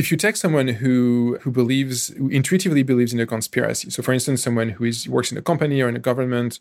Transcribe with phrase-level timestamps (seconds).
[0.00, 4.12] if you take someone who who believes who intuitively believes in a conspiracy so for
[4.16, 6.52] instance someone who is works in a company or in a government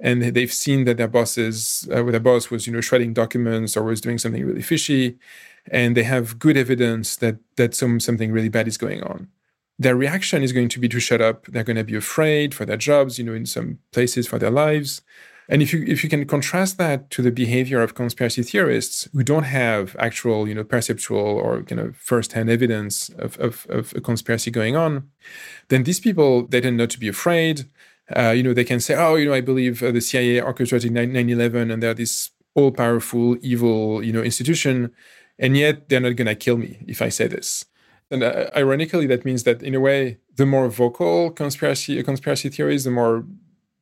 [0.00, 3.82] and they've seen that their bosses uh, their boss was you know shredding documents or
[3.82, 5.18] was doing something really fishy
[5.70, 9.28] and they have good evidence that that some something really bad is going on
[9.84, 11.46] their reaction is going to be to shut up.
[11.46, 14.50] They're going to be afraid for their jobs you know in some places for their
[14.64, 15.02] lives
[15.48, 19.22] and if you if you can contrast that to the behavior of conspiracy theorists who
[19.22, 24.00] don't have actual, you know, perceptual or kind of first-hand evidence of, of, of a
[24.00, 25.08] conspiracy going on,
[25.68, 27.64] then these people they tend not to be afraid.
[28.14, 30.92] Uh, you know, they can say, "Oh, you know, I believe uh, the CIA orchestrated
[30.92, 34.90] 9/11, and they're this all-powerful, evil, you know, institution,
[35.38, 37.64] and yet they're not going to kill me if I say this."
[38.10, 42.84] And uh, ironically, that means that in a way, the more vocal conspiracy conspiracy theories,
[42.84, 43.24] the more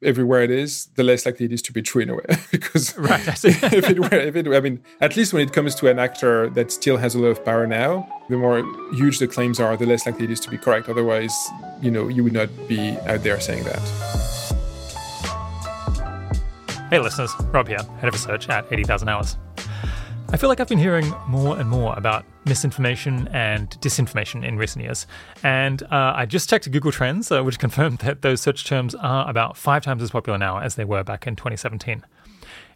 [0.02, 2.24] everywhere it is, the less likely it is to be true in a way.
[2.50, 5.88] because right, if it were, if it, I mean, at least when it comes to
[5.88, 8.62] an actor that still has a lot of power now, the more
[8.94, 10.88] huge the claims are, the less likely it is to be correct.
[10.88, 11.34] Otherwise,
[11.80, 13.80] you know, you would not be out there saying that.
[16.90, 19.36] Hey, listeners, Rob here, head of research at 80,000 Hours.
[20.32, 24.84] I feel like I've been hearing more and more about misinformation and disinformation in recent
[24.84, 25.06] years.
[25.44, 29.28] And uh, I just checked Google Trends, uh, which confirmed that those search terms are
[29.30, 32.04] about five times as popular now as they were back in 2017.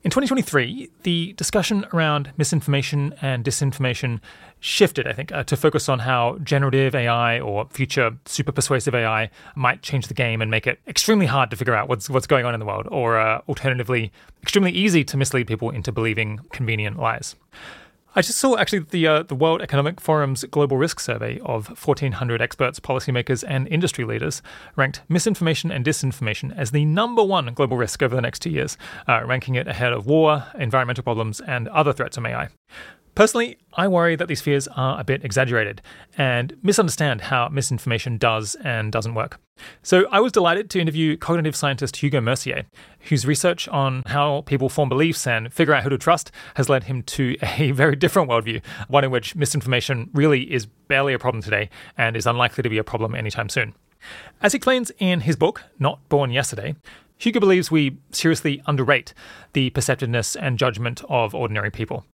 [0.03, 4.21] In 2023, the discussion around misinformation and disinformation
[4.59, 9.29] shifted, I think, uh, to focus on how generative AI or future super persuasive AI
[9.57, 12.47] might change the game and make it extremely hard to figure out what's what's going
[12.47, 14.11] on in the world, or uh, alternatively,
[14.43, 17.37] extremely easy to mislead people into believing convenient lies.
[18.13, 22.43] I just saw actually the uh, the World Economic Forum's Global Risk Survey of 1,400
[22.43, 24.43] experts, policymakers, and industry leaders
[24.75, 28.77] ranked misinformation and disinformation as the number one global risk over the next two years,
[29.07, 32.49] uh, ranking it ahead of war, environmental problems, and other threats from AI.
[33.21, 35.83] Personally, I worry that these fears are a bit exaggerated
[36.17, 39.39] and misunderstand how misinformation does and doesn't work.
[39.83, 42.65] So I was delighted to interview cognitive scientist Hugo Mercier,
[43.11, 46.85] whose research on how people form beliefs and figure out who to trust has led
[46.85, 51.43] him to a very different worldview, one in which misinformation really is barely a problem
[51.43, 53.75] today and is unlikely to be a problem anytime soon.
[54.41, 56.75] As he explains in his book, Not Born Yesterday,
[57.21, 59.13] Hugo believes we seriously underrate
[59.53, 62.07] the perceptiveness and judgment of ordinary people.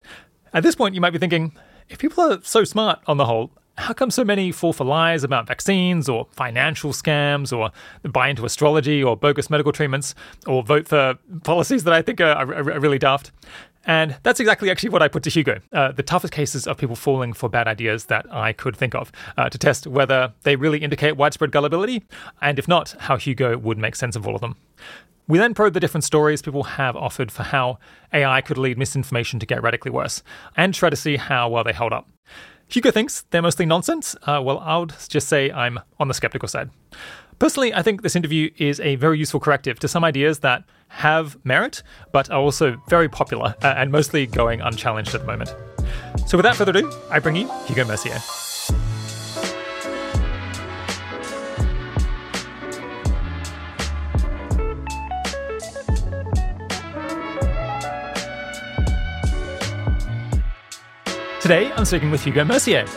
[0.56, 1.52] At this point, you might be thinking,
[1.90, 5.22] if people are so smart on the whole, how come so many fall for lies
[5.22, 7.72] about vaccines or financial scams or
[8.10, 10.14] buy into astrology or bogus medical treatments
[10.46, 13.32] or vote for policies that I think are, are, are really daft?
[13.84, 15.60] And that's exactly actually what I put to Hugo.
[15.74, 19.12] Uh, the toughest cases of people falling for bad ideas that I could think of
[19.36, 22.02] uh, to test whether they really indicate widespread gullibility,
[22.40, 24.56] and if not, how Hugo would make sense of all of them.
[25.28, 27.78] We then probe the different stories people have offered for how
[28.12, 30.22] AI could lead misinformation to get radically worse,
[30.56, 32.08] and try to see how well they hold up.
[32.68, 34.16] Hugo thinks they're mostly nonsense.
[34.22, 36.70] Uh, well, I would just say I'm on the skeptical side.
[37.38, 41.36] Personally, I think this interview is a very useful corrective to some ideas that have
[41.44, 41.82] merit,
[42.12, 45.54] but are also very popular uh, and mostly going unchallenged at the moment.
[46.26, 48.45] So, without further ado, I bring you Hugo Mercier.
[61.46, 62.88] Today, I'm speaking with Hugo Mercier.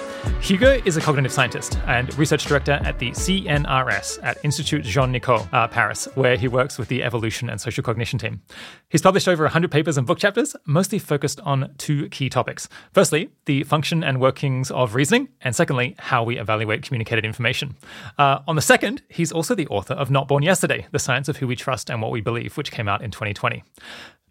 [0.42, 5.48] Hugo is a cognitive scientist and research director at the CNRS at Institut Jean Nicod,
[5.54, 8.42] uh, Paris, where he works with the evolution and social cognition team.
[8.90, 12.68] He's published over 100 papers and book chapters, mostly focused on two key topics.
[12.92, 17.76] Firstly, the function and workings of reasoning, and secondly, how we evaluate communicated information.
[18.18, 21.38] Uh, on the second, he's also the author of Not Born Yesterday The Science of
[21.38, 23.62] Who We Trust and What We Believe, which came out in 2020.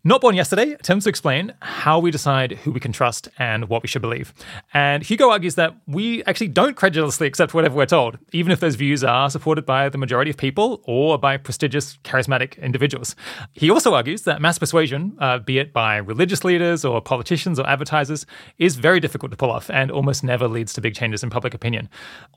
[0.05, 3.83] Not Born Yesterday attempts to explain how we decide who we can trust and what
[3.83, 4.33] we should believe.
[4.73, 8.77] And Hugo argues that we actually don't credulously accept whatever we're told, even if those
[8.77, 13.17] views are supported by the majority of people or by prestigious, charismatic individuals.
[13.55, 17.69] He also argues that mass persuasion, uh, be it by religious leaders or politicians or
[17.69, 18.25] advertisers,
[18.59, 21.55] is very difficult to pull off and almost never leads to big changes in public
[21.55, 21.89] opinion.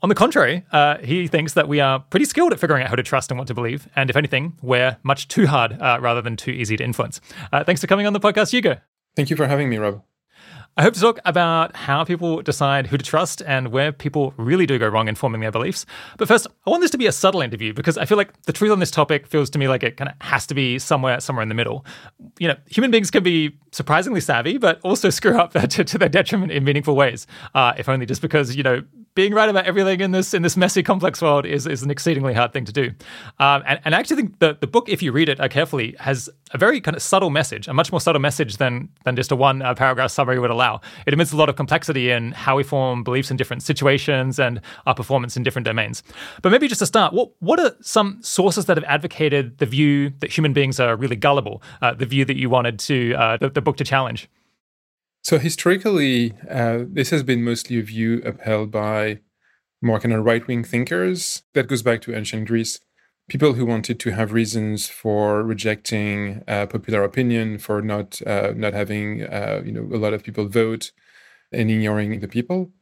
[0.02, 2.96] On the contrary, uh, he thinks that we are pretty skilled at figuring out who
[2.96, 6.20] to trust and what to believe, and if anything, we're much too hard uh, rather
[6.20, 7.20] than too easy to influence.
[7.52, 8.78] Uh, thanks for coming on the podcast, Hugo.
[9.16, 10.02] Thank you for having me, Rob.
[10.74, 14.64] I hope to talk about how people decide who to trust and where people really
[14.64, 15.84] do go wrong in forming their beliefs.
[16.16, 18.54] But first, I want this to be a subtle interview because I feel like the
[18.54, 21.20] truth on this topic feels to me like it kind of has to be somewhere
[21.20, 21.84] somewhere in the middle.
[22.38, 26.08] You know, human beings can be surprisingly savvy, but also screw up to, to their
[26.08, 27.26] detriment in meaningful ways.
[27.54, 28.82] Uh, if only just because you know
[29.14, 32.32] being right about everything in this in this messy, complex world is, is an exceedingly
[32.32, 32.90] hard thing to do.
[33.38, 35.94] Um, and, and I actually think the, the book, if you read it uh, carefully,
[35.98, 39.30] has a very kind of subtle message, a much more subtle message than than just
[39.30, 40.80] a one uh, paragraph summary would allow.
[41.06, 44.60] It admits a lot of complexity in how we form beliefs in different situations and
[44.86, 46.02] our performance in different domains.
[46.40, 50.10] But maybe just to start, what what are some sources that have advocated the view
[50.20, 53.50] that human beings are really gullible, uh, the view that you wanted to uh, the,
[53.50, 54.28] the book to challenge?
[55.22, 59.20] So historically, uh, this has been mostly a view upheld by
[59.80, 61.44] more kind of right wing thinkers.
[61.54, 62.80] That goes back to ancient Greece.
[63.28, 68.74] People who wanted to have reasons for rejecting uh, popular opinion, for not uh, not
[68.74, 70.90] having uh, you know a lot of people vote,
[71.52, 72.72] and ignoring the people.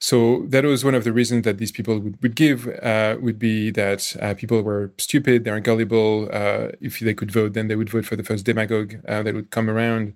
[0.00, 3.38] So that was one of the reasons that these people would, would give uh, would
[3.38, 6.28] be that uh, people were stupid, they're gullible.
[6.80, 9.68] if they could vote, then they would vote for the first demagogue that would come
[9.68, 10.14] around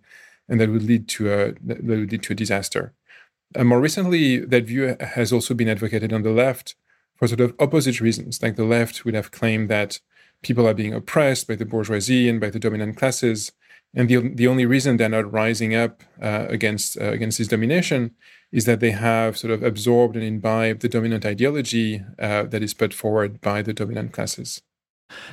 [0.48, 2.92] and that would lead to a that would lead to a disaster.
[3.54, 6.74] And more recently, that view has also been advocated on the left
[7.16, 8.42] for sort of opposite reasons.
[8.42, 10.00] Like the left would have claimed that
[10.42, 13.52] people are being oppressed by the bourgeoisie and by the dominant classes,
[13.94, 18.14] and the the only reason they're not rising up uh, against uh, against this domination
[18.52, 22.72] is that they have sort of absorbed and imbibed the dominant ideology uh, that is
[22.72, 24.62] put forward by the dominant classes.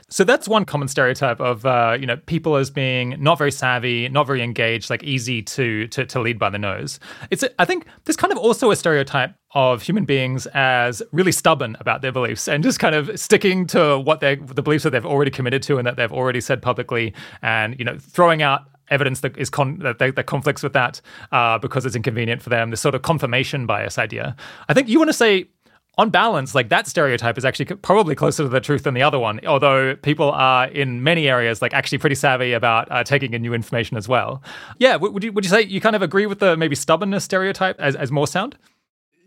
[0.09, 4.09] So that's one common stereotype of uh, you know people as being not very savvy,
[4.09, 6.99] not very engaged, like easy to to, to lead by the nose.
[7.29, 11.75] It's I think there's kind of also a stereotype of human beings as really stubborn
[11.79, 15.05] about their beliefs and just kind of sticking to what they the beliefs that they've
[15.05, 19.21] already committed to and that they've already said publicly, and you know throwing out evidence
[19.21, 20.99] that is con- that, they, that conflicts with that
[21.31, 22.69] uh, because it's inconvenient for them.
[22.69, 24.35] This sort of confirmation bias idea.
[24.67, 25.49] I think you want to say
[25.97, 29.19] on balance, like that stereotype is actually probably closer to the truth than the other
[29.19, 29.45] one.
[29.45, 33.53] Although people are in many areas like actually pretty savvy about uh, taking in new
[33.53, 34.41] information as well.
[34.77, 37.79] Yeah, would you would you say you kind of agree with the maybe stubbornness stereotype
[37.79, 38.57] as as more sound?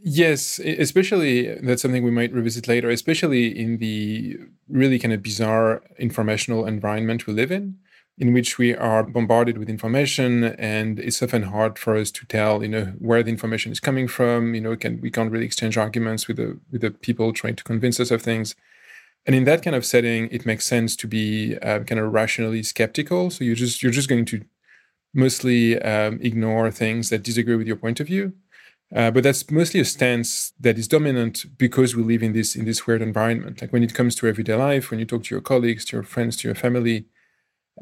[0.06, 4.36] Yes, especially that's something we might revisit later, especially in the
[4.68, 7.78] really kind of bizarre informational environment we live in
[8.16, 12.62] in which we are bombarded with information and it's often hard for us to tell
[12.62, 14.54] you know where the information is coming from.
[14.54, 17.64] You know can we can't really exchange arguments with the with the people trying to
[17.64, 18.54] convince us of things.
[19.26, 22.62] And in that kind of setting it makes sense to be uh, kind of rationally
[22.62, 23.30] skeptical.
[23.30, 24.44] So you're just you're just going to
[25.12, 28.32] mostly um, ignore things that disagree with your point of view.
[28.94, 32.64] Uh, but that's mostly a stance that is dominant because we live in this in
[32.64, 33.60] this weird environment.
[33.60, 36.04] Like when it comes to everyday life when you talk to your colleagues to your
[36.04, 37.06] friends to your family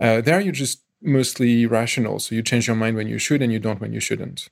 [0.00, 2.18] uh, there, you're just mostly rational.
[2.18, 4.48] So you change your mind when you should and you don't when you shouldn't.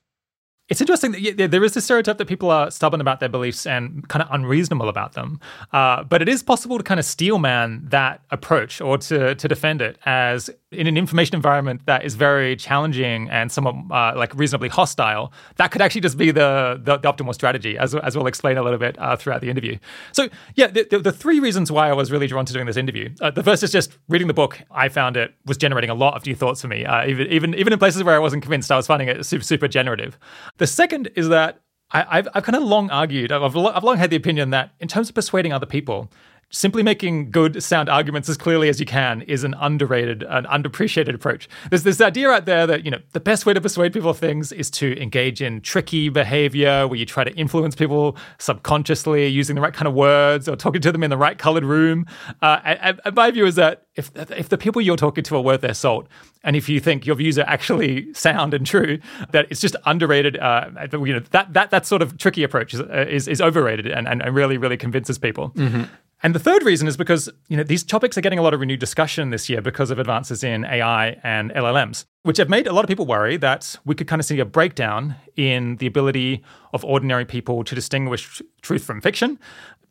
[0.69, 4.09] It's interesting that there is this stereotype that people are stubborn about their beliefs and
[4.09, 5.41] kind of unreasonable about them.
[5.73, 9.83] Uh, but it is possible to kind of steelman that approach or to, to defend
[9.83, 14.69] it as in an information environment that is very challenging and somewhat uh, like reasonably
[14.69, 15.33] hostile.
[15.57, 18.63] That could actually just be the, the, the optimal strategy, as, as we'll explain a
[18.63, 19.79] little bit uh, throughout the interview.
[20.13, 22.77] So, yeah, the, the, the, three reasons why I was really drawn to doing this
[22.77, 23.11] interview.
[23.21, 24.61] Uh, the first is just reading the book.
[24.71, 26.85] I found it was generating a lot of new thoughts for me.
[26.85, 29.45] Uh, even, even, even in places where I wasn't convinced, I was finding it super,
[29.45, 30.19] super generative.
[30.59, 31.61] The second is that
[31.93, 34.87] I, have I've kind of long argued, I've, I've long had the opinion that in
[34.87, 36.09] terms of persuading other people,
[36.51, 41.15] simply making good sound arguments as clearly as you can is an underrated an underappreciated
[41.15, 41.49] approach.
[41.71, 44.19] There's this idea out there that you know the best way to persuade people of
[44.19, 49.55] things is to engage in tricky behavior where you try to influence people subconsciously using
[49.55, 52.05] the right kind of words or talking to them in the right colored room.
[52.43, 55.43] Uh, and, and my view is that if if the people you're talking to are
[55.43, 56.09] worth their salt
[56.43, 58.99] and if you think your views are actually sound and true
[59.31, 62.81] that it's just underrated uh, you know that that that sort of tricky approach is
[62.81, 65.51] is, is overrated and, and really really convinces people.
[65.51, 65.85] Mm-hmm.
[66.23, 68.61] And the third reason is because you know these topics are getting a lot of
[68.61, 72.73] renewed discussion this year because of advances in AI and LLMs, which have made a
[72.73, 76.43] lot of people worry that we could kind of see a breakdown in the ability
[76.73, 79.39] of ordinary people to distinguish truth from fiction,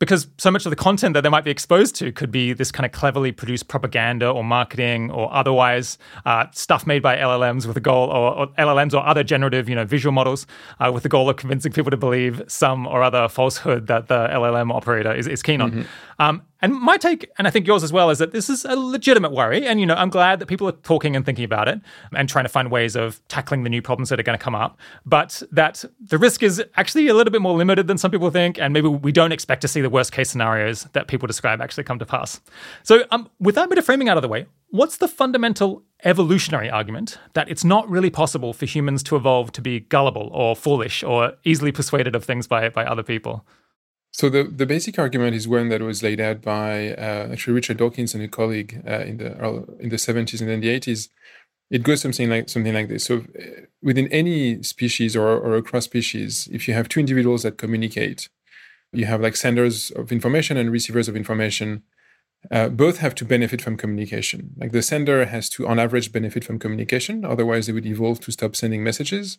[0.00, 2.72] because so much of the content that they might be exposed to could be this
[2.72, 7.76] kind of cleverly produced propaganda or marketing or otherwise uh, stuff made by LLMs with
[7.76, 10.46] a goal, or, or, LLMs or other generative, you know, visual models
[10.80, 14.26] uh, with the goal of convincing people to believe some or other falsehood that the
[14.28, 15.70] LLM operator is, is keen on.
[15.70, 15.82] Mm-hmm.
[16.20, 18.76] Um, and my take, and I think yours as well, is that this is a
[18.76, 19.66] legitimate worry.
[19.66, 21.80] And, you know, I'm glad that people are talking and thinking about it
[22.14, 24.54] and trying to find ways of tackling the new problems that are going to come
[24.54, 24.78] up.
[25.06, 28.58] But that the risk is actually a little bit more limited than some people think.
[28.58, 31.84] And maybe we don't expect to see the worst case scenarios that people describe actually
[31.84, 32.42] come to pass.
[32.82, 36.68] So, um, with that bit of framing out of the way, what's the fundamental evolutionary
[36.68, 41.02] argument that it's not really possible for humans to evolve to be gullible or foolish
[41.02, 43.46] or easily persuaded of things by, by other people?
[44.20, 47.78] So the, the basic argument is one that was laid out by uh, actually Richard
[47.78, 49.28] Dawkins and a colleague uh, in the
[49.78, 51.08] in the 70s and then the 80s.
[51.70, 53.04] It goes something like something like this.
[53.04, 57.56] So uh, within any species or, or across species, if you have two individuals that
[57.56, 58.28] communicate,
[58.92, 61.82] you have like senders of information and receivers of information.
[62.50, 64.50] Uh, both have to benefit from communication.
[64.58, 67.24] Like the sender has to, on average, benefit from communication.
[67.24, 69.38] Otherwise, they would evolve to stop sending messages.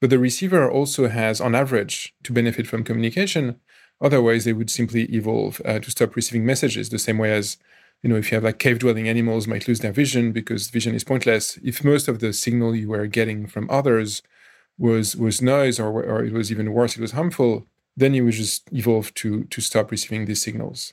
[0.00, 3.60] But the receiver also has, on average, to benefit from communication.
[4.00, 6.88] Otherwise, they would simply evolve uh, to stop receiving messages.
[6.88, 7.56] The same way as,
[8.02, 11.04] you know, if you have like cave-dwelling animals might lose their vision because vision is
[11.04, 11.58] pointless.
[11.64, 14.22] If most of the signal you were getting from others
[14.78, 18.34] was was noise, or or it was even worse, it was harmful, then you would
[18.34, 20.92] just evolve to to stop receiving these signals.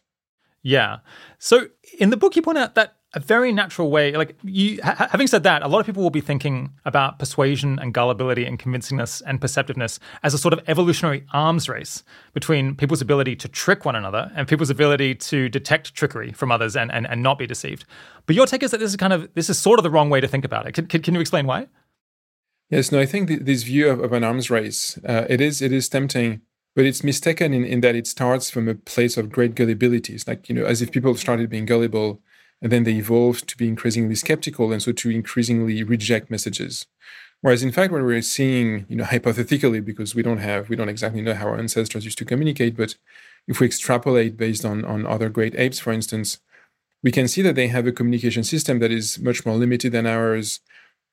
[0.64, 0.98] Yeah.
[1.38, 1.68] So
[2.00, 5.26] in the book, you point out that a very natural way, like you, ha- having
[5.26, 9.22] said that, a lot of people will be thinking about persuasion and gullibility and convincingness
[9.26, 12.04] and perceptiveness as a sort of evolutionary arms race
[12.34, 16.76] between people's ability to trick one another and people's ability to detect trickery from others
[16.76, 17.86] and, and, and not be deceived.
[18.26, 20.10] But your take is that this is kind of, this is sort of the wrong
[20.10, 20.74] way to think about it.
[20.74, 21.68] Can, can, can you explain why?
[22.70, 25.62] Yes, no, I think th- this view of, of, an arms race, uh, it is
[25.62, 26.42] it is tempting,
[26.76, 30.16] but it's mistaken in, in that it starts from a place of great gullibility.
[30.16, 32.22] It's like, you know, as if people started being gullible
[32.62, 36.86] and then they evolved to be increasingly skeptical and so to increasingly reject messages.
[37.42, 40.90] Whereas in fact, what we're seeing, you know, hypothetically, because we don't have, we don't
[40.90, 42.96] exactly know how our ancestors used to communicate, but
[43.48, 46.40] if we extrapolate based on, on other great apes, for instance,
[47.04, 50.08] we can see that they have a communication system that is much more limited than
[50.08, 50.62] ours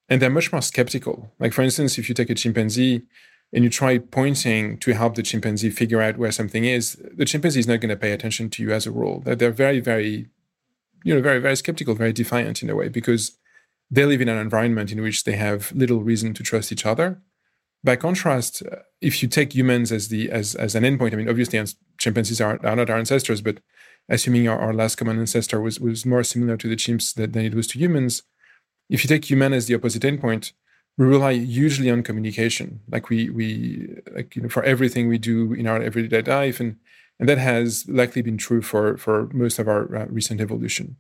[0.09, 1.31] and they're much more skeptical.
[1.39, 3.03] Like, for instance, if you take a chimpanzee
[3.53, 7.61] and you try pointing to help the chimpanzee figure out where something is, the chimpanzee
[7.61, 9.23] is not going to pay attention to you as a rule.
[9.25, 10.29] They're very, very,
[11.05, 13.39] you know, very, very skeptical, very defiant in a way, because
[13.91, 17.21] they live in an environment in which they have little reason to trust each other.
[17.85, 21.29] By contrast, uh, if you take humans as the as as an endpoint, I mean,
[21.29, 21.63] obviously
[21.99, 23.59] chimpanzees are, are not our ancestors, but
[24.09, 27.45] assuming our, our last common ancestor was was more similar to the chimps than, than
[27.45, 28.23] it was to humans,
[28.89, 30.53] if you take human as the opposite endpoint,
[30.99, 32.81] we rely hugely on communication.
[32.91, 36.77] Like we we like you know for everything we do in our everyday life, and
[37.23, 40.97] and that has likely been true for for most of our uh, recent evolution.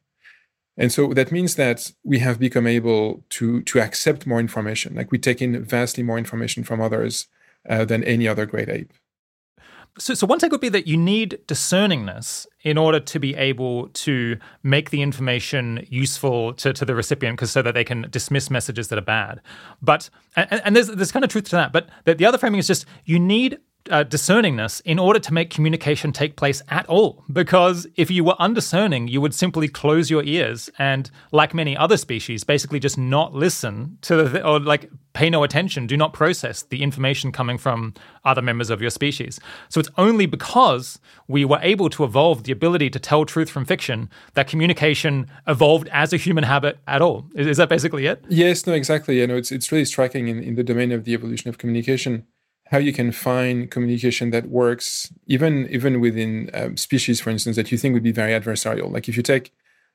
[0.77, 4.95] And so that means that we have become able to to accept more information.
[4.95, 7.27] Like we take in vastly more information from others
[7.69, 8.93] uh, than any other great ape.
[9.99, 13.89] So, so one take would be that you need discerningness in order to be able
[13.89, 18.49] to make the information useful to, to the recipient, because so that they can dismiss
[18.49, 19.41] messages that are bad.
[19.83, 21.73] But and, and there's there's kind of truth to that.
[21.73, 23.59] But the, the other framing is just you need
[23.91, 27.25] uh, discerningness in order to make communication take place at all.
[27.33, 31.97] Because if you were undiscerning, you would simply close your ears and, like many other
[31.97, 36.63] species, basically just not listen to the, or like pay no attention, do not process
[36.63, 37.93] the information coming from
[38.25, 39.39] other members of your species.
[39.69, 40.99] So it's only because
[41.29, 45.89] we were able to evolve the ability to tell truth from fiction that communication evolved
[45.93, 47.27] as a human habit at all.
[47.35, 48.25] Is, is that basically it?
[48.29, 49.21] Yes, no, exactly.
[49.21, 52.27] You know, it's, it's really striking in, in the domain of the evolution of communication
[52.73, 57.71] how you can find communication that works even even within um, species, for instance, that
[57.71, 58.91] you think would be very adversarial.
[58.91, 59.53] Like if you take,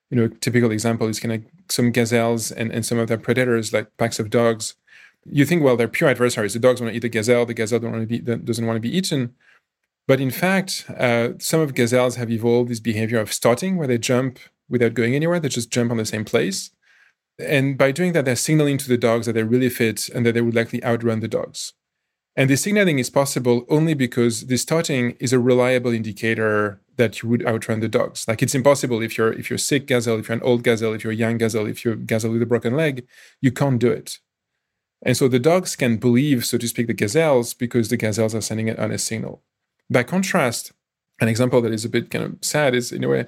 [0.09, 3.17] you know, a typical example is kind of some gazelles and, and some of their
[3.17, 4.75] predators, like packs of dogs.
[5.25, 6.53] You think, well, they're pure adversaries.
[6.53, 7.45] The dogs want to eat the gazelle.
[7.45, 9.33] The gazelle don't want to be, doesn't want to be eaten.
[10.07, 13.97] But in fact, uh, some of gazelles have evolved this behavior of stotting, where they
[13.97, 15.39] jump without going anywhere.
[15.41, 16.71] They just jump on the same place.
[17.39, 20.33] And by doing that, they're signaling to the dogs that they're really fit and that
[20.33, 21.73] they would likely outrun the dogs.
[22.37, 27.29] And the signaling is possible only because the stotting is a reliable indicator that you
[27.29, 28.27] would outrun the dogs.
[28.27, 31.03] Like it's impossible if you're if you're sick gazelle, if you're an old gazelle, if
[31.03, 33.07] you're a young gazelle, if you're a gazelle with a broken leg,
[33.41, 34.19] you can't do it.
[35.01, 38.41] And so the dogs can believe, so to speak, the gazelles because the gazelles are
[38.41, 39.41] sending an honest signal.
[39.89, 40.73] By contrast,
[41.19, 43.25] an example that is a bit kind of sad is in a way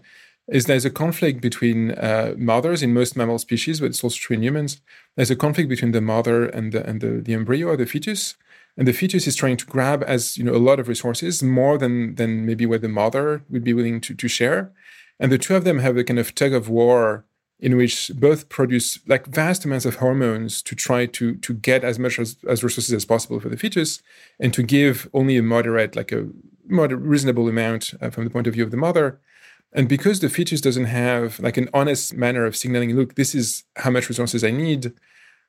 [0.48, 4.36] is there's a conflict between uh, mothers in most mammal species, but it's also true
[4.36, 4.82] in humans.
[5.16, 8.36] There's a conflict between the mother and the, and the, the embryo or the fetus
[8.80, 11.78] and the fetus is trying to grab as you know a lot of resources more
[11.78, 14.72] than than maybe what the mother would be willing to, to share.
[15.20, 17.26] And the two of them have a kind of tug of war
[17.60, 22.00] in which both produce like vast amounts of hormones to try to to get as
[22.00, 24.02] much as, as resources as possible for the fetus
[24.40, 26.30] and to give only a moderate like a
[26.66, 29.20] moderate reasonable amount uh, from the point of view of the mother.
[29.74, 33.66] And because the fetus doesn't have like an honest manner of signaling look this is
[33.76, 34.94] how much resources i need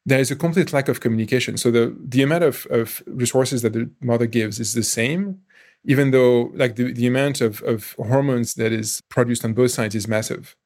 [0.07, 1.57] there is a complete lack of communication.
[1.57, 5.41] So the the amount of, of resources that the mother gives is the same,
[5.85, 9.95] even though like the, the amount of, of hormones that is produced on both sides
[9.95, 10.57] is massive.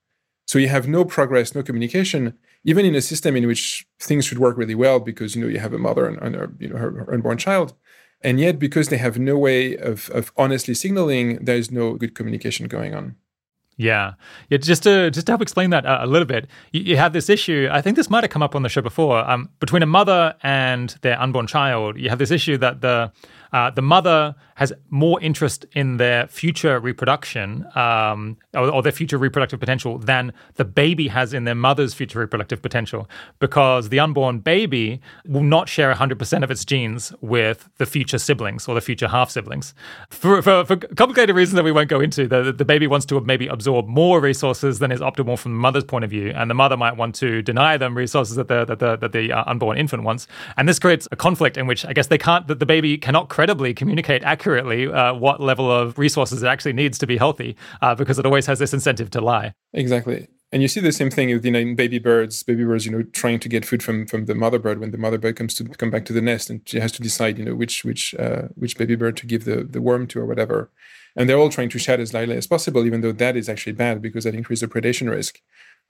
[0.47, 4.39] So you have no progress, no communication, even in a system in which things should
[4.39, 6.77] work really well because you know you have a mother and, and her, you know
[6.77, 7.75] her, her unborn child.
[8.21, 12.15] And yet, because they have no way of, of honestly signaling, there is no good
[12.15, 13.17] communication going on.
[13.77, 14.15] Yeah,
[14.51, 14.59] yeah.
[14.59, 17.29] Just to just to help explain that uh, a little bit, you, you, have this
[17.29, 17.69] issue.
[17.73, 19.29] I think this might have come up on the show before.
[19.29, 23.11] Um, between a mother and their unborn child, you have this issue that the
[23.55, 29.17] uh, the mother has more interest in their future reproduction um, or, or, their future
[29.17, 33.09] reproductive potential than the baby has in their mother's future reproductive potential
[33.39, 38.67] because the unborn baby will not share 100% of its genes with the future siblings
[38.67, 39.73] or the future half siblings.
[40.11, 43.21] For, for, for, complicated reasons that we won't go into, the, the baby wants to
[43.21, 46.55] maybe absorb more resources than is optimal from the mother's point of view, and the
[46.55, 49.79] mother might want to deny them resources that the, that the, that the uh, unborn
[49.79, 50.27] infant wants.
[50.57, 53.29] And this creates a conflict in which I guess they can't, that the baby cannot
[53.45, 57.95] credibly communicate accurately uh, what level of resources it actually needs to be healthy uh,
[57.95, 59.53] because it always has this incentive to lie.
[59.75, 60.27] Exactly.
[60.51, 63.03] And you see the same thing with you know baby birds, baby birds, you know,
[63.03, 65.65] trying to get food from from the mother bird when the mother bird comes to
[65.65, 68.45] come back to the nest, and she has to decide, you know, which which uh,
[68.55, 70.71] which baby bird to give the the worm to or whatever.
[71.15, 73.73] And they're all trying to shed as lightly as possible, even though that is actually
[73.73, 75.41] bad because that increases the predation risk.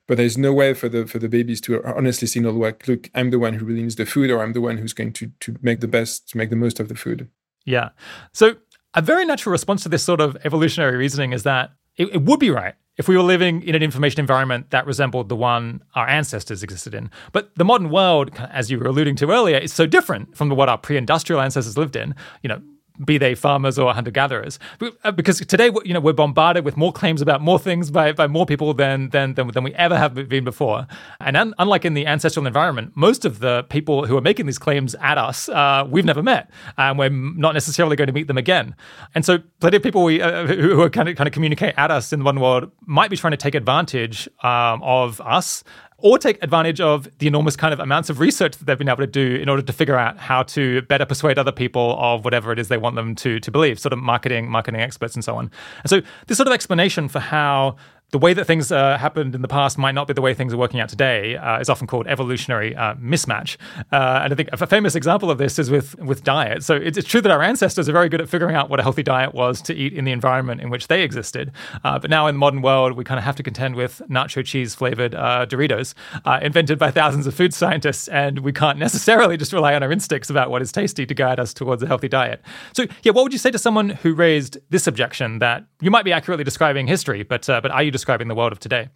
[0.06, 3.30] But there's no way for the for the babies to honestly signal, like, look, I'm
[3.30, 5.56] the one who really needs the food, or I'm the one who's going to to
[5.62, 7.28] make the best, to make the most of the food.
[7.64, 7.90] Yeah.
[8.32, 8.56] So
[8.94, 12.40] a very natural response to this sort of evolutionary reasoning is that it, it would
[12.40, 16.08] be right if we were living in an information environment that resembled the one our
[16.08, 17.10] ancestors existed in.
[17.32, 20.68] But the modern world, as you were alluding to earlier, is so different from what
[20.68, 22.14] our pre-industrial ancestors lived in.
[22.42, 22.62] You know,
[23.04, 24.58] be they farmers or hunter gatherers.
[25.02, 28.26] Uh, because today, you know, we're bombarded with more claims about more things by, by
[28.26, 30.86] more people than, than, than, than we ever have been before.
[31.20, 34.58] And un- unlike in the ancestral environment, most of the people who are making these
[34.58, 38.38] claims at us, uh, we've never met, and we're not necessarily going to meet them
[38.38, 38.76] again.
[39.14, 41.90] And so, plenty of people we, uh, who are kind of kind of communicate at
[41.90, 45.64] us in modern world might be trying to take advantage um, of us
[46.04, 48.98] or take advantage of the enormous kind of amounts of research that they've been able
[48.98, 52.52] to do in order to figure out how to better persuade other people of whatever
[52.52, 55.34] it is they want them to to believe, sort of marketing marketing experts and so
[55.34, 55.50] on.
[55.82, 57.76] And so this sort of explanation for how
[58.14, 60.54] the way that things uh, happened in the past might not be the way things
[60.54, 63.56] are working out today uh, is often called evolutionary uh, mismatch.
[63.90, 66.62] Uh, and I think a famous example of this is with, with diet.
[66.62, 68.84] So it's, it's, true that our ancestors are very good at figuring out what a
[68.84, 71.50] healthy diet was to eat in the environment in which they existed.
[71.82, 74.44] Uh, but now in the modern world, we kind of have to contend with nacho
[74.44, 75.94] cheese flavored uh, Doritos
[76.40, 78.06] invented by thousands of food scientists.
[78.06, 81.40] And we can't necessarily just rely on our instincts about what is tasty to guide
[81.40, 82.42] us towards a healthy diet.
[82.74, 86.04] So, yeah, what would you say to someone who raised this objection that you might
[86.04, 88.90] be accurately describing history, but, but are you describing the world of today.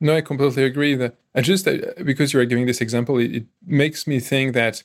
[0.00, 0.94] No, I completely agree.
[0.94, 4.82] That just uh, because you are giving this example, it, it, makes me think that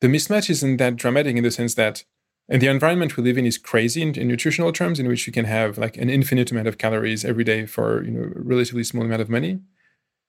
[0.00, 2.04] the mismatch isn't that dramatic in the sense that,
[2.48, 5.32] and the environment we live in is crazy in, in, nutritional terms, in which you
[5.32, 8.84] can have like an infinite amount of calories every day for you know a relatively
[8.84, 9.60] small amount of money.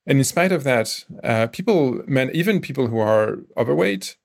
[0.07, 4.15] And in spite of that, uh, people, man, even people who are overweight,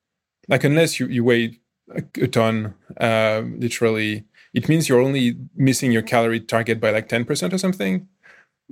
[0.48, 1.58] like unless you, you weigh
[1.94, 4.24] a, a ton, uh, literally,
[4.54, 8.08] it means you're only missing your calorie target by like 10% or something.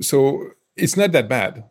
[0.00, 1.64] So it's not that bad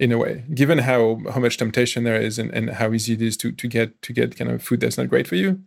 [0.00, 3.22] in a way, given how how much temptation there is and, and how easy it
[3.22, 5.60] is to to get to get kind of food that's not great for you.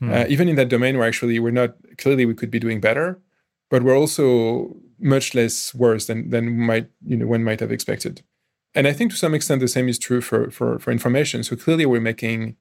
[0.00, 0.14] Mm.
[0.14, 3.20] Uh, even in that domain where actually we're not clearly we could be doing better,
[3.68, 8.22] but we're also much less worse than than might you know one might have expected.
[8.76, 11.42] And I think to some extent the same is true for for for information.
[11.42, 12.56] So clearly we're making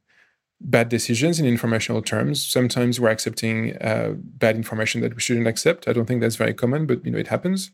[0.62, 2.46] bad decisions in informational terms.
[2.46, 5.88] Sometimes we're accepting uh, bad information that we shouldn't accept.
[5.88, 7.72] I don't think that's very common, but you know it happens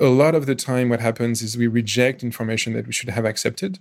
[0.00, 3.24] a lot of the time what happens is we reject information that we should have
[3.26, 3.78] accepted.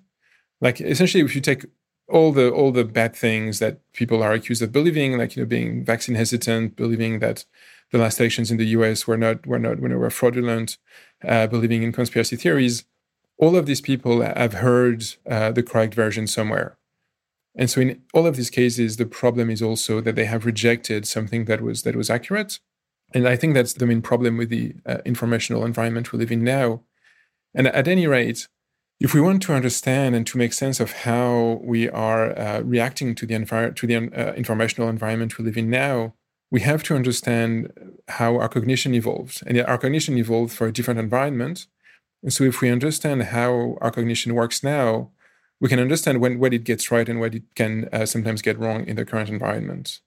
[0.61, 1.65] Like essentially if you take
[2.09, 5.47] all the all the bad things that people are accused of believing like you know
[5.47, 7.45] being vaccine hesitant believing that
[7.91, 10.77] the last elections in the US were not were not when were fraudulent
[11.25, 12.85] uh, believing in conspiracy theories
[13.37, 16.77] all of these people have heard uh, the correct version somewhere.
[17.55, 21.07] And so in all of these cases the problem is also that they have rejected
[21.07, 22.59] something that was that was accurate
[23.13, 26.43] and I think that's the main problem with the uh, informational environment we live in
[26.43, 26.81] now.
[27.53, 28.47] And at any rate,
[28.99, 33.15] if we want to understand and to make sense of how we are uh, reacting
[33.15, 36.13] to the, envir- to the uh, informational environment we live in now,
[36.51, 37.71] we have to understand
[38.07, 39.41] how our cognition evolved.
[39.47, 41.67] And our cognition evolved for a different environment.
[42.21, 45.11] And so, if we understand how our cognition works now,
[45.61, 48.59] we can understand when what it gets right and what it can uh, sometimes get
[48.59, 49.99] wrong in the current environment.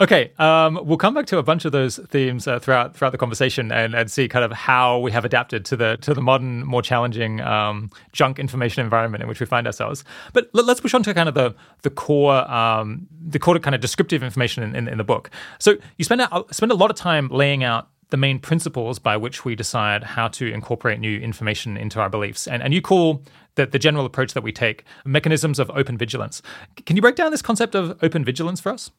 [0.00, 3.18] Okay, um, we'll come back to a bunch of those themes uh, throughout throughout the
[3.18, 6.64] conversation and, and see kind of how we have adapted to the to the modern,
[6.64, 10.04] more challenging um, junk information environment in which we find ourselves.
[10.32, 13.74] But let, us push on to kind of the the core um, the core kind
[13.74, 15.30] of descriptive information in, in, in the book.
[15.58, 19.16] So you spend a, spend a lot of time laying out the main principles by
[19.16, 23.24] which we decide how to incorporate new information into our beliefs, and and you call
[23.56, 26.40] the, the general approach that we take mechanisms of open vigilance.
[26.86, 28.92] Can you break down this concept of open vigilance for us?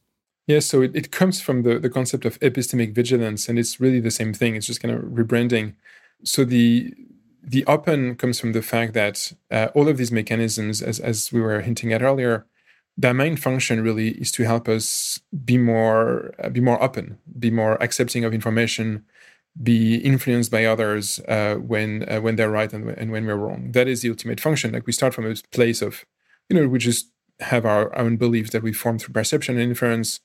[0.49, 3.99] Yes, so it, it comes from the, the concept of epistemic vigilance, and it's really
[3.99, 4.55] the same thing.
[4.55, 5.75] It's just kind of rebranding.
[6.23, 6.91] So the
[7.43, 11.39] the open comes from the fact that uh, all of these mechanisms, as, as we
[11.39, 12.47] were hinting at earlier,
[12.97, 17.51] their main function really is to help us be more uh, be more open, be
[17.51, 19.05] more accepting of information,
[19.61, 23.71] be influenced by others uh, when uh, when they're right and, and when we're wrong.
[23.73, 24.71] That is the ultimate function.
[24.71, 26.05] Like we start from a place of,
[26.49, 30.19] you know, we just have our own beliefs that we form through perception and inference.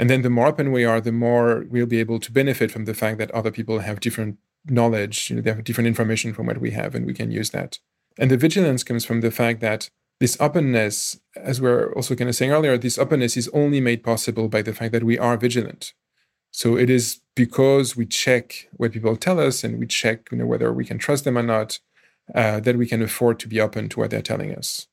[0.00, 2.86] And then the more open we are, the more we'll be able to benefit from
[2.86, 6.46] the fact that other people have different knowledge, you know, they have different information from
[6.46, 7.78] what we have, and we can use that.
[8.16, 12.30] And the vigilance comes from the fact that this openness, as we we're also kind
[12.30, 15.36] of saying earlier, this openness is only made possible by the fact that we are
[15.36, 15.92] vigilant.
[16.50, 20.46] So it is because we check what people tell us and we check, you know,
[20.46, 21.78] whether we can trust them or not,
[22.34, 24.88] uh, that we can afford to be open to what they're telling us.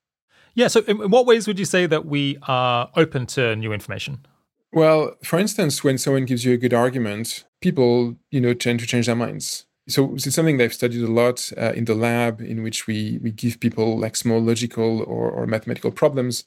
[0.53, 0.67] Yeah.
[0.67, 4.25] So, in what ways would you say that we are open to new information?
[4.77, 8.85] Well, for instance, when someone gives you a good argument, people, you know, tend to
[8.85, 9.65] change their minds.
[9.87, 13.31] So it's something they've studied a lot uh, in the lab, in which we we
[13.31, 16.43] give people like small logical or, or mathematical problems,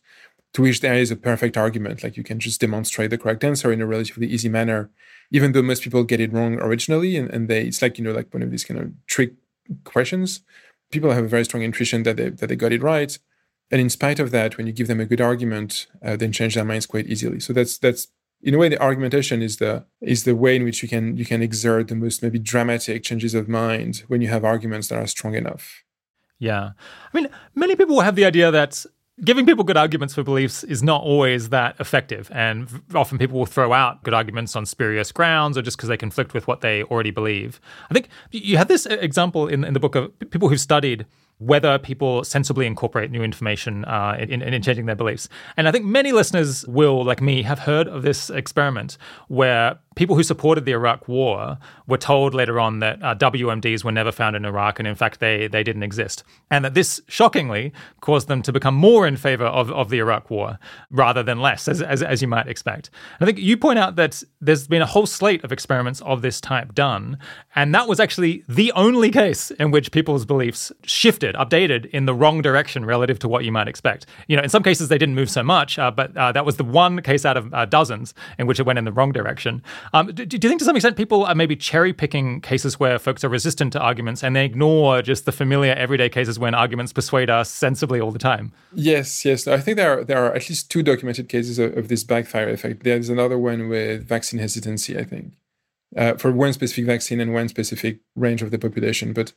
[0.55, 2.05] to which there is a perfect argument.
[2.05, 4.90] Like you can just demonstrate the correct answer in a relatively easy manner,
[5.33, 8.12] even though most people get it wrong originally, and, and they it's like you know
[8.12, 9.33] like one of these kind of trick
[9.83, 10.43] questions.
[10.93, 13.19] People have a very strong intuition that they that they got it right,
[13.73, 16.55] and in spite of that, when you give them a good argument, uh, they change
[16.55, 17.40] their minds quite easily.
[17.40, 18.07] So that's that's
[18.42, 21.24] in a way the argumentation is the is the way in which you can you
[21.24, 25.07] can exert the most maybe dramatic changes of mind when you have arguments that are
[25.07, 25.85] strong enough.
[26.38, 26.70] Yeah.
[27.12, 28.85] I mean many people have the idea that
[29.24, 33.46] giving people good arguments for beliefs is not always that effective and often people will
[33.46, 36.83] throw out good arguments on spurious grounds or just because they conflict with what they
[36.85, 37.61] already believe.
[37.90, 41.05] I think you had this uh, example in, in the book of people who've studied
[41.40, 45.29] whether people sensibly incorporate new information uh, in, in, changing their beliefs.
[45.57, 48.98] And I think many listeners will, like me, have heard of this experiment
[49.29, 53.92] where people who supported the Iraq War were told later on that uh, WMDs were
[53.92, 57.70] never found in Iraq, and in fact, they they didn't exist, and that this shockingly
[58.00, 60.58] caused them to become more in favor of, of the Iraq War
[60.90, 62.88] rather than less, as, as, as you might expect.
[63.20, 66.40] I think you point out that there's been a whole slate of experiments of this
[66.40, 67.18] type done,
[67.54, 72.14] and that was actually the only case in which people's beliefs shifted, updated in the
[72.14, 74.06] wrong direction relative to what you might expect.
[74.28, 76.56] You know, in some cases they didn't move so much, uh, but uh, that was
[76.56, 79.62] the one case out of uh, dozens in which it went in the wrong direction.
[79.92, 82.98] Um, do, do, you think to some extent people are maybe cherry picking cases where
[82.98, 86.92] folks are resistant to arguments and they ignore just the familiar everyday cases when arguments
[86.92, 88.53] persuade us sensibly all the time?
[88.72, 89.48] Yes, yes.
[89.48, 92.48] I think there are, there are at least two documented cases of, of this backfire
[92.48, 92.85] effect.
[92.85, 95.33] There's another one with vaccine hesitancy, I think,
[95.96, 99.12] uh, for one specific vaccine and one specific range of the population.
[99.12, 99.33] But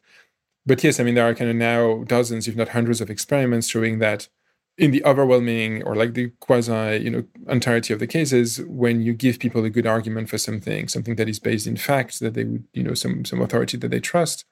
[0.65, 3.67] but yes, I mean there are kind of now dozens, if not hundreds, of experiments
[3.67, 4.29] showing that
[4.77, 9.13] in the overwhelming or like the quasi you know entirety of the cases when you
[9.13, 12.43] give people a good argument for something something that is based in facts that they
[12.43, 14.45] would you know some some authority that they trust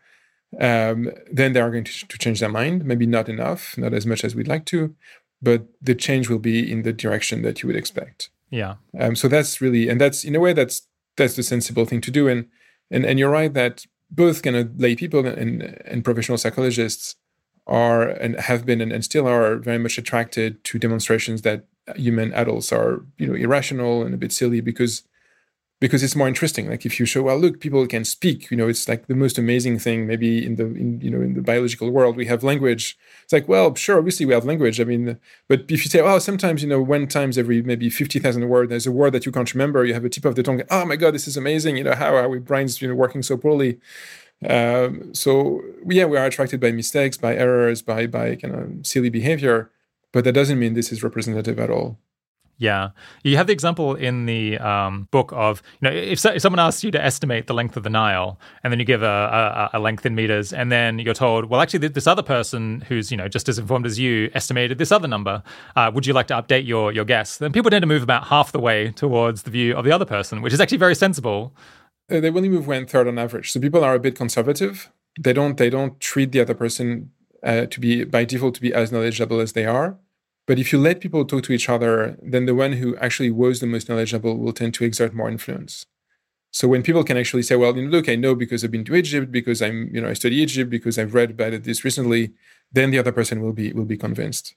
[0.60, 2.84] um, then they are going to, to change their mind.
[2.84, 4.96] Maybe not enough not as much as we'd like to
[5.42, 8.30] but the change will be in the direction that you would expect.
[8.50, 8.76] Yeah.
[9.00, 12.12] Um, so that's really and that's in a way that's that's the sensible thing to
[12.12, 12.28] do.
[12.28, 12.48] And
[12.90, 17.16] and and you're right that both kind of lay people and and professional psychologists
[17.72, 22.34] are and have been and, and still are very much attracted to demonstrations that human
[22.34, 25.04] adults are you know irrational and a bit silly because
[25.80, 26.70] because it's more interesting.
[26.70, 29.38] Like if you show well look people can speak you know it's like the most
[29.38, 30.06] amazing thing.
[30.06, 32.98] Maybe in the in, you know in the biological world we have language.
[33.24, 34.82] It's like well sure obviously we have language.
[34.82, 38.50] I mean but if you say oh sometimes you know when times every maybe 50000
[38.50, 40.62] words there's a word that you can't remember you have a tip of the tongue
[40.70, 43.24] oh my god this is amazing you know how are we brains you know working
[43.24, 43.80] so poorly
[44.48, 49.10] um, so yeah, we are attracted by mistakes, by errors, by by kind of silly
[49.10, 49.72] behavior,
[50.12, 52.00] but that doesn't mean this is representative at all.
[52.62, 52.92] Yeah,
[53.24, 56.84] you have the example in the um, book of you know if, if, someone asks
[56.84, 59.80] you to estimate the length of the Nile, and then you give a, a, a,
[59.80, 63.28] length in meters, and then you're told, well, actually, this other person who's you know
[63.28, 65.42] just as informed as you estimated this other number.
[65.76, 67.38] Uh, would you like to update your your guess?
[67.38, 70.06] Then people tend to move about half the way towards the view of the other
[70.06, 71.56] person, which is actually very sensible
[72.12, 73.52] uh, they only move one third on average.
[73.52, 74.92] So people are a bit conservative.
[75.20, 77.12] They don't they don't treat the other person
[77.44, 79.98] uh, to be by default to be as knowledgeable as they are.
[80.48, 83.60] But if you let people talk to each other, then the one who actually was
[83.60, 85.86] the most knowledgeable will tend to exert more influence.
[86.52, 88.84] So when people can actually say, "Well, you know, look, I know because I've been
[88.86, 91.86] to Egypt, because I'm, you know, I study Egypt, because I've read about it this
[91.86, 92.34] recently,"
[92.72, 94.56] then the other person will be will be convinced.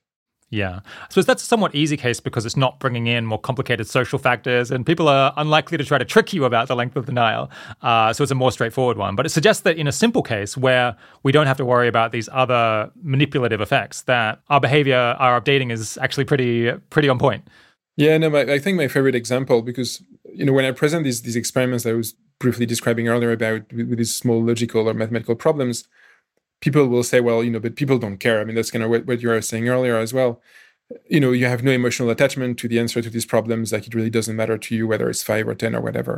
[0.54, 0.80] Yeah.
[1.10, 4.70] So that's a somewhat easy case because it's not bringing in more complicated social factors
[4.70, 7.50] and people are unlikely to try to trick you about the length of the Nile.
[7.82, 9.16] Uh, so it's a more straightforward one.
[9.16, 12.12] But it suggests that in a simple case where we don't have to worry about
[12.12, 17.48] these other manipulative effects, that our behavior, our updating is actually pretty, pretty on point.
[17.96, 20.00] Yeah, no, my, I think my favorite example, because,
[20.32, 23.88] you know, when I present these, these experiments I was briefly describing earlier about with,
[23.88, 25.88] with these small logical or mathematical problems,
[26.64, 28.40] people will say, well, you know, but people don't care.
[28.40, 30.40] I mean, that's kind of what, what you were saying earlier as well.
[31.14, 33.94] you know you have no emotional attachment to the answer to these problems like it
[33.94, 36.14] really doesn't matter to you whether it's five or ten or whatever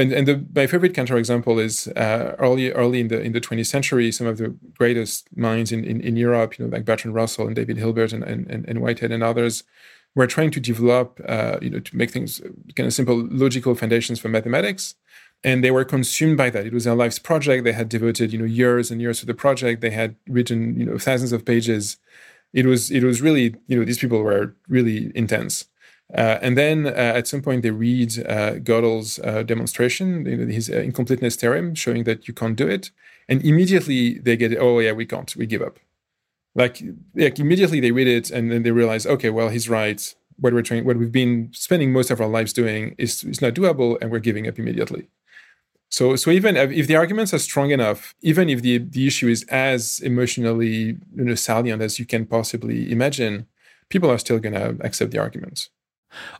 [0.00, 3.66] and, and the, my favorite counterexample is uh, early early in the in the 20th
[3.66, 7.46] century some of the greatest minds in, in, in europe you know like bertrand russell
[7.48, 9.64] and david hilbert and, and, and whitehead and others
[10.14, 12.40] were trying to develop uh, you know to make things
[12.76, 14.94] kind of simple logical foundations for mathematics
[15.44, 18.38] and they were consumed by that it was their life's project they had devoted you
[18.38, 21.98] know years and years to the project they had written you know thousands of pages
[22.54, 25.66] it was it was really you know these people were really intense.
[26.14, 30.46] Uh, and then uh, at some point they read uh, Gödel's uh, demonstration, you know,
[30.46, 32.90] his uh, incompleteness theorem, showing that you can't do it,
[33.28, 35.78] and immediately they get, oh yeah, we can't, we give up.
[36.54, 36.82] Like,
[37.16, 40.14] like immediately they read it and then they realize, okay, well he's right.
[40.38, 43.54] What we're trying, what we've been spending most of our lives doing is is not
[43.54, 45.08] doable, and we're giving up immediately.
[45.94, 49.44] So, so even if the arguments are strong enough, even if the, the issue is
[49.44, 53.46] as emotionally you know, salient as you can possibly imagine,
[53.90, 55.70] people are still going to accept the arguments.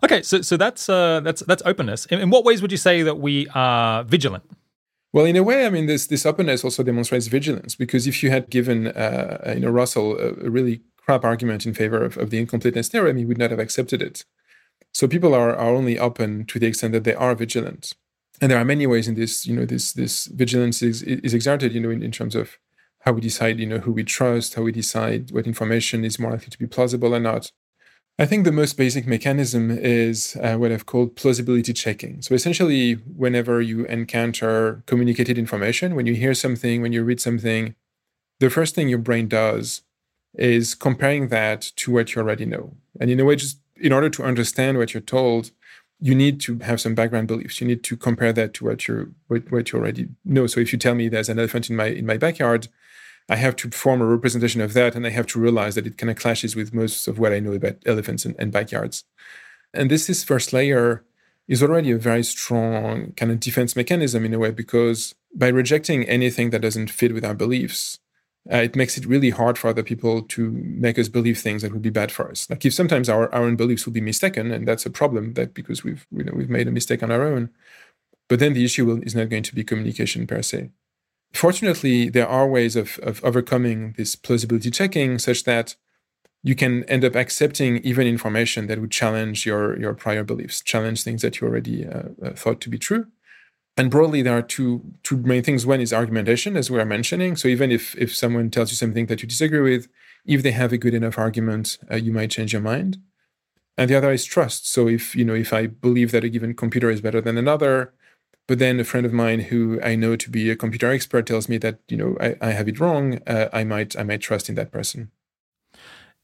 [0.02, 2.04] Okay, so so that's uh, that's that's openness.
[2.06, 4.42] In, in, what ways would you say that we are vigilant?
[5.12, 8.30] Well, in a way, I mean, this this openness also demonstrates vigilance because if you
[8.30, 12.30] had given uh, you know Russell a, a, really crap argument in favor of, of
[12.30, 14.24] the incompleteness theorem, he would not have accepted it.
[14.90, 17.94] So people are, are only open to the extent that they are vigilant
[18.44, 21.72] and there are many ways in this you know this this vigilance is, is exerted
[21.72, 22.59] you know in, in terms of
[23.00, 26.33] how we decide you know who we trust how we decide what information is more
[26.33, 27.50] likely to be plausible or not.
[28.18, 32.20] I think the most basic mechanism is uh, what i've called plausibility checking.
[32.20, 32.92] So essentially
[33.24, 37.74] whenever you encounter communicated information when you hear something when you read something
[38.40, 39.80] the first thing your brain does
[40.35, 42.76] is comparing that to what you already know.
[43.00, 45.50] And in a way just in order to understand what you're told
[46.00, 47.61] you need to have some background beliefs.
[47.61, 50.46] You need to compare that to what you what, what you already know.
[50.46, 52.68] So if you tell me there's an elephant in my in my backyard,
[53.28, 55.98] I have to form a representation of that, and I have to realize that it
[55.98, 59.04] kind of clashes with most of what I know about elephants and, and backyards.
[59.72, 61.04] And this this first layer
[61.48, 66.04] is already a very strong kind of defense mechanism in a way because by rejecting
[66.04, 67.98] anything that doesn't fit with our beliefs,
[68.52, 71.72] uh, it makes it really hard for other people to make us believe things that
[71.72, 72.48] would be bad for us.
[72.50, 75.54] Like if sometimes our, our own beliefs will be mistaken, and that's a problem that
[75.54, 77.50] because we've you know we've made a mistake on our own.
[78.28, 80.70] But then the issue will, is not going to be communication per se.
[81.33, 85.76] Fortunately, there are ways of, of overcoming this plausibility checking such that
[86.42, 91.02] you can end up accepting even information that would challenge your, your prior beliefs, challenge
[91.02, 93.07] things that you already uh, uh, thought to be true
[93.76, 95.66] and broadly there are two two main things.
[95.66, 97.37] One is argumentation as we are mentioning.
[97.37, 99.88] So even if if someone tells you something that you disagree with
[100.24, 102.98] if they have a good enough argument uh, you might change your mind.
[103.76, 104.70] And the other is trust.
[104.70, 107.92] So if you know if i believe that a given computer is better than another
[108.46, 111.48] but then a friend of mine who i know to be a computer expert tells
[111.48, 114.48] me that you know i, I have it wrong uh, i might i might trust
[114.48, 115.10] in that person.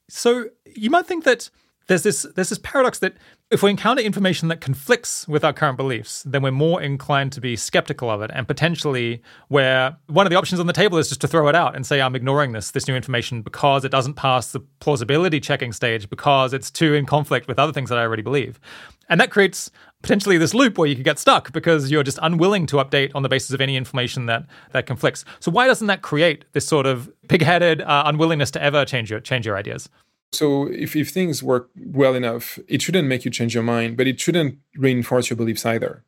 [0.09, 1.51] So you might think that
[1.91, 3.15] there's this there's this paradox that
[3.51, 7.41] if we encounter information that conflicts with our current beliefs, then we're more inclined to
[7.41, 11.09] be skeptical of it, and potentially where one of the options on the table is
[11.09, 13.91] just to throw it out and say I'm ignoring this this new information because it
[13.91, 17.99] doesn't pass the plausibility checking stage because it's too in conflict with other things that
[17.99, 18.61] I already believe,
[19.09, 22.67] and that creates potentially this loop where you could get stuck because you're just unwilling
[22.67, 25.25] to update on the basis of any information that that conflicts.
[25.41, 29.19] So why doesn't that create this sort of pig-headed uh, unwillingness to ever change your
[29.19, 29.89] change your ideas?
[30.33, 34.07] So if, if things work well enough, it shouldn't make you change your mind, but
[34.07, 36.05] it shouldn't reinforce your beliefs either.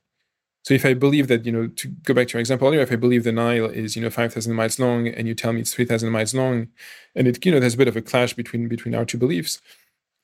[0.65, 2.93] So if I believe that, you know, to go back to your example earlier, if
[2.93, 5.75] I believe the Nile is, you know, 5,000 miles long and you tell me it's
[5.75, 6.69] 3,000 miles long,
[7.17, 9.61] and it, you know, there's a bit of a clash between between our two beliefs,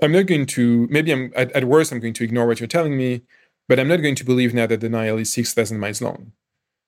[0.00, 2.68] I'm not going to, maybe I'm, at, at worst, I'm going to ignore what you're
[2.68, 3.22] telling me,
[3.68, 6.32] but I'm not going to believe now that the Nile is 6,000 miles long.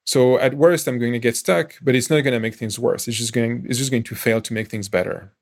[0.07, 2.79] So at worst, I'm going to get stuck, but it's not going to make things
[2.79, 3.09] worse.
[3.09, 5.33] It's just going, it's just going to fail to make things better.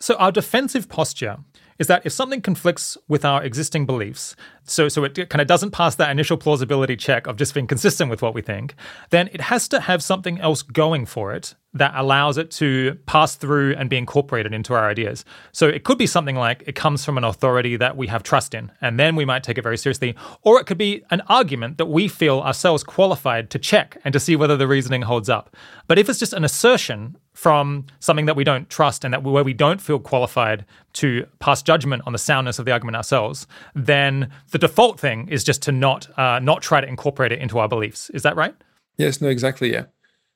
[0.00, 1.38] So, our defensive posture
[1.78, 5.70] is that if something conflicts with our existing beliefs, so, so it kind of doesn't
[5.70, 8.74] pass that initial plausibility check of just being consistent with what we think,
[9.08, 13.36] then it has to have something else going for it that allows it to pass
[13.36, 15.24] through and be incorporated into our ideas.
[15.52, 18.54] So it could be something like it comes from an authority that we have trust
[18.54, 20.14] in, and then we might take it very seriously.
[20.42, 24.20] Or it could be an argument that we feel ourselves qualified to check and to
[24.20, 25.56] see whether the reasoning holds up.
[25.86, 29.42] But if it's just an assertion from something that we don't trust and that where
[29.42, 34.28] we don't feel qualified to pass judgment on the soundness of the argument ourselves, then
[34.50, 37.66] the default thing is just to not uh, not try to incorporate it into our
[37.66, 38.10] beliefs.
[38.10, 38.54] Is that right?
[38.98, 39.22] Yes.
[39.22, 39.28] No.
[39.28, 39.72] Exactly.
[39.72, 39.86] Yeah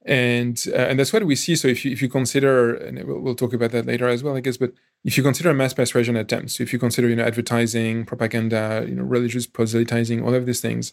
[0.06, 1.56] and uh, and that's what we see.
[1.56, 4.36] So if you if you consider, and we'll, we'll, talk about that later as well,
[4.36, 4.58] I guess.
[4.58, 8.94] But if you consider mass persuasion attempts, if you consider you know advertising, propaganda, you
[8.94, 10.92] know religious proselytizing, all of these things,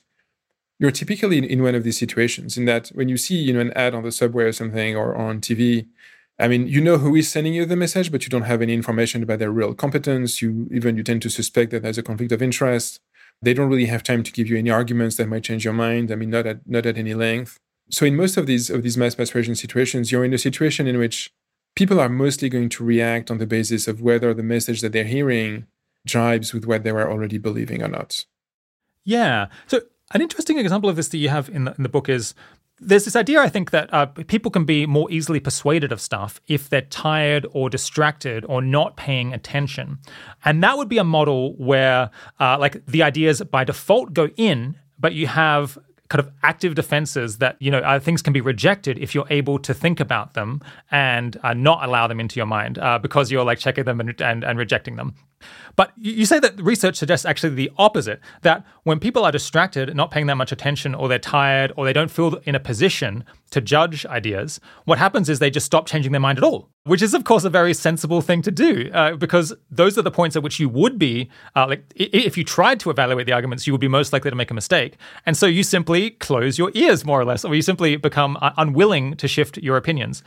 [0.81, 2.57] you're typically in, in one of these situations.
[2.57, 5.13] In that when you see you know an ad on the subway or something or,
[5.13, 5.85] or on TV,
[6.39, 8.73] I mean, you know who is sending you the message, but you don't have any
[8.73, 10.41] information about their real competence.
[10.41, 12.99] You even you tend to suspect that there's a conflict of interest.
[13.43, 16.11] They don't really have time to give you any arguments that might change your mind.
[16.11, 17.59] I mean, not at not at any length.
[17.91, 20.97] So in most of these of these mass persuasion situations, you're in a situation in
[20.97, 21.31] which
[21.75, 25.03] people are mostly going to react on the basis of whether the message that they're
[25.03, 25.67] hearing
[26.07, 28.25] jives with what they were already believing or not.
[29.05, 29.47] Yeah.
[29.67, 29.81] So
[30.13, 32.33] an interesting example of this that you have in the, in the book is
[32.81, 36.41] there's this idea, I think, that uh, people can be more easily persuaded of stuff
[36.47, 39.99] if they're tired or distracted or not paying attention.
[40.43, 44.77] And that would be a model where, uh, like, the ideas by default go in,
[44.99, 45.77] but you have
[46.09, 49.57] kind of active defenses that you know uh, things can be rejected if you're able
[49.57, 53.45] to think about them and uh, not allow them into your mind uh, because you're
[53.45, 55.15] like checking them and, and, and rejecting them
[55.75, 60.11] but you say that research suggests actually the opposite that when people are distracted, not
[60.11, 63.61] paying that much attention, or they're tired, or they don't feel in a position to
[63.61, 67.13] judge ideas, what happens is they just stop changing their mind at all, which is,
[67.13, 70.43] of course, a very sensible thing to do uh, because those are the points at
[70.43, 73.81] which you would be, uh, like, if you tried to evaluate the arguments, you would
[73.81, 74.97] be most likely to make a mistake.
[75.25, 78.51] And so you simply close your ears, more or less, or you simply become uh,
[78.57, 80.23] unwilling to shift your opinions.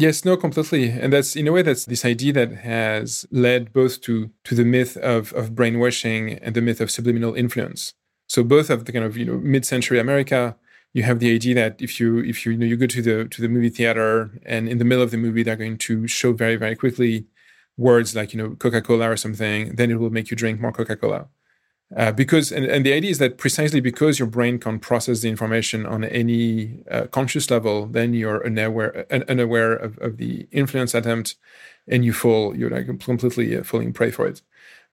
[0.00, 0.90] Yes, no, completely.
[0.90, 4.64] And that's in a way that's this idea that has led both to to the
[4.64, 7.94] myth of, of brainwashing and the myth of subliminal influence.
[8.28, 10.56] So both of the kind of, you know, mid-century America,
[10.94, 13.24] you have the idea that if you if you, you know you go to the
[13.28, 16.32] to the movie theater and in the middle of the movie they're going to show
[16.32, 17.26] very, very quickly
[17.76, 21.28] words like, you know, Coca-Cola or something, then it will make you drink more Coca-Cola.
[21.96, 25.28] Uh, because and, and the idea is that precisely because your brain can't process the
[25.28, 31.36] information on any uh, conscious level, then you're unaware unaware of, of the influence attempt,
[31.86, 34.42] and you fall you're like completely uh, falling prey for it.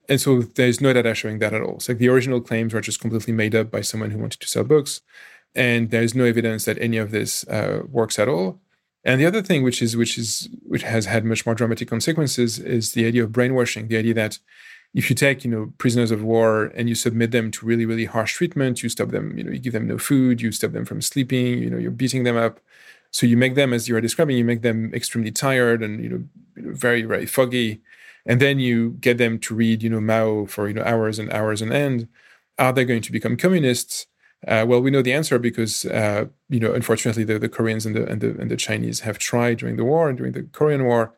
[0.07, 1.79] And so there's no data showing that at all.
[1.79, 4.47] So like the original claims were just completely made up by someone who wanted to
[4.47, 5.01] sell books,
[5.53, 8.61] and there's no evidence that any of this uh, works at all.
[9.03, 12.57] And the other thing, which is which is which has had much more dramatic consequences,
[12.57, 13.89] is the idea of brainwashing.
[13.89, 14.39] The idea that
[14.95, 18.05] if you take you know prisoners of war and you submit them to really really
[18.05, 20.85] harsh treatment you stop them you know you give them no food you stop them
[20.85, 22.59] from sleeping you know you're beating them up.
[23.11, 26.09] So you make them as you are describing you make them extremely tired and you
[26.09, 26.23] know,
[26.55, 27.81] you know very very foggy.
[28.25, 31.31] And then you get them to read you know mao for you know hours and
[31.31, 32.07] hours on end.
[32.57, 34.07] Are they going to become communists?
[34.47, 37.95] Uh, well, we know the answer because uh, you know, unfortunately, the, the Koreans and
[37.95, 40.85] the, and the and the Chinese have tried during the war and during the Korean
[40.85, 41.13] War,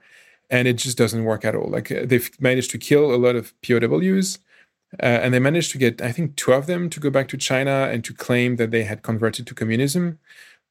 [0.49, 1.69] and it just doesn't work at all.
[1.69, 4.39] Like uh, they've managed to kill a lot of POWs,
[5.01, 7.37] uh, and they managed to get I think two of them to go back to
[7.37, 10.19] China and to claim that they had converted to communism.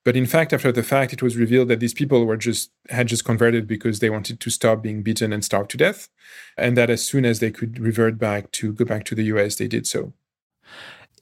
[0.04, 3.08] But in fact, after the fact, it was revealed that these people were just had
[3.08, 6.08] just converted because they wanted to stop being beaten and starved to death,
[6.56, 9.56] and that as soon as they could revert back to go back to the U.S.,
[9.56, 10.12] they did so.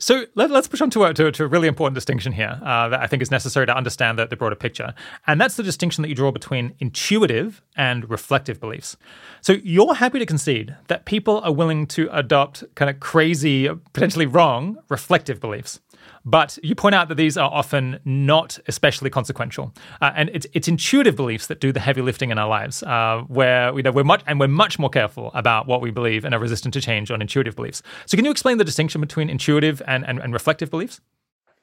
[0.01, 2.89] So let, us push on to a, to, to a, really important distinction here uh,
[2.89, 4.93] that I think is necessary to understand the, the broader picture.
[5.27, 8.97] And that's the distinction that you draw between intuitive and reflective beliefs.
[9.41, 14.27] So you're happy to concede that people are willing to adopt kind of crazy, potentially
[14.27, 15.79] wrong, reflective beliefs.
[16.25, 20.69] But you point out that these are often not especially consequential, uh, and it's it's
[20.69, 24.05] intuitive beliefs that do the heavy lifting in our lives, uh, where you know we're
[24.05, 27.11] much and we're much more careful about what we believe and are resistant to change
[27.11, 27.83] on intuitive beliefs.
[28.07, 31.01] So, can you explain the distinction between intuitive and, and, and reflective beliefs?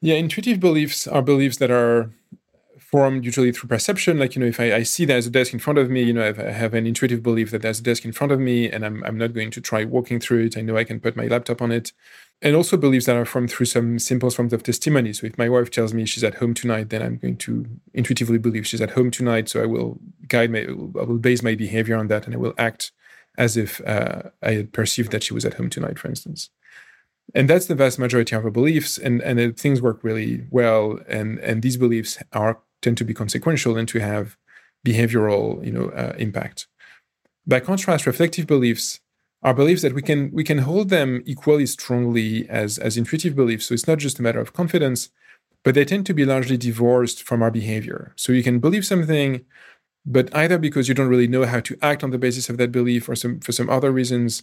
[0.00, 2.12] Yeah, intuitive beliefs are beliefs that are
[2.78, 4.18] formed usually through perception.
[4.18, 6.12] Like, you know, if I, I, see there's a desk in front of me, you
[6.12, 8.84] know, I have an intuitive belief that there's a desk in front of me and
[8.84, 11.26] I'm, I'm not going to try walking through it, I know I can put my
[11.26, 11.92] laptop on it
[12.42, 15.12] and also beliefs that are formed through some simple forms of testimony.
[15.12, 18.38] So if my wife tells me she's at home tonight, then I'm going to intuitively
[18.38, 19.48] believe she's at home tonight.
[19.48, 22.54] So I will guide my, I will base my behavior on that, and I will
[22.58, 22.90] act
[23.38, 26.50] as if uh, I had perceived that she was at home tonight, for instance.
[27.34, 30.98] And that's the vast majority of our beliefs, and and things work really well.
[31.08, 34.36] And and these beliefs are tend to be consequential and to have
[34.84, 36.66] behavioral, you know, uh, impact.
[37.46, 39.00] By contrast, reflective beliefs
[39.42, 43.66] are beliefs that we can we can hold them equally strongly as as intuitive beliefs.
[43.66, 45.10] So it's not just a matter of confidence,
[45.64, 48.12] but they tend to be largely divorced from our behavior.
[48.16, 49.44] So you can believe something,
[50.04, 52.72] but either because you don't really know how to act on the basis of that
[52.72, 54.42] belief, or some for some other reasons,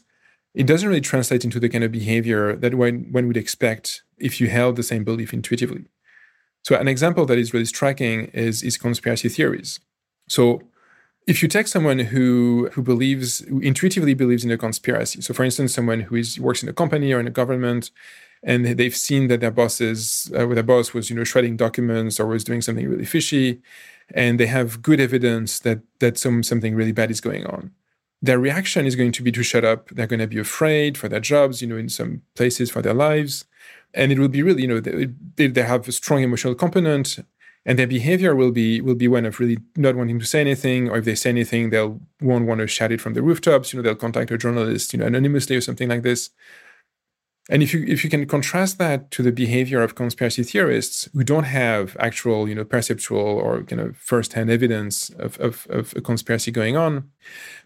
[0.53, 4.41] it doesn't really translate into the kind of behavior that one, one would expect if
[4.41, 5.85] you held the same belief intuitively.
[6.63, 9.79] So an example that is really striking is, is conspiracy theories.
[10.27, 10.61] So
[11.27, 15.43] if you take someone who who believes who intuitively believes in a conspiracy so for
[15.43, 17.91] instance someone who is works in a company or in a government
[18.41, 22.25] and they've seen that their bosses uh, their boss was you know shredding documents or
[22.25, 23.61] was doing something really fishy
[24.13, 27.71] and they have good evidence that that some something really bad is going on
[28.21, 29.89] their reaction is going to be to shut up.
[29.89, 32.93] They're going to be afraid for their jobs you know in some places for their
[32.93, 33.45] lives.
[33.93, 37.19] And it will be really you know they, they have a strong emotional component
[37.65, 40.89] and their behavior will be will be one of really not wanting to say anything,
[40.89, 43.73] or if they say anything, they'll won't want to shout it from the rooftops.
[43.73, 46.29] You know, they'll contact a journalist, you know, anonymously or something like this.
[47.49, 51.23] And if you if you can contrast that to the behavior of conspiracy theorists who
[51.23, 56.01] don't have actual, you know, perceptual or kind of first-hand evidence of, of, of a
[56.01, 57.09] conspiracy going on,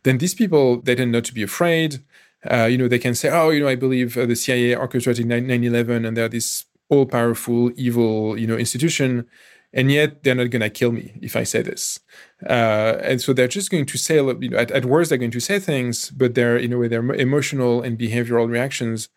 [0.04, 2.02] then these people they tend not to be afraid.
[2.50, 5.26] Uh, you know, they can say, "Oh, you know, I believe uh, the CIA orchestrated
[5.28, 9.28] 9/11, and they're this all-powerful, evil, you know, institution."
[9.74, 12.00] And yet they're not going to kill me if I say this.
[12.48, 15.32] Uh, and so they're just going to say, you know, at, at, worst they're going
[15.32, 19.10] to say things, but their, in a way, their emotional and behavioral reactions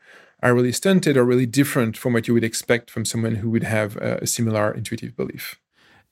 [0.42, 3.64] are really stunted or really different from what you would expect from someone who would
[3.64, 5.60] have a similar intuitive belief.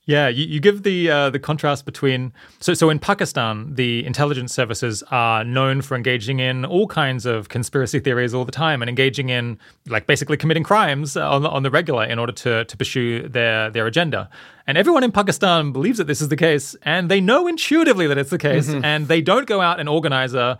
[0.06, 4.52] Yeah, you, you give the uh, the contrast between so so in Pakistan, the intelligence
[4.52, 8.90] services are known for engaging in all kinds of conspiracy theories all the time and
[8.90, 12.76] engaging in like basically committing crimes on the, on the regular in order to to
[12.76, 14.28] pursue their their agenda.
[14.66, 18.16] And everyone in Pakistan believes that this is the case, and they know intuitively that
[18.16, 18.84] it's the case, mm-hmm.
[18.84, 20.58] and they don't go out and organize a,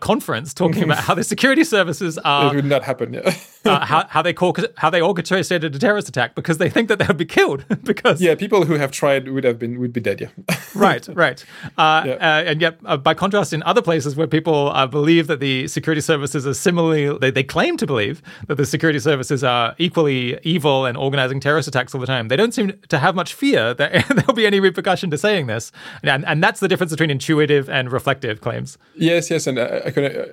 [0.00, 2.50] conference talking about how the security services are.
[2.50, 3.12] It would not happen.
[3.12, 3.36] Yeah.
[3.66, 6.98] uh, how, how they call how they orchestrated a terrorist attack because they think that
[6.98, 10.00] they would be killed because yeah, people who have tried would have been would be
[10.00, 10.20] dead.
[10.20, 10.56] Yeah.
[10.74, 11.44] right, right.
[11.76, 12.12] Uh, yeah.
[12.14, 15.68] uh, and yet, uh, by contrast, in other places where people uh, believe that the
[15.68, 20.38] security services are similarly, they, they claim to believe that the security services are equally
[20.42, 22.28] evil and organizing terrorist attacks all the time.
[22.28, 25.72] They don't seem to have much fear that there'll be any repercussion to saying this.
[26.02, 28.78] And, and that's the difference between intuitive and reflective claims.
[28.96, 29.46] Yes, yes.
[29.46, 29.80] And uh,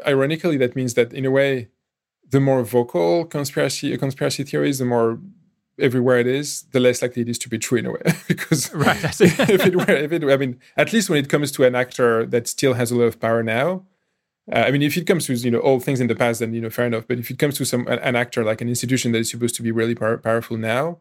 [0.08, 1.70] ironically, that means that in a way,
[2.30, 5.20] the more vocal conspiracy conspiracy theories, the more
[5.78, 8.06] everywhere it is, the less likely it is to be true in a way.
[8.28, 11.52] because right, if it were, if it, were, I mean, at least when it comes
[11.54, 13.86] to an actor that still has a lot of power now,
[14.52, 16.54] uh, I mean, if it comes to you know all things in the past, then
[16.54, 17.06] you know fair enough.
[17.08, 19.56] But if it comes to some an, an actor like an institution that is supposed
[19.56, 21.00] to be really power, powerful now,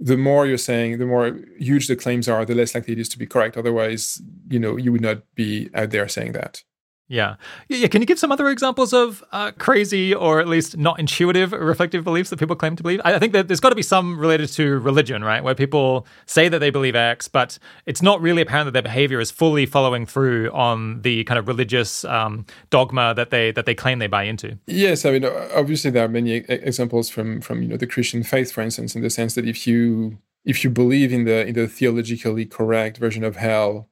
[0.00, 3.08] the more you're saying, the more huge the claims are, the less likely it is
[3.10, 3.58] to be correct.
[3.58, 6.64] Otherwise, you know, you would not be out there saying that.
[7.10, 7.34] Yeah.
[7.68, 7.88] Yeah.
[7.88, 12.04] Can you give some other examples of uh, crazy or at least not intuitive reflective
[12.04, 13.00] beliefs that people claim to believe?
[13.04, 15.42] I think that there's got to be some related to religion, right?
[15.42, 19.18] Where people say that they believe X, but it's not really apparent that their behavior
[19.18, 23.74] is fully following through on the kind of religious um, dogma that they that they
[23.74, 24.56] claim they buy into.
[24.68, 25.04] Yes.
[25.04, 28.60] I mean, obviously there are many examples from from you know the Christian faith, for
[28.60, 32.46] instance, in the sense that if you if you believe in the in the theologically
[32.46, 33.88] correct version of hell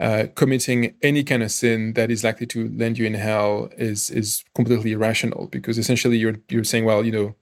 [0.00, 4.10] uh, committing any kind of sin that is likely to land you in hell is
[4.10, 7.34] is completely irrational because essentially you're you're saying, well, you know,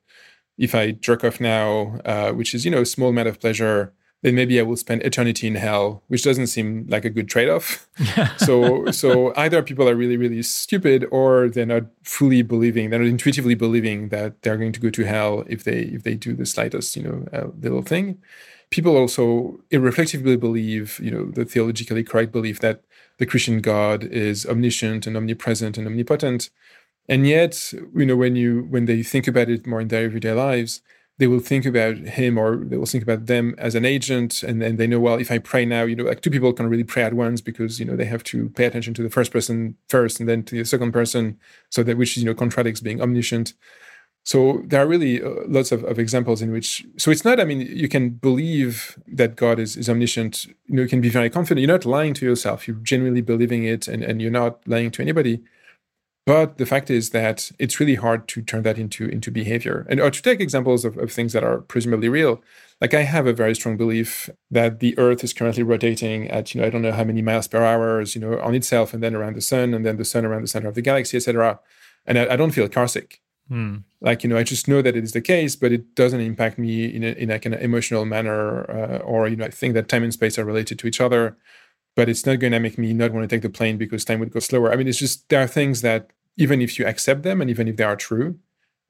[0.58, 3.94] if I jerk off now, uh, which is you know a small amount of pleasure,
[4.20, 7.88] then maybe I will spend eternity in hell, which doesn't seem like a good trade-off.
[8.36, 13.08] so so either people are really really stupid, or they're not fully believing, they're not
[13.08, 16.44] intuitively believing that they're going to go to hell if they if they do the
[16.44, 18.18] slightest you know uh, little thing
[18.72, 22.82] people also irreflectively believe, you know, the theologically correct belief that
[23.18, 26.50] the Christian God is omniscient and omnipresent and omnipotent.
[27.08, 30.32] And yet, you know, when you when they think about it more in their everyday
[30.32, 30.80] lives,
[31.18, 34.42] they will think about him or they will think about them as an agent.
[34.42, 36.68] And then they know well if i pray now you know like two people can
[36.68, 39.30] really pray at once because you know they have to pay attention to the first
[39.32, 41.38] person first and then to the second person.
[41.68, 43.52] So that which you know contradicts being omniscient
[44.24, 47.44] so there are really uh, lots of, of examples in which, so it's not, I
[47.44, 51.28] mean, you can believe that God is, is omniscient, you know, you can be very
[51.28, 51.60] confident.
[51.66, 55.02] You're not lying to yourself, you're genuinely believing it and, and you're not lying to
[55.02, 55.42] anybody.
[56.24, 59.84] But the fact is that it's really hard to turn that into, into behavior.
[59.90, 62.40] And or to take examples of, of things that are presumably real.
[62.80, 66.60] Like I have a very strong belief that the earth is currently rotating at, you
[66.60, 69.16] know, I don't know how many miles per hour, you know, on itself and then
[69.16, 71.58] around the sun and then the sun around the center of the galaxy, etc.
[72.06, 73.18] And I, I don't feel carsick.
[73.48, 73.78] Hmm.
[74.00, 76.58] Like you know, I just know that it is the case, but it doesn't impact
[76.58, 79.88] me in a, in like an emotional manner, uh, or you know, I think that
[79.88, 81.36] time and space are related to each other.
[81.94, 84.18] But it's not going to make me not want to take the plane because time
[84.20, 84.72] would go slower.
[84.72, 87.68] I mean, it's just there are things that even if you accept them and even
[87.68, 88.38] if they are true,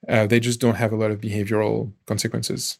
[0.08, 2.78] uh, they just don't have a lot of behavioral consequences.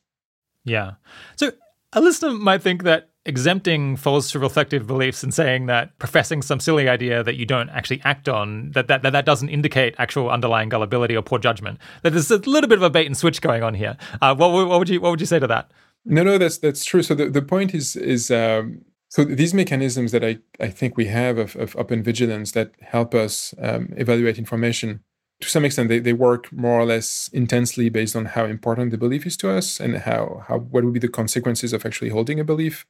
[0.65, 0.93] Yeah.
[1.37, 1.53] So
[1.93, 6.89] a listener might think that exempting false reflective beliefs and saying that professing some silly
[6.89, 10.69] idea that you don't actually act on that that, that, that doesn't indicate actual underlying
[10.69, 11.79] gullibility or poor judgment.
[12.03, 13.97] That there's a little bit of a bait and switch going on here.
[14.21, 15.71] Uh, what, what would you what would you say to that?
[16.05, 17.03] No no that's that's true.
[17.03, 21.07] So the, the point is is um, so these mechanisms that I, I think we
[21.07, 25.01] have of, of open vigilance that help us um, evaluate information
[25.43, 28.99] to some extent they, they work more or less intensely based on how important the
[28.99, 32.41] belief is to us and how how what would be the consequences of actually holding
[32.41, 32.87] a belief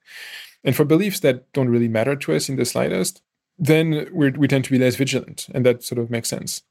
[0.62, 3.22] and for beliefs that don't really matter to us in the slightest
[3.58, 6.62] then we we tend to be less vigilant and that sort of makes sense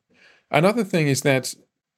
[0.49, 1.53] another thing is that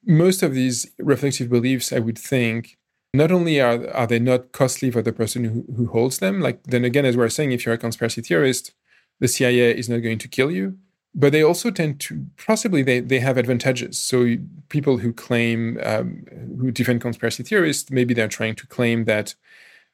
[0.06, 2.78] most of these reflective beliefs i would think
[3.14, 6.64] not only are, are they not costly for the person who, who holds them, like
[6.64, 8.74] then again, as we are saying, if you're a conspiracy theorist,
[9.20, 10.78] the CIA is not going to kill you.
[11.16, 14.00] But they also tend to possibly they, they have advantages.
[14.00, 14.36] So
[14.70, 16.26] people who claim um,
[16.60, 19.36] who defend conspiracy theorists, maybe they're trying to claim that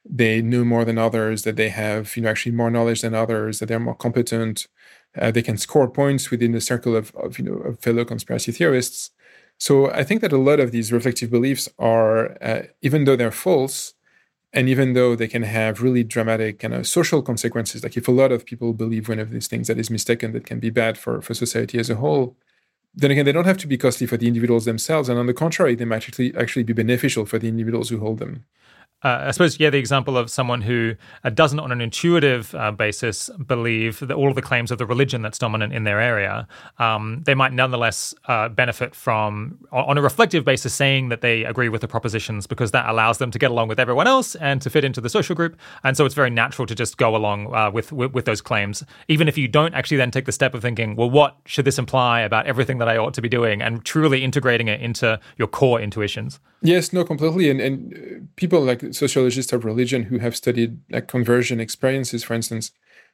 [0.04, 3.58] they know more than others, that they have you know actually more knowledge than others,
[3.58, 4.66] that they're more competent.
[5.20, 8.52] Uh, they can score points within the circle of, of you know of fellow conspiracy
[8.52, 9.10] theorists.
[9.58, 13.30] So I think that a lot of these reflective beliefs are, uh, even though they're
[13.30, 13.92] false,
[14.52, 18.12] and even though they can have really dramatic kind of social consequences, like if a
[18.12, 20.98] lot of people believe one of these things that is mistaken, that can be bad
[20.98, 22.36] for, for society as a whole,
[22.92, 25.08] then again, they don't have to be costly for the individuals themselves.
[25.08, 28.18] And on the contrary, they might actually, actually be beneficial for the individuals who hold
[28.18, 28.44] them
[29.02, 30.94] uh, I suppose, yeah, the example of someone who
[31.24, 34.86] uh, doesn't, on an intuitive uh, basis, believe that all of the claims of the
[34.86, 36.46] religion that's dominant in their area,
[36.78, 41.68] um, they might nonetheless uh, benefit from, on a reflective basis, saying that they agree
[41.68, 44.68] with the propositions because that allows them to get along with everyone else and to
[44.68, 45.58] fit into the social group.
[45.82, 48.84] And so it's very natural to just go along uh, with, with, with those claims,
[49.08, 51.78] even if you don't actually then take the step of thinking, well, what should this
[51.78, 55.48] imply about everything that I ought to be doing, and truly integrating it into your
[55.48, 56.40] core intuitions.
[56.62, 57.48] Yes, no, completely.
[57.48, 62.34] And, and uh, people like sociologists of religion who have studied like conversion experiences, for
[62.34, 62.70] instance,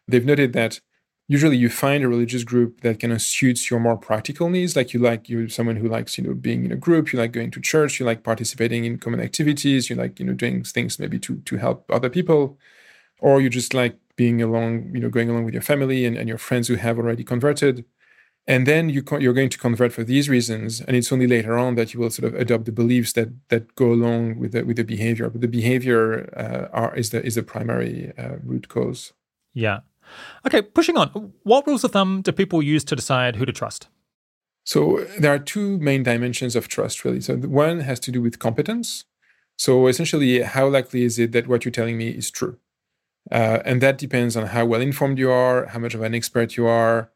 [0.08, 0.80] they've noted that
[1.28, 4.74] usually you find a religious group that kind of suits your more practical needs.
[4.74, 7.32] Like you like you're someone who likes, you know, being in a group, you like
[7.32, 10.98] going to church, you like participating in common activities, you like, you know, doing things
[10.98, 12.58] maybe to to help other people,
[13.20, 16.28] or you just like being along, you know, going along with your family and, and
[16.28, 17.84] your friends who have already converted
[18.46, 21.74] and then you you're going to convert for these reasons and it's only later on
[21.74, 24.76] that you will sort of adopt the beliefs that that go along with the, with
[24.76, 25.28] the behavior.
[25.28, 29.12] But the behavior uh, are, is the is the primary uh, root cause.
[29.52, 29.80] Yeah.
[30.46, 31.32] Okay pushing on.
[31.42, 33.88] What rules of thumb do people use to decide who to trust?
[34.64, 37.20] So there are two main dimensions of trust really.
[37.20, 39.04] So one has to do with competence.
[39.58, 42.58] So essentially how likely is it that what you're telling me is true?
[43.28, 46.56] Uh, and that depends on how well informed you are how much of an expert
[46.56, 47.10] you are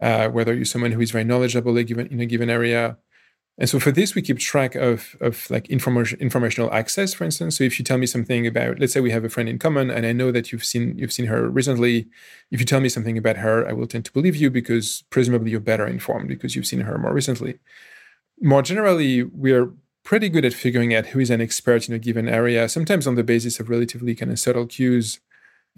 [0.00, 2.96] uh, whether you're someone who is very knowledgeable in a given, area.
[3.58, 7.58] And so for this, we keep track of, of like information, informational access, for instance.
[7.58, 9.90] So if you tell me something about, let's say we have a friend in common,
[9.90, 12.08] and I know that you've seen you've seen her recently.
[12.50, 15.50] If you tell me something about her, I will tend to believe you because presumably
[15.50, 17.58] you're better informed because you've seen her more recently.
[18.40, 19.72] More generally, we are
[20.04, 23.16] pretty good at figuring out who is an expert in a given area, sometimes on
[23.16, 25.20] the basis of relatively kind of subtle cues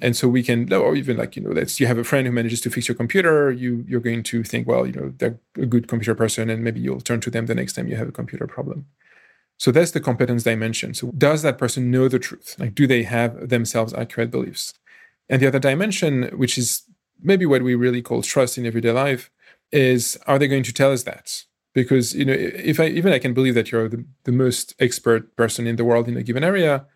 [0.01, 2.32] and so we can or even like you know let's you have a friend who
[2.32, 5.66] manages to fix your computer you you're going to think well you know they're a
[5.66, 8.12] good computer person and maybe you'll turn to them the next time you have a
[8.12, 8.86] computer problem.
[9.59, 10.93] So that's the competence dimension.
[10.93, 12.57] So does that person know the truth?
[12.59, 14.74] Like do they have themselves accurate beliefs?
[15.28, 16.82] And the other dimension which is
[17.22, 19.30] maybe what we really call trust in everyday life
[19.70, 21.45] is are they going to tell us that?
[21.74, 25.34] Because you know if i even i can believe that you're the, the most expert
[25.36, 26.86] person in the world in a given area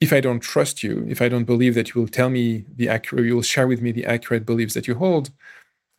[0.00, 2.88] if I don't trust you, if I don't believe that you will tell me the
[2.88, 5.30] accurate, you will share with me the accurate beliefs that you hold,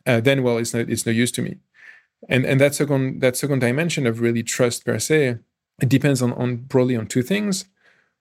[0.06, 1.58] uh, then well, it's no, it's no use to me.
[2.28, 5.38] And and that second that second dimension of really trust per se,
[5.80, 7.66] it depends on on broadly on two things.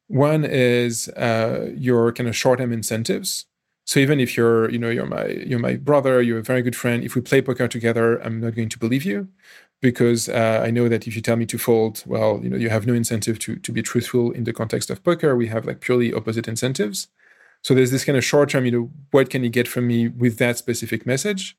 [0.08, 3.46] One is uh, your kind of short term incentives.
[3.86, 6.76] So even if you're you know you're my you're my brother, you're a very good
[6.76, 7.04] friend.
[7.04, 9.30] If we play poker together, I'm not going to believe you
[9.82, 12.70] because uh, I know that if you tell me to fold, well, you know, you
[12.70, 15.36] have no incentive to to be truthful in the context of poker.
[15.36, 17.08] We have like purely opposite incentives.
[17.62, 20.08] So there's this kind of short term, you know, what can you get from me
[20.08, 21.58] with that specific message?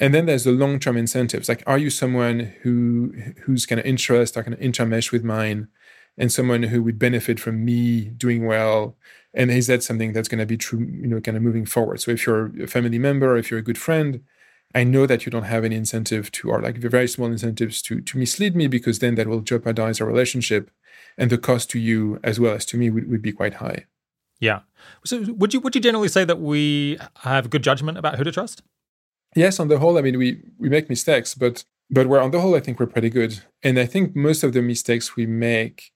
[0.00, 1.48] And then there's the long term incentives.
[1.48, 3.12] Like, are you someone who
[3.44, 5.68] whose kind of interests are kind of intermesh with mine,
[6.16, 8.96] and someone who would benefit from me doing well?
[9.34, 12.00] And is that something that's going to be true, you know, kind of moving forward?
[12.00, 14.22] So if you're a family member, if you're a good friend,
[14.74, 18.00] I know that you don't have any incentive to, or like very small incentives to
[18.00, 20.70] to mislead me, because then that will jeopardize our relationship,
[21.18, 23.86] and the cost to you as well as to me would, would be quite high.
[24.38, 24.60] Yeah.
[25.04, 28.32] So would you would you generally say that we have good judgment about who to
[28.32, 28.62] trust?
[29.36, 32.40] Yes, on the whole, I mean we we make mistakes, but but we're on the
[32.40, 33.40] whole, I think we're pretty good.
[33.62, 35.92] And I think most of the mistakes we make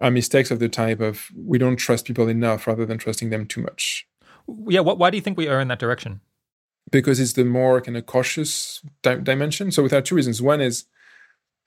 [0.00, 3.46] are mistakes of the type of we don't trust people enough rather than trusting them
[3.46, 4.06] too much.
[4.68, 4.80] Yeah.
[4.80, 6.20] What, why do you think we are in that direction?
[6.92, 9.72] Because it's the more kind of cautious di- dimension.
[9.72, 10.40] So there are two reasons.
[10.40, 10.84] One is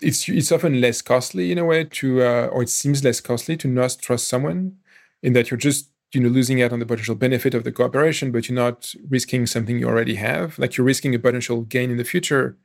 [0.02, 3.58] it's it's often less costly in a way to, uh, or it seems less costly
[3.58, 4.78] to not trust someone,
[5.22, 8.32] in that you're just you know losing out on the potential benefit of the cooperation,
[8.32, 10.58] but you're not risking something you already have.
[10.58, 12.58] Like you're risking a potential gain in the future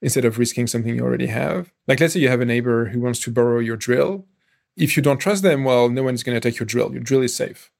[0.00, 1.72] instead of risking something you already have.
[1.88, 4.26] Like let's say you have a neighbor who wants to borrow your drill.
[4.76, 6.92] If you don't trust them, well, no one's going to take your drill.
[6.92, 7.71] Your drill is safe.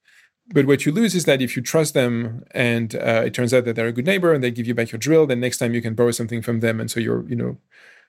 [0.47, 3.63] But what you lose is that if you trust them and uh, it turns out
[3.65, 5.73] that they're a good neighbor and they give you back your drill, then next time
[5.73, 6.79] you can borrow something from them.
[6.81, 7.57] And so you're, you know,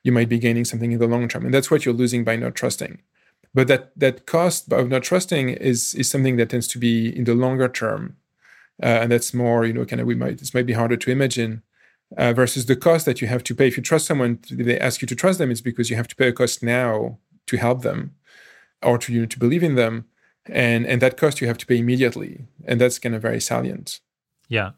[0.03, 1.45] you might be gaining something in the long term.
[1.45, 3.01] And that's what you're losing by not trusting.
[3.55, 7.25] But that that cost of not trusting is is something that tends to be in
[7.25, 8.17] the longer term,
[8.83, 11.11] uh, and that's more you know kind of we might this might be harder to
[11.11, 11.63] imagine.
[12.19, 13.67] Uh, versus the cost that you have to pay.
[13.67, 16.15] If you trust someone, they ask you to trust them, it's because you have to
[16.15, 18.15] pay a cost now to help them
[18.83, 20.05] or to you know, to believe in them,
[20.51, 24.01] and and that cost you have to pay immediately, and that's kind of very salient.
[24.49, 24.73] Yeah.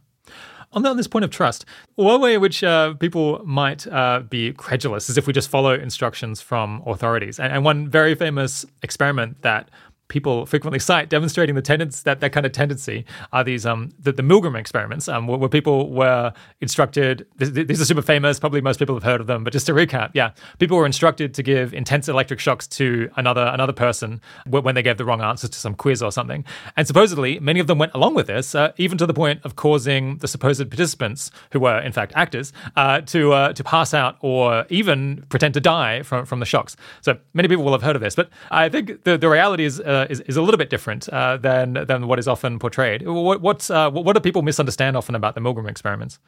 [0.73, 1.65] On, on this point of trust,
[1.95, 5.73] one way in which uh, people might uh, be credulous is if we just follow
[5.73, 7.39] instructions from authorities.
[7.39, 9.71] And, and one very famous experiment that
[10.09, 14.13] people frequently cite demonstrating the tendency that that kind of tendency are these um the,
[14.13, 18.79] the Milgram experiments um where, where people were instructed these are super famous probably most
[18.79, 21.75] people have heard of them but just to recap yeah people were instructed to give
[21.75, 25.75] intense electric shocks to another another person when they gave the wrong answers to some
[25.75, 26.45] quiz or something.
[26.77, 29.57] And supposedly many of them went along with this uh, even to the point of
[29.57, 34.17] causing the supposed participants who were in fact actors uh, to uh, to pass out
[34.21, 36.77] or even pretend to die from from the shocks.
[37.01, 39.81] So many people will have heard of this but I think the the reality is
[39.97, 43.07] uh, is, is a little bit different uh, than than what is often portrayed.
[43.07, 46.19] What what's uh, what do people misunderstand often about the Milgram experiments?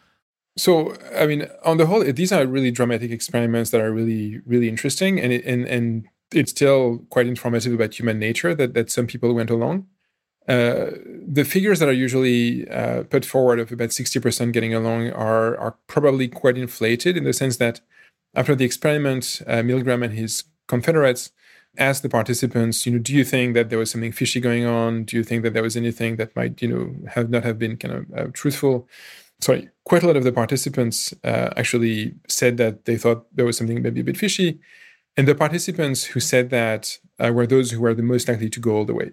[0.57, 4.69] So, I mean, on the whole, these are really dramatic experiments that are really, really
[4.69, 9.07] interesting, and it, and and it's still quite informative about human nature that that some
[9.07, 9.87] people went along.
[10.49, 10.91] Uh,
[11.27, 15.77] the figures that are usually uh, put forward of about 60% getting along are are
[15.87, 17.83] probably quite inflated in the sense that
[18.35, 21.31] after the experiment, uh, Milgram and his confederates
[21.77, 25.05] ask the participants, you know, do you think that there was something fishy going on?
[25.05, 27.77] Do you think that there was anything that might, you know, have not have been
[27.77, 28.89] kind of uh, truthful?
[29.41, 33.57] Sorry, quite a lot of the participants uh, actually said that they thought there was
[33.57, 34.59] something maybe a bit fishy,
[35.17, 38.61] and the participants who said that uh, were those who were the most likely to
[38.61, 39.13] go all the way.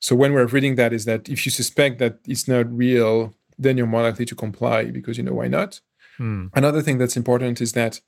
[0.00, 3.76] So when we're reading that, is that if you suspect that it's not real, then
[3.76, 5.80] you're more likely to comply because you know why not.
[6.16, 6.46] Hmm.
[6.54, 8.00] Another thing that's important is that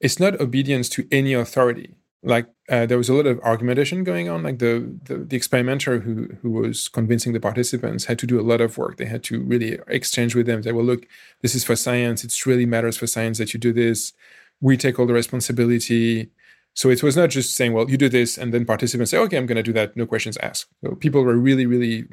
[0.00, 4.28] it's not obedience to any authority like uh, there was a lot of argumentation going
[4.28, 8.40] on like the, the, the experimenter who who was convincing the participants had to do
[8.40, 8.96] a lot of work.
[8.96, 10.62] They had to really exchange with them.
[10.62, 11.06] They well look
[11.42, 12.24] this is for science.
[12.24, 14.12] It really matters for science that you do this.
[14.60, 16.30] We take all the responsibility.
[16.74, 19.36] So it was not just saying well you do this and then participants say okay
[19.36, 19.96] i'm going to do that.
[19.96, 20.66] No questions asked.
[20.82, 22.04] So people were really really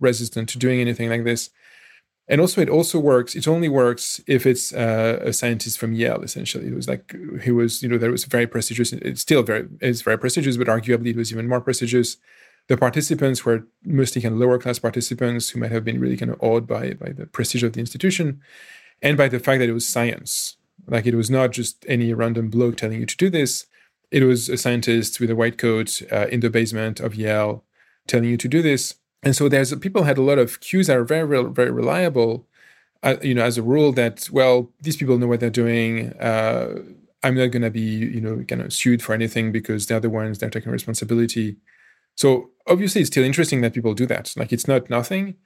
[0.00, 1.50] resistant to doing anything like this
[2.30, 6.22] and also it also works it only works if it's uh, a scientist from yale
[6.22, 9.68] essentially it was like he was you know there was very prestigious it's still very
[9.80, 12.16] it's very prestigious but arguably it was even more prestigious.
[12.68, 16.30] The participants were mostly kind of lower class participants who might have been really kind
[16.30, 18.40] of awed by by the prestige of the institution
[19.02, 20.56] and by the fact that it was science.
[20.86, 23.66] Like it was not just any random bloke telling you to do this.
[24.10, 27.64] It was a scientist with a white coat uh, in the basement of yale
[28.06, 30.96] telling you to do this and so there's people had a lot of cues that
[30.96, 32.46] are very very reliable
[33.02, 36.74] uh, you know as a rule that well these people know what they're doing uh,
[37.22, 40.10] i'm not going to be you know kind of sued for anything because they're the
[40.10, 41.56] ones that are taking responsibility.
[42.16, 44.34] So obviously it's still interesting that people do that.
[44.36, 45.36] Like it's not nothing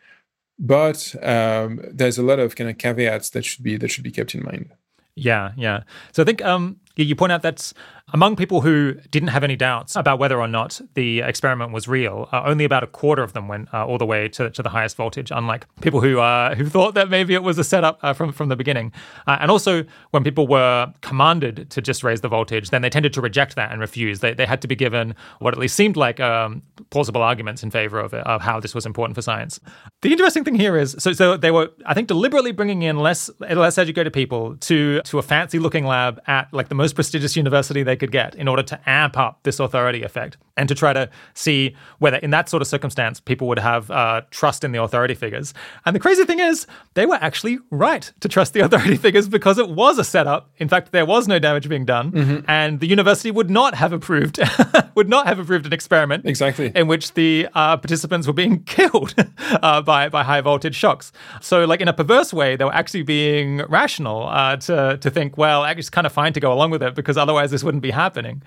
[0.58, 4.10] but um, there's a lot of kind of caveats that should be that should be
[4.10, 4.70] kept in mind.
[5.16, 5.82] Yeah yeah.
[6.12, 7.72] So i think um you point out that
[8.14, 12.28] among people who didn't have any doubts about whether or not the experiment was real,
[12.32, 14.68] uh, only about a quarter of them went uh, all the way to, to the
[14.68, 18.12] highest voltage, unlike people who uh, who thought that maybe it was a setup uh,
[18.12, 18.92] from, from the beginning.
[19.26, 23.12] Uh, and also, when people were commanded to just raise the voltage, then they tended
[23.12, 24.20] to reject that and refuse.
[24.20, 27.72] They, they had to be given what at least seemed like um, plausible arguments in
[27.72, 29.58] favor of it, of how this was important for science.
[30.02, 33.28] The interesting thing here is, so so they were, I think, deliberately bringing in less
[33.40, 37.82] less educated people to to a fancy looking lab at like the most prestigious university
[37.82, 41.08] they could get in order to amp up this authority effect and to try to
[41.34, 45.14] see whether in that sort of circumstance people would have uh, trust in the authority
[45.14, 45.54] figures.
[45.84, 49.58] And the crazy thing is, they were actually right to trust the authority figures because
[49.58, 50.50] it was a setup.
[50.58, 52.44] In fact, there was no damage being done, mm-hmm.
[52.48, 54.38] and the university would not have approved
[54.94, 59.14] would not have approved an experiment exactly in which the uh, participants were being killed
[59.62, 61.12] uh, by by high voltage shocks.
[61.40, 65.36] So, like in a perverse way, they were actually being rational uh, to to think,
[65.36, 67.90] well, it's kind of fine to go along with it because otherwise this wouldn't be
[67.90, 68.42] happening.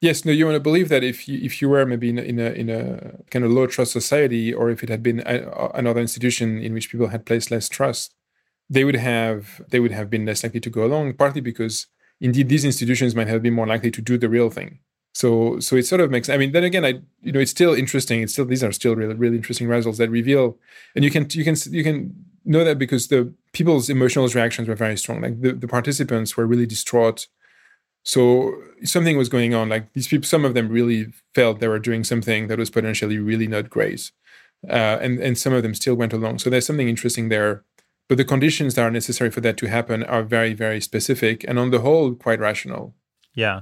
[0.00, 2.22] Yes, no, you want to believe that if you, if you were maybe in a,
[2.22, 5.70] in a, in a kind of low trust society, or if it had been a,
[5.74, 8.14] another institution in which people had placed less trust,
[8.68, 11.14] they would have they would have been less likely to go along.
[11.14, 11.86] Partly because
[12.20, 14.80] indeed these institutions might have been more likely to do the real thing.
[15.14, 16.28] So so it sort of makes.
[16.28, 18.20] I mean, then again, I you know it's still interesting.
[18.20, 20.58] It's still these are still really really interesting results that reveal,
[20.94, 22.12] and you can you can you can
[22.44, 25.22] know that because the people's emotional reactions were very strong.
[25.22, 27.28] Like the, the participants were really distraught
[28.06, 28.54] so
[28.84, 29.68] something was going on.
[29.68, 33.18] Like these people, some of them really felt they were doing something that was potentially
[33.18, 34.12] really not great,
[34.70, 36.38] uh, and and some of them still went along.
[36.38, 37.64] So there's something interesting there.
[38.08, 41.58] But the conditions that are necessary for that to happen are very very specific, and
[41.58, 42.94] on the whole, quite rational.
[43.36, 43.60] Yeah.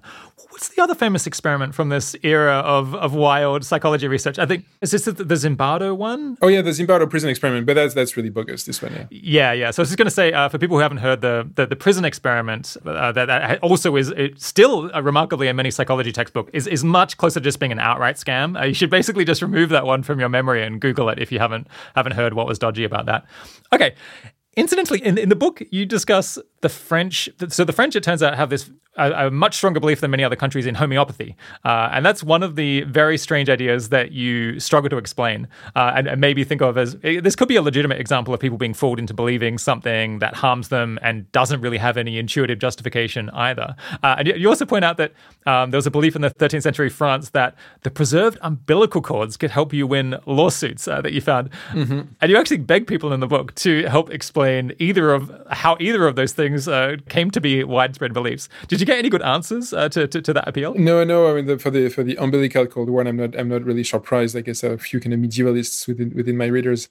[0.51, 4.39] What's the other famous experiment from this era of, of wild psychology research?
[4.39, 6.39] I think is this the, the Zimbardo one?
[6.41, 8.63] Oh yeah, the Zimbardo prison experiment, but that's that's really bogus.
[8.63, 9.07] This one, yeah.
[9.11, 9.71] Yeah, yeah.
[9.73, 11.67] So I was just going to say uh, for people who haven't heard the the,
[11.67, 16.51] the prison experiment, uh, that, that also is still uh, remarkably in many psychology textbook
[16.53, 18.57] is is much closer to just being an outright scam.
[18.59, 21.33] Uh, you should basically just remove that one from your memory and Google it if
[21.33, 21.67] you haven't
[21.97, 23.27] haven't heard what was dodgy about that.
[23.73, 23.97] Okay.
[24.57, 27.29] Incidentally, in, in the book, you discuss the French.
[27.49, 30.25] So the French, it turns out, have this a, a, much stronger belief than many
[30.25, 31.37] other countries in homeopathy.
[31.65, 35.93] Uh, and that's one of the very strange ideas that you struggle to explain uh,
[35.95, 38.57] and, and, maybe think of as eh, this could be a legitimate example of people
[38.57, 43.29] being fooled into believing something that harms them and doesn't really have any intuitive justification
[43.31, 43.77] either.
[44.03, 45.13] Uh, and you also point out that
[45.45, 49.37] um, there was a belief in the 13th century France that the preserved umbilical cords
[49.37, 51.51] could help you win lawsuits uh, that you found.
[51.73, 52.03] Mm-hmm.
[52.21, 56.07] And you actually beg people in the book to help explain either of how either
[56.07, 58.49] of those things uh, came to be widespread beliefs.
[58.69, 60.75] Did you you get any good answers uh, to, to, to that appeal?
[60.75, 61.31] No, no.
[61.31, 63.85] I mean, the, for the for the umbilical cord one, I'm not I'm not really
[63.85, 64.37] surprised.
[64.37, 66.89] I guess a few kind of medievalists within within my readers,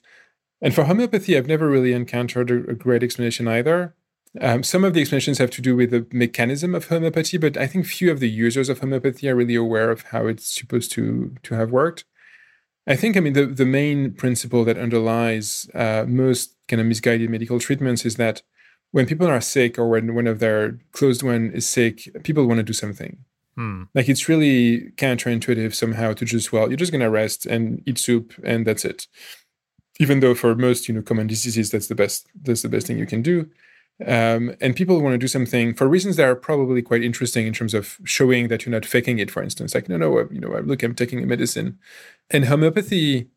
[0.60, 3.94] and for homeopathy, I've never really encountered a, a great explanation either.
[4.40, 7.68] Um, some of the explanations have to do with the mechanism of homeopathy, but I
[7.68, 11.36] think few of the users of homeopathy are really aware of how it's supposed to
[11.44, 12.04] to have worked.
[12.86, 17.30] I think, I mean, the, the main principle that underlies uh, most kind of misguided
[17.30, 18.42] medical treatments is that
[18.94, 22.58] when people are sick or when one of their closed one is sick, people want
[22.58, 23.18] to do something.
[23.56, 23.82] Hmm.
[23.92, 28.34] Like it's really counterintuitive somehow to just well, you're just gonna rest and eat soup
[28.44, 29.08] and that's it.
[29.98, 32.96] Even though for most you know common diseases, that's the best that's the best thing
[32.96, 33.50] you can do.
[34.06, 37.52] Um, and people want to do something for reasons that are probably quite interesting in
[37.52, 39.28] terms of showing that you're not faking it.
[39.28, 41.80] For instance, like no, no, you know, look, I'm taking a medicine,
[42.30, 43.28] and homeopathy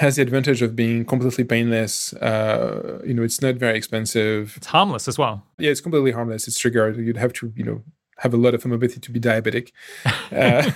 [0.00, 2.12] has the advantage of being completely painless.
[2.14, 4.54] Uh, you know, it's not very expensive.
[4.56, 5.44] It's harmless as well.
[5.58, 6.48] Yeah, it's completely harmless.
[6.48, 6.96] It's triggered.
[6.96, 7.82] You'd have to, you know,
[8.18, 9.72] have a lot of homeopathy to be diabetic.
[10.30, 10.70] Uh,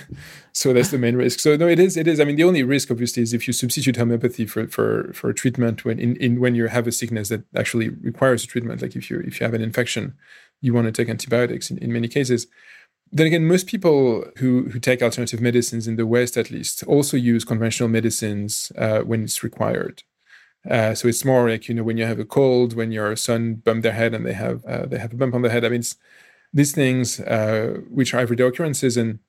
[0.51, 1.39] so that's the main risk.
[1.39, 1.95] So no, it is.
[1.95, 2.19] It is.
[2.19, 5.85] I mean, the only risk, obviously, is if you substitute homeopathy for for for treatment
[5.85, 8.81] when in, in when you have a sickness that actually requires a treatment.
[8.81, 10.13] Like if you if you have an infection,
[10.59, 12.47] you want to take antibiotics in, in many cases.
[13.15, 17.15] Then again, most people who, who take alternative medicines in the West, at least, also
[17.15, 20.03] use conventional medicines uh, when it's required.
[20.69, 23.55] Uh, so it's more like you know when you have a cold, when your son
[23.55, 25.63] bumped their head and they have uh, they have a bump on the head.
[25.63, 25.83] I mean,
[26.51, 29.19] these things uh, which are everyday occurrences and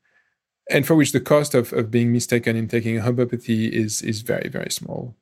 [0.69, 4.49] and for which the cost of, of being mistaken in taking homeopathy is is very
[4.49, 5.15] very small.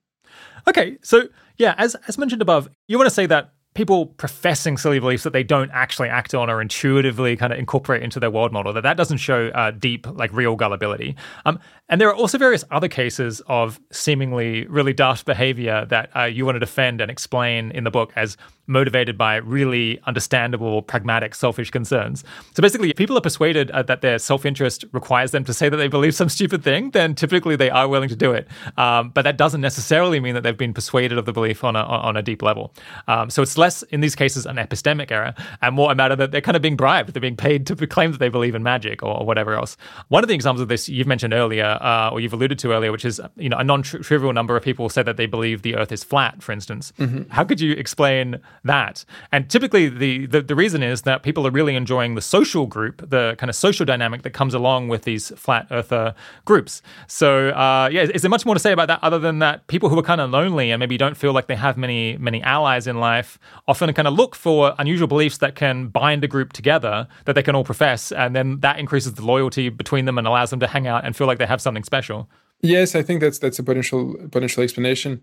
[0.67, 5.01] Okay, so yeah, as as mentioned above, you want to say that people professing silly
[5.01, 8.53] beliefs that they don't actually act on or intuitively kind of incorporate into their world
[8.53, 11.17] model that that doesn't show uh, deep like real gullibility.
[11.45, 11.59] Um,
[11.89, 16.45] and there are also various other cases of seemingly really daft behavior that uh, you
[16.45, 18.37] want to defend and explain in the book as
[18.67, 22.25] motivated by really understandable, pragmatic, selfish concerns.
[22.55, 25.69] So basically, if people are persuaded uh, that their self interest requires them to say
[25.69, 28.49] that they believe some stupid thing, then typically they are willing to do it.
[28.77, 31.83] Um, but that doesn't necessarily mean that they've been persuaded of the belief on a,
[31.83, 32.73] on a deep level.
[33.09, 36.31] Um, so it's less, in these cases, an epistemic error and more a matter that
[36.31, 37.13] they're kind of being bribed.
[37.13, 39.77] They're being paid to claim that they believe in magic or, or whatever else.
[40.09, 42.93] One of the examples of this you've mentioned earlier, uh, or you've alluded to earlier,
[42.93, 45.77] which is you know a non trivial number of people say that they believe the
[45.77, 46.93] Earth is flat, for instance.
[46.99, 47.31] Mm-hmm.
[47.31, 49.05] How could you explain that.
[49.33, 53.09] And typically, the, the, the reason is that people are really enjoying the social group,
[53.09, 56.83] the kind of social dynamic that comes along with these flat earther groups.
[57.07, 59.89] So, uh, yeah, is there much more to say about that other than that people
[59.89, 62.87] who are kind of lonely and maybe don't feel like they have many many allies
[62.87, 63.39] in life
[63.69, 67.43] often kind of look for unusual beliefs that can bind a group together that they
[67.43, 70.67] can all profess, and then that increases the loyalty between them and allows them to
[70.67, 72.29] hang out and feel like they have something special.
[72.61, 75.23] Yes, I think that's that's a potential potential explanation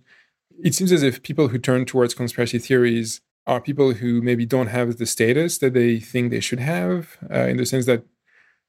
[0.64, 4.68] it seems as if people who turn towards conspiracy theories are people who maybe don't
[4.68, 8.04] have the status that they think they should have, uh, in the sense that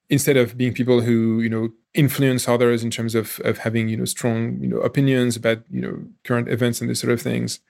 [0.09, 3.97] instead of being people who you know influence others in terms of of having you
[3.97, 7.61] know strong you know opinions about you know current events and this sort of things,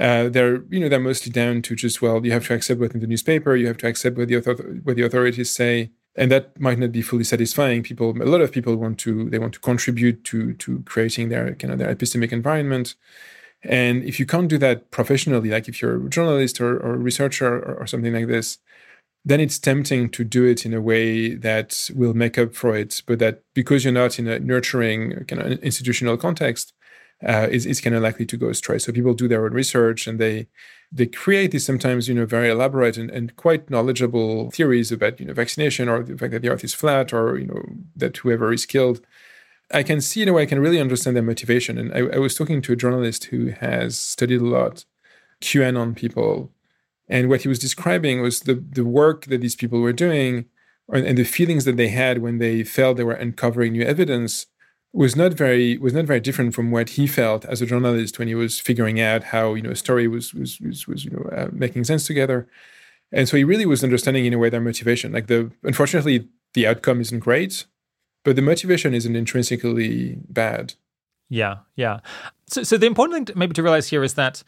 [0.00, 2.94] uh, they're you know they're mostly down to just well you have to accept what's
[2.94, 6.30] in the newspaper, you have to accept what the author- what the authorities say, and
[6.30, 7.82] that might not be fully satisfying.
[7.82, 11.54] People, a lot of people want to they want to contribute to to creating their
[11.54, 12.94] kind of their epistemic environment.
[13.68, 16.98] And if you can't do that professionally, like if you're a journalist or, or a
[16.98, 18.58] researcher or, or, something like this,
[19.24, 23.02] then it's tempting to do it in a way that will make up for it.
[23.06, 26.74] But that because you're not in a nurturing kind of institutional context,
[27.26, 28.78] uh, is, is kind of likely to go astray.
[28.78, 30.48] So people do their own research and they
[30.92, 35.26] they create these sometimes you know very elaborate and, and quite knowledgeable theories about you
[35.26, 37.62] know vaccination or the fact that the earth is flat or you know
[37.96, 39.00] that whoever is killed
[39.72, 41.78] I can see in a way I can really understand their motivation.
[41.78, 44.84] And I, I, was talking to a journalist who has studied a lot
[45.40, 46.52] QAnon people,
[47.08, 50.46] and what he was describing was the the work that these people were doing
[50.92, 54.46] and the feelings that they had when they felt they were uncovering new evidence
[54.92, 58.28] was not very was not very different from what he felt as a journalist when
[58.28, 61.28] he was figuring out how you know a story was was was, was you know
[61.36, 62.48] uh, making sense together.
[63.12, 65.12] And so he really was understanding in a way their motivation.
[65.12, 67.66] Like the unfortunately the outcome isn't great
[68.26, 70.74] but the motivation isn't intrinsically bad.
[71.28, 72.00] Yeah yeah.
[72.46, 74.42] So so the important thing maybe to realize here is that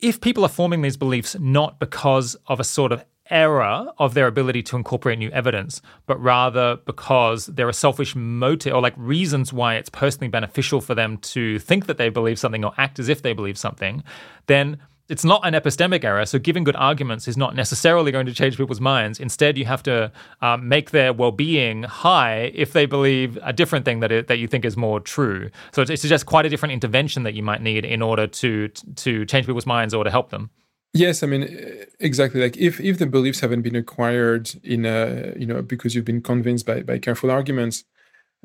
[0.00, 4.26] if people are forming these beliefs not because of a sort of error of their
[4.26, 9.52] ability to incorporate new evidence, but rather because there are selfish motive or like reasons
[9.52, 13.08] why it's personally beneficial for them to think that they believe something or act as
[13.08, 14.02] if they believe something,
[14.46, 14.76] then
[15.10, 16.24] it's not an epistemic error.
[16.24, 19.18] So giving good arguments is not necessarily going to change people's minds.
[19.18, 24.00] Instead, you have to um, make their well-being high if they believe a different thing
[24.00, 25.50] that it, that you think is more true.
[25.72, 28.68] So it's, it's just quite a different intervention that you might need in order to
[28.68, 30.50] to change people's minds or to help them.
[30.92, 31.42] Yes, I mean
[31.98, 32.40] exactly.
[32.40, 36.22] Like if if the beliefs haven't been acquired in a you know because you've been
[36.22, 37.84] convinced by by careful arguments,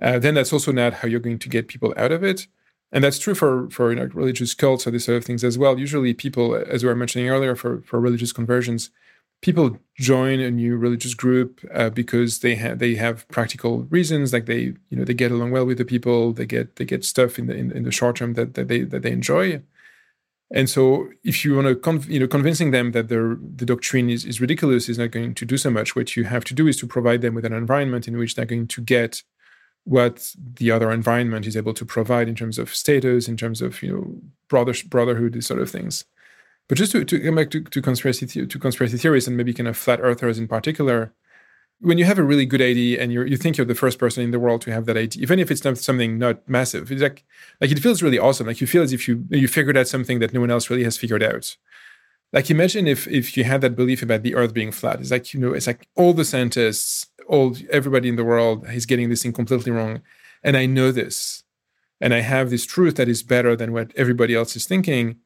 [0.02, 2.48] uh, then that's also not how you're going to get people out of it.
[2.92, 5.58] And that's true for for you know, religious cults or these sort of things as
[5.58, 5.78] well.
[5.80, 8.90] Usually, people, as we were mentioning earlier, for for religious conversions,
[9.42, 14.46] people join a new religious group uh, because they have they have practical reasons, like
[14.46, 17.38] they you know they get along well with the people, they get they get stuff
[17.40, 19.62] in the in, in the short term that, that they that they enjoy
[20.52, 24.10] and so, if you want to, conv- you know, convincing them that the the doctrine
[24.10, 25.96] is, is ridiculous is not going to do so much.
[25.96, 28.46] What you have to do is to provide them with an environment in which they're
[28.46, 29.24] going to get
[29.86, 33.82] what the other environment is able to provide in terms of status, in terms of
[33.82, 34.16] you know
[34.50, 36.06] brother brotherhood, these sort of things.
[36.68, 39.70] But just to, to come back to, to conspiracy to conspiracy theories and maybe kind
[39.70, 41.14] of flat earthers in particular,
[41.80, 44.24] when you have a really good idea and you you think you're the first person
[44.24, 47.02] in the world to have that idea, even if it's not something not massive, it's
[47.02, 47.24] like
[47.62, 48.48] like it feels really awesome.
[48.48, 50.84] Like you feel as if you you figured out something that no one else really
[50.84, 51.56] has figured out.
[52.34, 55.00] Like imagine if if you had that belief about the Earth being flat.
[55.00, 58.86] It's like you know, it's like all the scientists, all everybody in the world is
[58.86, 60.02] getting this thing completely wrong,
[60.44, 61.44] and I know this,
[62.00, 65.18] and I have this truth that is better than what everybody else is thinking.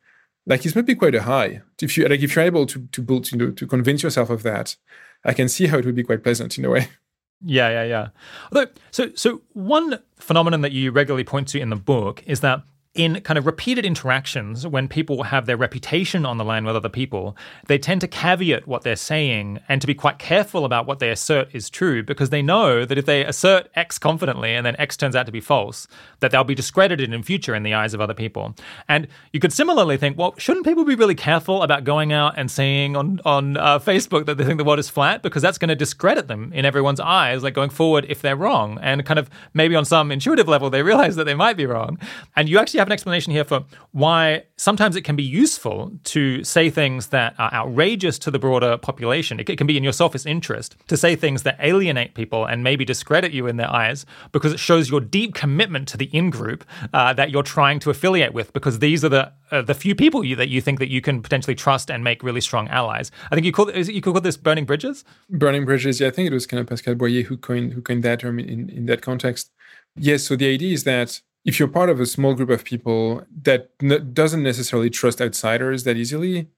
[0.46, 1.62] Like it's maybe quite a high.
[1.82, 4.44] If you like, if you're able to to build, you know, to convince yourself of
[4.44, 4.76] that,
[5.24, 6.88] I can see how it would be quite pleasant in a way.
[7.42, 8.08] Yeah, yeah, yeah.
[8.52, 12.64] Although, so so one phenomenon that you regularly point to in the book is that
[12.96, 16.90] in kind of repeated interactions, when people have their reputation on the line with other
[16.90, 17.38] people,
[17.68, 21.12] they tend to caveat what they're saying and to be quite careful about what they
[21.12, 24.98] assert is true because they know that if they assert X confidently and then X
[24.98, 25.88] turns out to be false,
[26.20, 28.56] that they'll be discredited in future in the eyes of other people.
[28.88, 32.50] And you could similarly think, well, shouldn't people be really careful about going out and
[32.50, 35.70] saying on on uh, Facebook that they think the world is flat because that's going
[35.70, 39.30] to discredit them in everyone's eyes, like going forward if they're wrong, and kind of
[39.54, 42.00] maybe on some intuitive level they realize that they might be wrong,
[42.36, 46.44] and you actually have an explanation here for why sometimes it can be useful to
[46.44, 49.40] say things that are outrageous to the broader population.
[49.40, 52.86] It can be in your selfish interest to say things that alienate people and maybe
[52.86, 56.66] discredit you in their eyes because it shows your deep commitment to the in group
[56.94, 58.52] uh, that you're trying to affiliate with.
[58.54, 61.22] Because these are the uh, the few people you, that you think that you can
[61.22, 63.12] potentially trust and make really strong allies.
[63.32, 65.04] I think you call it, you call this burning bridges.
[65.30, 66.00] Burning bridges.
[66.00, 68.40] Yeah, I think it was kind of Pascal Boyer who coined who coined that term
[68.40, 69.52] in in that context.
[69.96, 70.24] Yes.
[70.24, 73.70] So the idea is that if you're part of a small group of people that
[73.82, 76.50] n- doesn't necessarily trust outsiders that easily,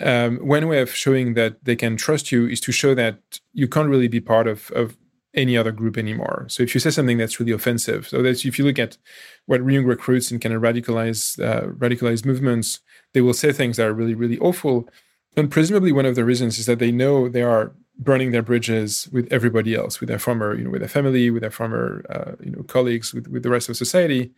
[0.00, 3.68] um, one way of showing that they can trust you is to show that you
[3.68, 4.96] can't really be part of, of
[5.34, 6.46] any other group anymore.
[6.48, 8.96] So if you say something that's really offensive, so that's if you look at
[9.46, 12.80] what young recruits and kind of radicalized uh, radicalized movements,
[13.12, 14.88] they will say things that are really really awful.
[15.36, 19.08] And presumably one of the reasons is that they know they are burning their bridges
[19.12, 22.32] with everybody else, with their former, you know, with their family, with their former, uh,
[22.42, 24.32] you know, colleagues, with, with the rest of society.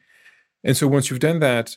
[0.63, 1.77] And so once you've done that,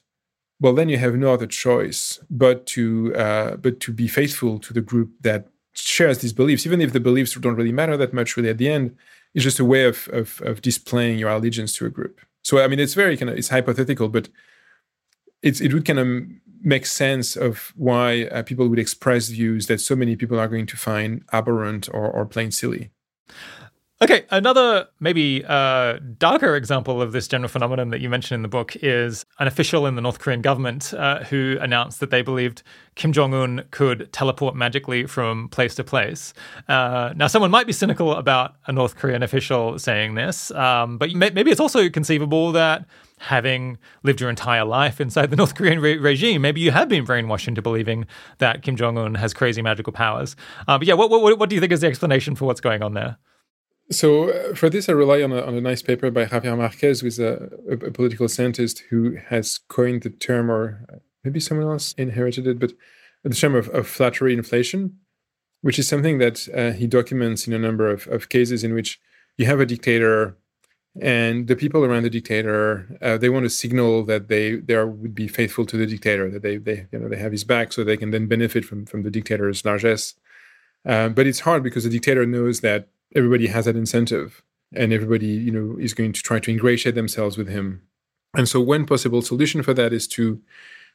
[0.60, 4.74] well, then you have no other choice but to uh, but to be faithful to
[4.74, 8.36] the group that shares these beliefs, even if the beliefs don't really matter that much.
[8.36, 8.96] Really, at the end,
[9.36, 12.22] it's just a way of of, of displaying your allegiance to a group.
[12.42, 14.30] So I mean, it's very kind of it's hypothetical, but
[15.44, 16.08] it's it would kind of
[16.68, 20.68] makes sense of why uh, people would express views that so many people are going
[20.68, 22.92] to find aberrant or, or plain silly.
[24.00, 28.48] Okay, another maybe uh, darker example of this general phenomenon that you mentioned in the
[28.48, 32.62] book is an official in the North Korean government uh, who announced that they believed
[32.94, 36.36] Kim Jong un could teleport magically from place to place.
[36.68, 41.14] Uh, now, someone might be cynical about a North Korean official saying this, um, but
[41.14, 42.86] maybe it's also conceivable that
[43.18, 47.04] having lived your entire life inside the North Korean re- regime, maybe you have been
[47.04, 48.06] brainwashed into believing
[48.38, 50.36] that Kim Jong Un has crazy magical powers.
[50.68, 52.84] Uh, but yeah, what, what, what do you think is the explanation for what's going
[52.84, 53.18] on there?
[53.90, 57.02] So uh, for this, I rely on a, on a nice paper by Xavier Marquez,
[57.02, 60.86] who is a, a, political scientist who has coined the term, or
[61.24, 62.74] maybe someone else inherited it, but
[63.24, 64.98] the term of, of flattery inflation.
[65.62, 69.00] which is something that uh, he documents in a number of, of cases in which
[69.38, 70.38] you have a dictator
[71.02, 74.88] and the people around the dictator uh, they want to signal that they they are,
[74.88, 77.72] would be faithful to the dictator that they they you know they have his back
[77.72, 80.16] so they can then benefit from from the dictator's largesse
[80.86, 84.44] uh, but it's hard because the dictator knows that everybody has that incentive
[84.74, 87.82] and everybody you know is going to try to ingratiate themselves with him
[88.36, 90.42] and so one possible solution for that is to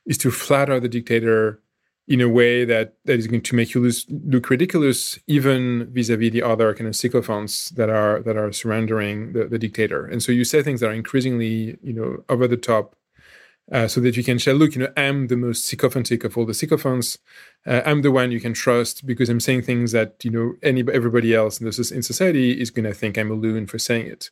[0.07, 1.61] is to flatter the dictator
[2.09, 6.33] in a way that, that is going to make you lose, look ridiculous, even vis-a-vis
[6.33, 10.07] the other kind of sycophants that are that are surrendering the, the dictator.
[10.07, 12.97] And so you say things that are increasingly, you know, over the top,
[13.73, 16.45] uh, so that you can say, look, you know, I'm the most sycophantic of all
[16.45, 17.19] the sycophants.
[17.67, 20.85] Uh, I'm the one you can trust because I'm saying things that you know any
[20.93, 24.07] everybody else in, the, in society is going to think I'm a loon for saying
[24.07, 24.31] it.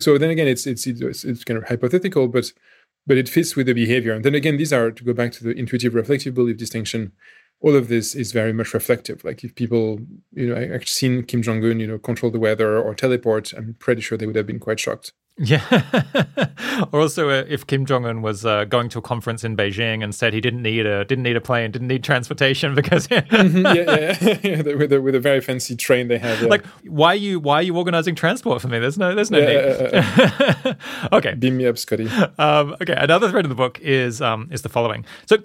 [0.00, 2.52] So then again, it's it's it's, it's kind of hypothetical, but
[3.06, 4.14] but it fits with the behavior.
[4.14, 7.12] And then again, these are to go back to the intuitive reflective belief distinction.
[7.60, 9.24] All of this is very much reflective.
[9.24, 9.98] Like if people,
[10.32, 13.74] you know, I've seen Kim Jong Un, you know, control the weather or teleport, I'm
[13.80, 15.12] pretty sure they would have been quite shocked.
[15.38, 15.62] Yeah.
[16.92, 20.02] or also, uh, if Kim Jong Un was uh, going to a conference in Beijing
[20.02, 23.58] and said he didn't need a didn't need a plane, didn't need transportation because mm-hmm.
[23.66, 24.74] yeah, yeah, yeah.
[24.74, 26.42] with a with a very fancy train they have.
[26.42, 26.48] Yeah.
[26.48, 28.78] Like, why are you why are you organizing transport for me?
[28.78, 30.76] There's no there's no yeah, need.
[31.12, 32.08] okay, beam me up, Scotty.
[32.38, 35.04] Um, okay, another thread in the book is um, is the following.
[35.26, 35.38] So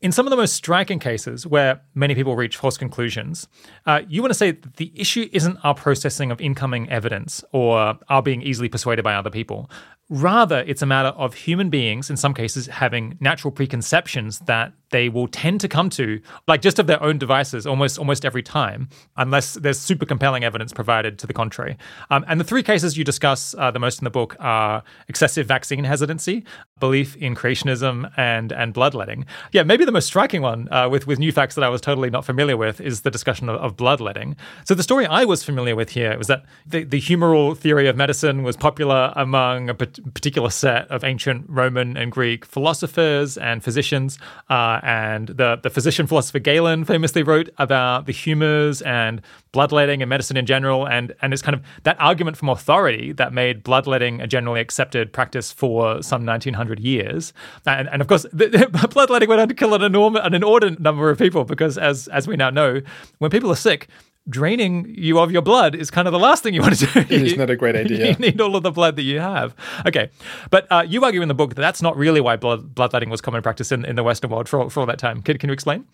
[0.00, 3.48] in some of the most striking cases where many people reach false conclusions,
[3.86, 7.98] uh, you want to say that the issue isn't our processing of incoming evidence or
[8.08, 9.70] our being easily persuaded by other people.
[10.08, 15.08] Rather, it's a matter of human beings, in some cases, having natural preconceptions that they
[15.08, 18.88] will tend to come to, like just of their own devices, almost almost every time,
[19.16, 21.76] unless there's super compelling evidence provided to the contrary.
[22.10, 25.46] Um, and the three cases you discuss uh, the most in the book are excessive
[25.46, 26.44] vaccine hesitancy,
[26.78, 29.26] belief in creationism, and and bloodletting.
[29.52, 32.10] Yeah, maybe the most striking one uh, with with new facts that I was totally
[32.10, 34.36] not familiar with is the discussion of, of bloodletting.
[34.64, 37.96] So the story I was familiar with here was that the, the humoral theory of
[37.96, 44.18] medicine was popular among a particular set of ancient Roman and Greek philosophers and physicians.
[44.48, 49.20] Uh, and the, the physician philosopher Galen famously wrote about the humors and
[49.52, 50.86] bloodletting and medicine in general.
[50.86, 55.12] And, and it's kind of that argument from authority that made bloodletting a generally accepted
[55.12, 57.32] practice for some 1900 years.
[57.66, 60.80] And, and of course, the, the bloodletting went on to kill an, enormous, an inordinate
[60.80, 62.80] number of people because, as, as we now know,
[63.18, 63.88] when people are sick,
[64.28, 67.00] draining you of your blood is kind of the last thing you want to do.
[67.10, 68.10] It is not a great idea.
[68.10, 69.54] you need all of the blood that you have.
[69.86, 70.10] Okay.
[70.50, 73.20] But uh, you argue in the book that that's not really why blood, bloodletting was
[73.20, 75.22] common practice in, in the Western world for, for all that time.
[75.22, 75.86] Can, can you explain?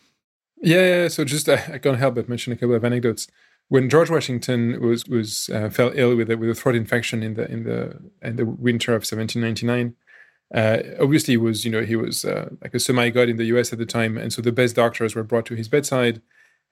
[0.60, 1.08] Yeah, yeah.
[1.08, 3.28] So just, uh, I can't help but mention a couple of anecdotes.
[3.68, 7.34] When George Washington was was uh, fell ill with a, with a throat infection in
[7.34, 9.94] the in the in the winter of 1799,
[10.54, 13.46] uh, obviously, he was you know he was uh, like a semi god in the
[13.46, 13.72] U.S.
[13.72, 16.20] at the time, and so the best doctors were brought to his bedside,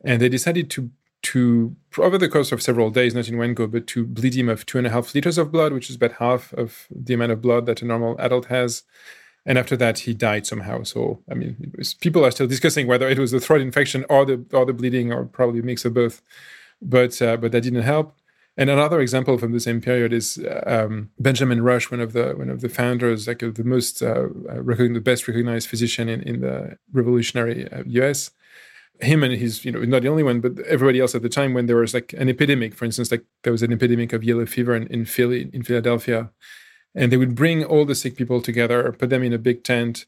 [0.05, 0.91] and they decided to
[1.23, 4.49] to over the course of several days, not in one go, but to bleed him
[4.49, 7.33] of two and a half liters of blood, which is about half of the amount
[7.33, 8.85] of blood that a normal adult has.
[9.47, 10.83] And after that, he died somehow.
[10.83, 14.25] So, I mean, was, people are still discussing whether it was the throat infection or
[14.25, 16.23] the or the bleeding, or probably a mix of both.
[16.83, 18.15] But uh, but that didn't help.
[18.57, 22.51] And another example from the same period is um, Benjamin Rush, one of the one
[22.51, 26.77] of the founders, like uh, the most uh, the best recognized physician in in the
[26.93, 28.40] revolutionary U.S uh,
[29.03, 31.55] him and his, you know, not the only one, but everybody else at the time
[31.55, 34.47] when there was like an epidemic, for instance, like there was an epidemic of yellow
[34.47, 36.31] fever in, in Philly, in Philadelphia.
[36.95, 40.07] And they would bring all the sick people together, put them in a big tent,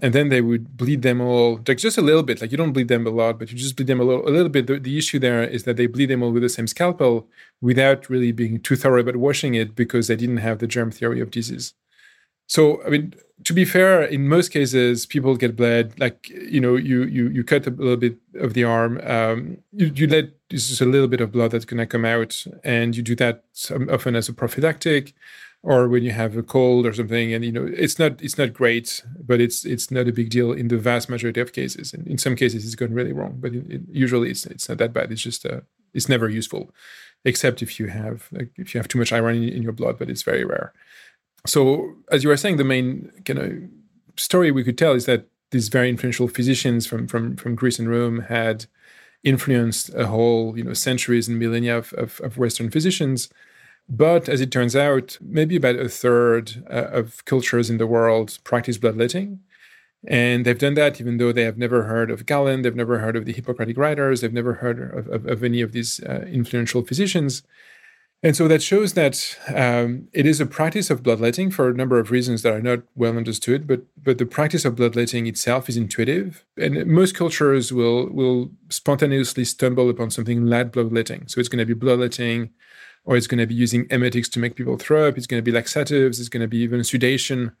[0.00, 2.40] and then they would bleed them all, like just a little bit.
[2.40, 4.30] Like you don't bleed them a lot, but you just bleed them a little, a
[4.30, 4.66] little bit.
[4.66, 7.28] The, the issue there is that they bleed them all with the same scalpel
[7.60, 11.20] without really being too thorough about washing it because they didn't have the germ theory
[11.20, 11.74] of disease.
[12.46, 13.14] So, I mean,
[13.44, 15.98] to be fair, in most cases, people get bled.
[15.98, 19.00] Like you know, you you you cut a little bit of the arm.
[19.04, 22.96] Um, you, you let just a little bit of blood that's gonna come out, and
[22.96, 23.44] you do that
[23.90, 25.14] often as a prophylactic,
[25.62, 27.32] or when you have a cold or something.
[27.32, 30.52] And you know, it's not it's not great, but it's it's not a big deal
[30.52, 31.92] in the vast majority of cases.
[31.92, 34.78] And in some cases, it's gone really wrong, but it, it, usually it's it's not
[34.78, 35.10] that bad.
[35.10, 35.60] It's just uh,
[35.94, 36.70] it's never useful,
[37.24, 39.98] except if you have like if you have too much iron in, in your blood,
[39.98, 40.72] but it's very rare
[41.46, 43.52] so as you were saying, the main kind of
[44.16, 47.88] story we could tell is that these very influential physicians from from from Greece and
[47.88, 48.66] Rome had
[49.24, 53.28] influenced a whole you know centuries and millennia of, of, of Western physicians.
[53.88, 58.38] But as it turns out, maybe about a third uh, of cultures in the world
[58.44, 59.40] practice bloodletting.
[60.06, 63.16] And they've done that even though they have never heard of Galen, they've never heard
[63.16, 66.84] of the Hippocratic writers, they've never heard of, of, of any of these uh, influential
[66.84, 67.42] physicians.
[68.24, 71.98] And so that shows that um, it is a practice of bloodletting for a number
[71.98, 73.66] of reasons that are not well understood.
[73.66, 79.44] But but the practice of bloodletting itself is intuitive, and most cultures will will spontaneously
[79.44, 81.26] stumble upon something like bloodletting.
[81.26, 82.50] So it's going to be bloodletting,
[83.04, 85.18] or it's going to be using emetics to make people throw up.
[85.18, 86.20] It's going to be laxatives.
[86.20, 87.56] It's going to be even sedation.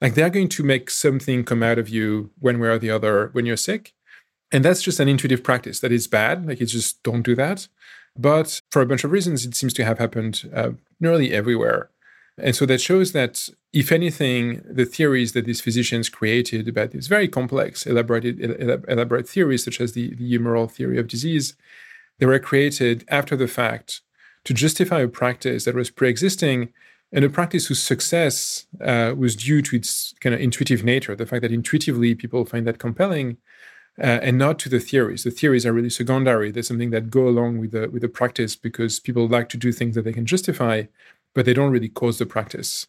[0.00, 3.28] Like they're going to make something come out of you one way or the other
[3.34, 3.94] when you're sick,
[4.50, 5.78] and that's just an intuitive practice.
[5.78, 6.44] That is bad.
[6.44, 7.68] Like it's just don't do that.
[8.16, 11.90] But for a bunch of reasons, it seems to have happened uh, nearly everywhere.
[12.38, 17.06] And so that shows that, if anything, the theories that these physicians created about these
[17.06, 18.40] very complex, elaborated,
[18.88, 21.54] elaborate theories, such as the, the humoral theory of disease,
[22.18, 24.00] they were created after the fact
[24.44, 26.72] to justify a practice that was pre existing
[27.12, 31.26] and a practice whose success uh, was due to its kind of intuitive nature, the
[31.26, 33.36] fact that intuitively people find that compelling
[33.98, 35.24] uh, and not to the theories.
[35.24, 36.50] The theories are really secondary.
[36.50, 39.72] They're something that go along with the with the practice because people like to do
[39.72, 40.84] things that they can justify,
[41.34, 42.86] but they don't really cause the practice.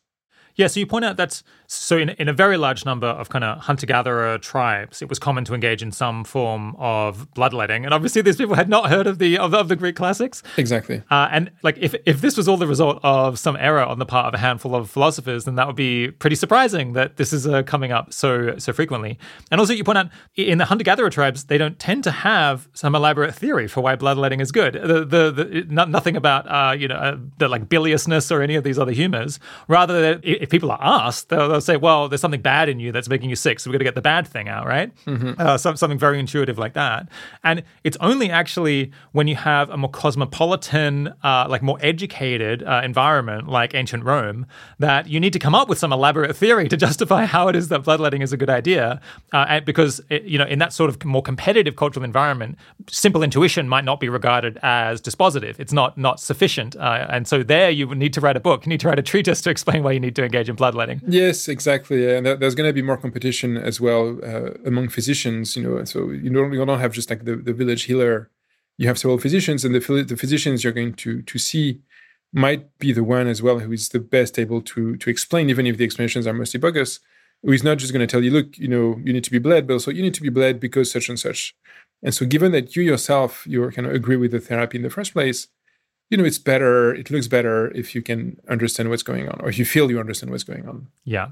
[0.55, 1.43] Yeah, so you point out that's
[1.73, 5.19] so in, in a very large number of kind of hunter gatherer tribes, it was
[5.19, 9.07] common to engage in some form of bloodletting, and obviously these people had not heard
[9.07, 10.43] of the of, of the Greek classics.
[10.57, 11.01] Exactly.
[11.09, 14.05] Uh, and like if if this was all the result of some error on the
[14.05, 17.47] part of a handful of philosophers, then that would be pretty surprising that this is
[17.47, 19.17] uh, coming up so so frequently.
[19.51, 22.69] And also, you point out in the hunter gatherer tribes, they don't tend to have
[22.73, 24.73] some elaborate theory for why bloodletting is good.
[24.73, 28.63] The the, the nothing about uh, you know uh, the like biliousness or any of
[28.63, 29.39] these other humors.
[29.67, 33.29] Rather, if people are asked, they'll, say, "Well, there's something bad in you that's making
[33.29, 35.33] you sick, so we've got to get the bad thing out, right?" Mm-hmm.
[35.39, 37.07] Uh, some, something very intuitive like that.
[37.43, 42.81] And it's only actually when you have a more cosmopolitan, uh, like more educated uh,
[42.83, 44.45] environment, like ancient Rome,
[44.79, 47.69] that you need to come up with some elaborate theory to justify how it is
[47.69, 49.01] that bloodletting is a good idea.
[49.31, 52.57] Uh, because it, you know, in that sort of more competitive cultural environment,
[52.89, 55.59] simple intuition might not be regarded as dispositive.
[55.59, 58.65] It's not not sufficient, uh, and so there you would need to write a book.
[58.65, 61.01] You need to write a treatise to explain why you need to engage in bloodletting.
[61.07, 61.99] Yes, exactly.
[62.15, 65.55] And there's going to be more competition as well uh, among physicians.
[65.55, 68.15] You know, so you don't you don't have just like the, the village healer.
[68.79, 69.83] You have several physicians, and the
[70.13, 71.67] the physicians you're going to to see
[72.45, 75.67] might be the one as well who is the best able to to explain, even
[75.67, 76.99] if the explanations are mostly bogus.
[77.45, 79.43] Who is not just going to tell you, look, you know, you need to be
[79.47, 81.53] bled, but also you need to be bled because such and such.
[82.01, 84.95] And so, given that you yourself you kind of agree with the therapy in the
[84.97, 85.39] first place,
[86.09, 89.49] you know, it's better, it looks better if you can understand what's going on or
[89.49, 90.87] if you feel you understand what's going on.
[91.05, 91.29] Yeah.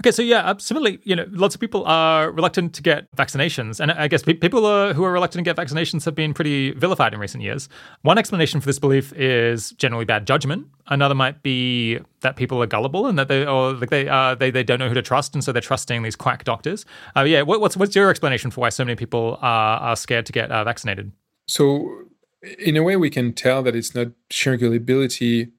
[0.00, 0.12] Okay.
[0.12, 3.80] So, yeah, similarly, you know, lots of people are reluctant to get vaccinations.
[3.80, 7.12] And I guess people are, who are reluctant to get vaccinations have been pretty vilified
[7.12, 7.68] in recent years.
[8.02, 10.68] One explanation for this belief is generally bad judgment.
[10.86, 14.52] Another might be that people are gullible and that they, or like they, uh, they,
[14.52, 15.34] they don't know who to trust.
[15.34, 16.84] And so they're trusting these quack doctors.
[17.16, 17.42] Uh, yeah.
[17.42, 20.52] What, what's, what's your explanation for why so many people are, are scared to get
[20.52, 21.10] uh, vaccinated?
[21.48, 22.04] So,
[22.42, 24.08] in a way, we can tell that it's not
[24.44, 25.52] gullibility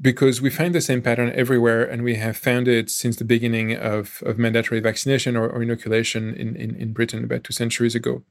[0.00, 3.74] because we find the same pattern everywhere, and we have found it since the beginning
[3.76, 8.22] of, of mandatory vaccination or, or inoculation in, in, in Britain about two centuries ago.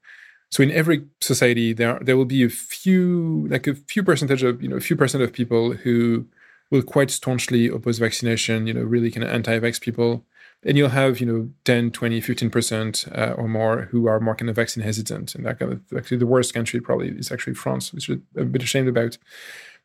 [0.49, 4.61] So in every society, there there will be a few, like a few percentage of
[4.63, 6.25] you know a few percent of people who
[6.71, 8.65] will quite staunchly oppose vaccination.
[8.65, 10.25] You know, really kind of anti-vax people,
[10.63, 14.49] and you'll have you know 10 20 15% uh, or more who are more kind
[14.49, 17.93] of vaccine hesitant and that kind of actually the worst country probably is actually france
[17.93, 19.17] which is a bit ashamed about.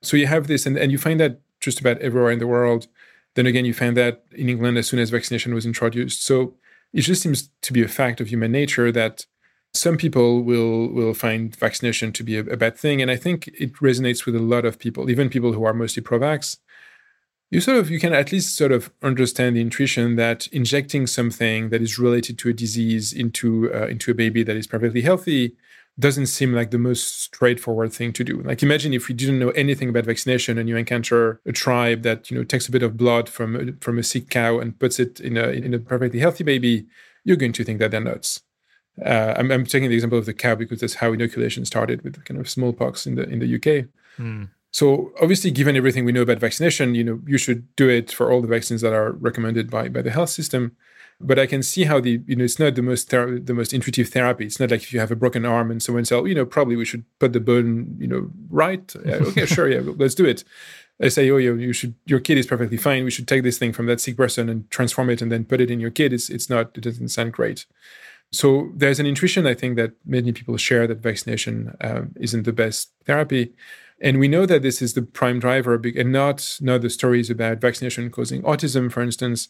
[0.00, 2.88] So you have this and, and you find that just about everywhere in the world.
[3.34, 6.24] Then again you find that in england as soon as vaccination was introduced.
[6.24, 6.54] So
[6.92, 9.26] it just seems to be a fact of human nature that
[9.74, 13.48] some people will will find vaccination to be a, a bad thing and i think
[13.48, 16.58] it resonates with a lot of people even people who are mostly pro-vax
[17.52, 21.68] you sort of you can at least sort of understand the intuition that injecting something
[21.68, 25.54] that is related to a disease into uh, into a baby that is perfectly healthy
[25.98, 28.40] doesn't seem like the most straightforward thing to do.
[28.40, 32.30] Like imagine if we didn't know anything about vaccination and you encounter a tribe that
[32.30, 34.98] you know takes a bit of blood from a, from a sick cow and puts
[34.98, 36.86] it in a in a perfectly healthy baby,
[37.22, 38.40] you're going to think that they're nuts.
[39.04, 42.22] Uh, I'm, I'm, taking the example of the cow because that's how inoculation started with
[42.26, 43.88] kind of smallpox in the in the UK.
[44.18, 44.48] Mm.
[44.72, 48.32] So obviously, given everything we know about vaccination, you know, you should do it for
[48.32, 50.76] all the vaccines that are recommended by, by the health system.
[51.20, 53.72] But I can see how the you know it's not the most ther- the most
[53.72, 54.46] intuitive therapy.
[54.46, 56.46] It's not like if you have a broken arm and someone says, oh, you know,
[56.46, 58.92] probably we should put the bone, you know, right.
[59.04, 60.42] Yeah, okay, sure, yeah, let's do it.
[61.00, 63.04] I say, oh, you, you should your kid is perfectly fine.
[63.04, 65.60] We should take this thing from that sick person and transform it and then put
[65.60, 66.12] it in your kid.
[66.12, 66.76] It's it's not.
[66.76, 67.66] It doesn't sound great.
[68.32, 72.52] So there's an intuition I think that many people share that vaccination um, isn't the
[72.52, 73.52] best therapy.
[74.02, 77.60] And we know that this is the prime driver, and not not the stories about
[77.60, 79.48] vaccination causing autism, for instance,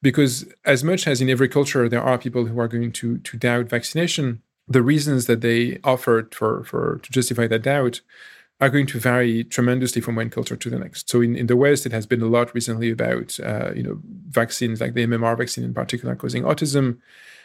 [0.00, 3.36] because as much as in every culture there are people who are going to to
[3.36, 8.00] doubt vaccination, the reasons that they offered for for to justify that doubt
[8.60, 11.08] are going to vary tremendously from one culture to the next.
[11.08, 14.00] So in, in the West, it has been a lot recently about uh, you know
[14.28, 16.98] vaccines like the MMR vaccine in particular causing autism.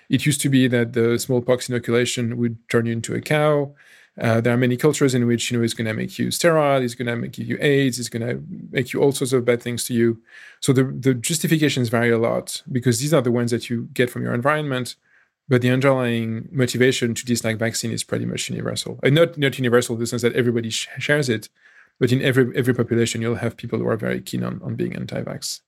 [0.09, 3.73] It used to be that the smallpox inoculation would turn you into a cow.
[4.19, 6.81] Uh, there are many cultures in which you know it's going to make you sterile,
[6.81, 9.61] it's going to make you AIDS, it's going to make you all sorts of bad
[9.61, 10.21] things to you.
[10.61, 14.09] So the the justifications vary a lot because these are the ones that you get
[14.09, 14.95] from your environment,
[15.49, 18.99] but the underlying motivation to dislike vaccine is pretty much universal.
[19.03, 21.49] And not not universal in the sense that everybody sh- shares it,
[21.99, 24.95] but in every every population you'll have people who are very keen on on being
[24.95, 25.59] anti-vax.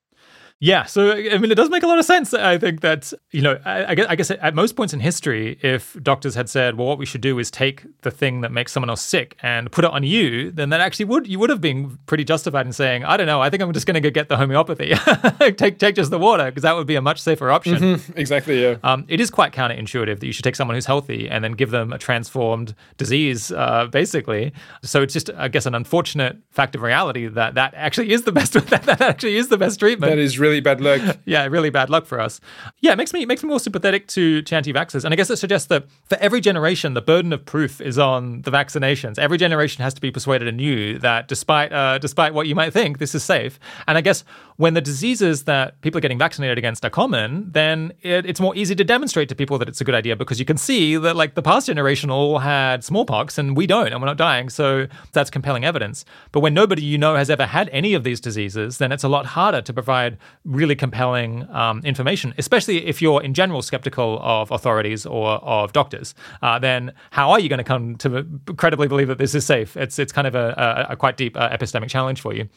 [0.59, 2.33] Yeah, so I mean, it does make a lot of sense.
[2.33, 5.59] I think that you know, I, I, guess, I guess at most points in history,
[5.61, 8.71] if doctors had said, "Well, what we should do is take the thing that makes
[8.71, 11.61] someone else sick and put it on you," then that actually would you would have
[11.61, 14.09] been pretty justified in saying, "I don't know, I think I'm just going to go
[14.09, 14.95] get the homeopathy,
[15.57, 17.75] take take just the water," because that would be a much safer option.
[17.75, 18.17] Mm-hmm.
[18.17, 18.63] Exactly.
[18.63, 18.77] Yeah.
[18.83, 21.69] Um, it is quite counterintuitive that you should take someone who's healthy and then give
[21.69, 24.53] them a transformed disease, uh, basically.
[24.81, 28.31] So it's just, I guess, an unfortunate fact of reality that that actually is the
[28.31, 28.53] best.
[28.69, 30.09] that, that actually is the best treatment.
[30.09, 30.39] That is.
[30.39, 31.17] Really really bad luck.
[31.25, 32.39] yeah, really bad luck for us.
[32.79, 35.03] Yeah, it makes me it makes me more sympathetic to, to anti-vaxxers.
[35.03, 38.41] And I guess it suggests that for every generation, the burden of proof is on
[38.41, 39.19] the vaccinations.
[39.19, 42.97] Every generation has to be persuaded anew that despite uh, despite what you might think,
[42.99, 43.59] this is safe.
[43.87, 44.23] And I guess
[44.57, 48.55] when the diseases that people are getting vaccinated against are common, then it, it's more
[48.55, 51.15] easy to demonstrate to people that it's a good idea because you can see that
[51.15, 54.49] like the past generation all had smallpox and we don't and we're not dying.
[54.49, 56.05] So that's compelling evidence.
[56.31, 59.07] But when nobody you know has ever had any of these diseases, then it's a
[59.07, 64.49] lot harder to provide really compelling um, information, especially if you're in general skeptical of
[64.49, 66.15] authorities or of doctors.
[66.41, 68.25] Uh, then how are you going to come to
[68.57, 69.77] credibly believe that this is safe?
[69.77, 72.49] It's it's kind of a, a, a quite deep uh, epistemic challenge for you.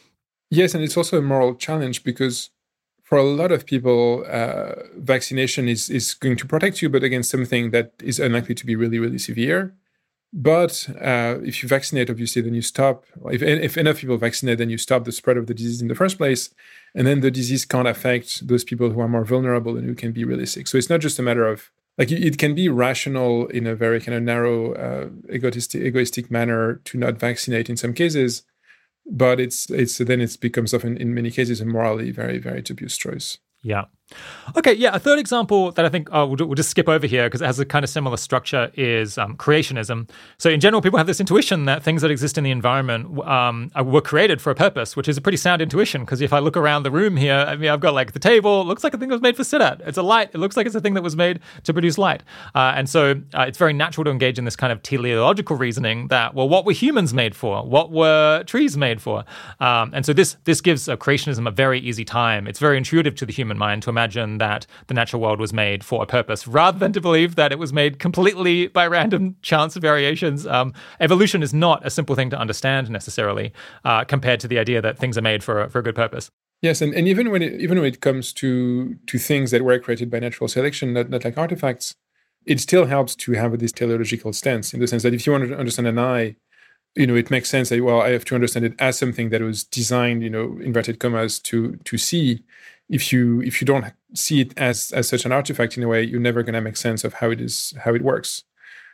[0.51, 2.49] Yes, and it's also a moral challenge because
[3.03, 7.31] for a lot of people, uh, vaccination is, is going to protect you, but against
[7.31, 9.73] something that is unlikely to be really, really severe.
[10.33, 13.05] But uh, if you vaccinate, obviously, then you stop.
[13.31, 15.95] If, if enough people vaccinate, then you stop the spread of the disease in the
[15.95, 16.49] first place.
[16.93, 20.11] And then the disease can't affect those people who are more vulnerable and who can
[20.11, 20.67] be really sick.
[20.67, 23.99] So it's not just a matter of like it can be rational in a very
[24.01, 28.43] kind of narrow, uh, egoistic, egoistic manner to not vaccinate in some cases
[29.05, 32.97] but it's it's then it becomes often in many cases a morally very very dubious
[32.97, 33.37] choice.
[33.63, 33.85] Yeah
[34.57, 34.93] Okay, yeah.
[34.93, 37.45] A third example that I think uh, we'll, we'll, just skip over here because it
[37.45, 40.09] has a kind of similar structure is um, creationism.
[40.37, 43.71] So, in general, people have this intuition that things that exist in the environment um,
[43.85, 46.01] were created for a purpose, which is a pretty sound intuition.
[46.01, 48.61] Because if I look around the room here, I mean, I've got like the table,
[48.61, 49.79] it looks like a thing that was made for sit at.
[49.81, 52.23] It's a light, it looks like it's a thing that was made to produce light.
[52.53, 56.07] Uh, and so, uh, it's very natural to engage in this kind of teleological reasoning
[56.09, 57.65] that, well, what were humans made for?
[57.65, 59.23] What were trees made for?
[59.59, 62.47] Um, and so, this this gives creationism a very easy time.
[62.47, 65.53] It's very intuitive to the human mind to imagine imagine that the natural world was
[65.53, 69.35] made for a purpose rather than to believe that it was made completely by random
[69.43, 70.47] chance variations.
[70.47, 73.53] Um, evolution is not a simple thing to understand necessarily
[73.85, 76.31] uh, compared to the idea that things are made for, for a good purpose.
[76.63, 79.79] Yes, and, and even when it, even when it comes to to things that were
[79.79, 81.95] created by natural selection, not, not like artifacts,
[82.45, 85.47] it still helps to have this teleological stance in the sense that if you want
[85.47, 86.35] to understand an eye,
[86.95, 89.41] you know, it makes sense that well, I have to understand it as something that
[89.41, 92.43] was designed, you know, inverted commas to to see.
[92.91, 96.03] If you if you don't see it as as such an artifact in a way,
[96.03, 98.43] you're never going to make sense of how it is how it works.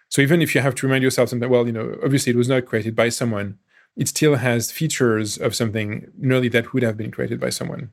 [0.10, 2.48] So even if you have to remind yourself something, well, you know, obviously it was
[2.48, 3.58] not created by someone,
[3.98, 7.92] it still has features of something nearly that would have been created by someone.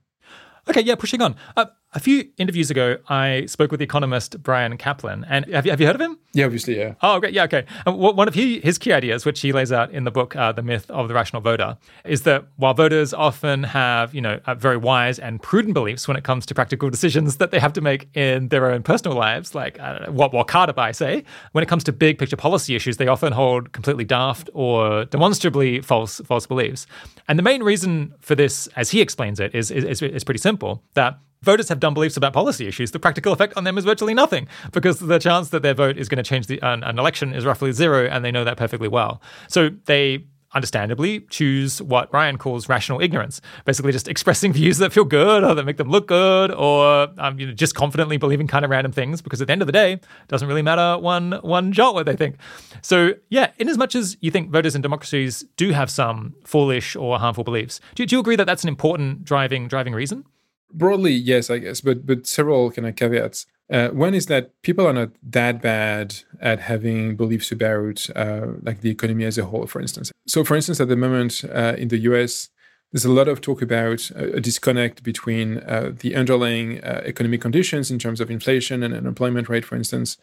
[0.68, 1.34] Okay, yeah, pushing on.
[1.56, 5.24] Uh, a few interviews ago, I spoke with the economist Bryan Caplan.
[5.28, 6.18] and have you, have you heard of him?
[6.32, 6.94] Yeah, obviously, yeah.
[7.00, 7.64] Oh, great, yeah, okay.
[7.86, 10.50] And one of he, his key ideas, which he lays out in the book, uh,
[10.50, 14.56] "The Myth of the Rational Voter," is that while voters often have, you know, uh,
[14.56, 17.80] very wise and prudent beliefs when it comes to practical decisions that they have to
[17.80, 21.22] make in their own personal lives, like know, what Carter buy, say,
[21.52, 25.80] when it comes to big picture policy issues, they often hold completely daft or demonstrably
[25.80, 26.88] false false beliefs.
[27.28, 30.82] And the main reason for this, as he explains it, is is, is pretty simple:
[30.94, 32.90] that voters have dumb beliefs about policy issues.
[32.90, 36.08] The practical effect on them is virtually nothing because the chance that their vote is
[36.08, 38.88] going to change the, an, an election is roughly zero, and they know that perfectly
[38.88, 39.22] well.
[39.48, 45.04] So they understandably choose what Bryan calls rational ignorance, basically just expressing views that feel
[45.04, 48.64] good or that make them look good, or um, you know, just confidently believing kind
[48.64, 49.20] of random things.
[49.20, 52.06] Because at the end of the day, it doesn't really matter one one jot what
[52.06, 52.36] they think.
[52.82, 56.96] So yeah, in as much as you think voters in democracies do have some foolish
[56.96, 60.24] or harmful beliefs, do, do you agree that that's an important driving driving reason?
[60.72, 63.46] Broadly, yes, I guess, but but several kind of caveats.
[63.70, 68.82] Uh, one is that people are not that bad at having beliefs about uh, like
[68.82, 70.12] the economy as a whole, for instance.
[70.26, 72.50] So, for instance, at the moment uh, in the U.S.,
[72.92, 77.90] there's a lot of talk about a, disconnect between uh, the underlying uh, economic conditions
[77.90, 80.16] in terms of inflation and unemployment rate, for instance,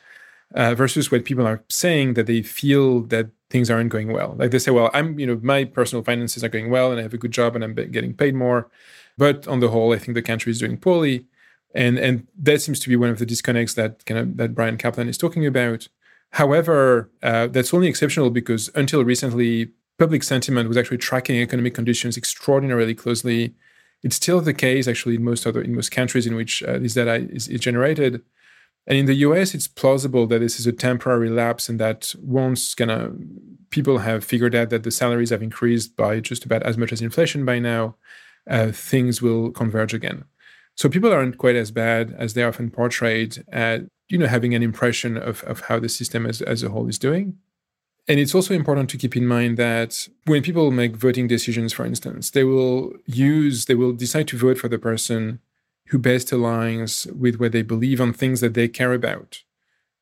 [0.56, 4.36] uh, versus what people are saying that they feel that things aren't going well.
[4.38, 7.04] Like they say, well, I'm, you know, my personal finances are going well and I
[7.04, 8.70] have a good job and I'm getting paid more.
[9.18, 11.26] But on the whole, I think the country is doing poorly.
[11.74, 14.78] And and that seems to be one of the disconnects that kind of that Bryan
[14.78, 15.88] Caplan is talking about.
[16.32, 22.18] However, uh, that's only exceptional because until recently, public sentiment was actually tracking economic conditions
[22.18, 23.54] extraordinarily closely.
[24.04, 26.96] It's still the case, actually, in most other in most countries in which uh, this
[26.96, 28.22] data is, is generated.
[28.88, 32.74] And in the US, it's plausible that this is a temporary lapse and that once
[32.74, 33.16] kind of
[33.70, 37.02] people have figured out that the salaries have increased by just about as much as
[37.02, 37.96] inflation by now,
[38.50, 40.26] uh, things will converge again.
[40.76, 44.64] So people aren't quite as bad as they're often portrayed at, you know, having an
[44.64, 47.38] impression of, of how the system as, as a whole is doing.
[48.08, 51.86] And it's also important to keep in mind that when people make voting decisions, for
[51.86, 55.40] instance, they will use, they will decide to vote for the person
[55.88, 59.44] who best aligns with what they believe on things that they care about.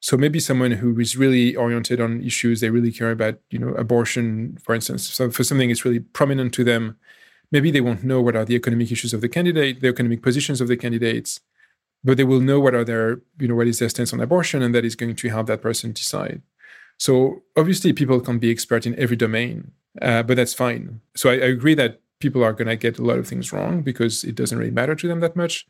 [0.02, 3.74] So maybe someone who is really oriented on issues they really care about, you know,
[3.74, 5.10] abortion, for instance.
[5.10, 6.98] So for something that's really prominent to them,
[7.52, 10.62] maybe they won't know what are the economic issues of the candidate, the economic positions
[10.62, 11.40] of the candidates,
[12.04, 14.62] but they will know what are their, you know, what is their stance on abortion,
[14.62, 16.42] and that is going to help that person decide.
[16.98, 19.72] So obviously, people can't be expert in every domain,
[20.02, 21.02] uh, but that's fine.
[21.16, 23.82] So I, I agree that people are going to get a lot of things wrong
[23.82, 25.66] because it doesn't really matter to them that much,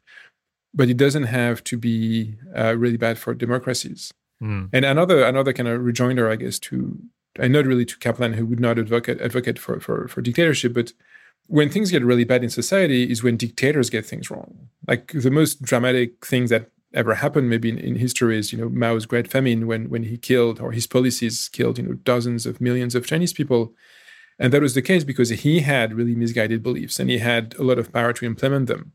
[0.73, 4.11] but it doesn't have to be uh, really bad for democracies.
[4.41, 4.69] Mm.
[4.73, 6.97] And another another kind of rejoinder, I guess, to
[7.37, 10.93] and not really to Caplan, who would not advocate advocate for for, for dictatorship, but
[11.49, 14.69] when things get really bad in society is when dictators get things wrong.
[14.87, 18.69] Like the most dramatic thing that ever happened maybe in, in, history is, you know,
[18.69, 22.61] Mao's Great Famine when when he killed or his policies killed, you know, dozens of
[22.61, 23.73] millions of Chinese people.
[24.37, 27.63] And that was the case because he had really misguided beliefs and he had a
[27.63, 28.93] lot of power to implement them.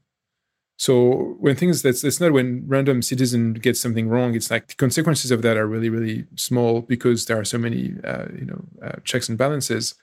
[0.76, 4.36] So when things that's it's not when random citizen gets something wrong.
[4.36, 7.94] It's like the consequences of that are really really small because there are so many
[8.04, 9.94] uh, you know uh, checks and balances.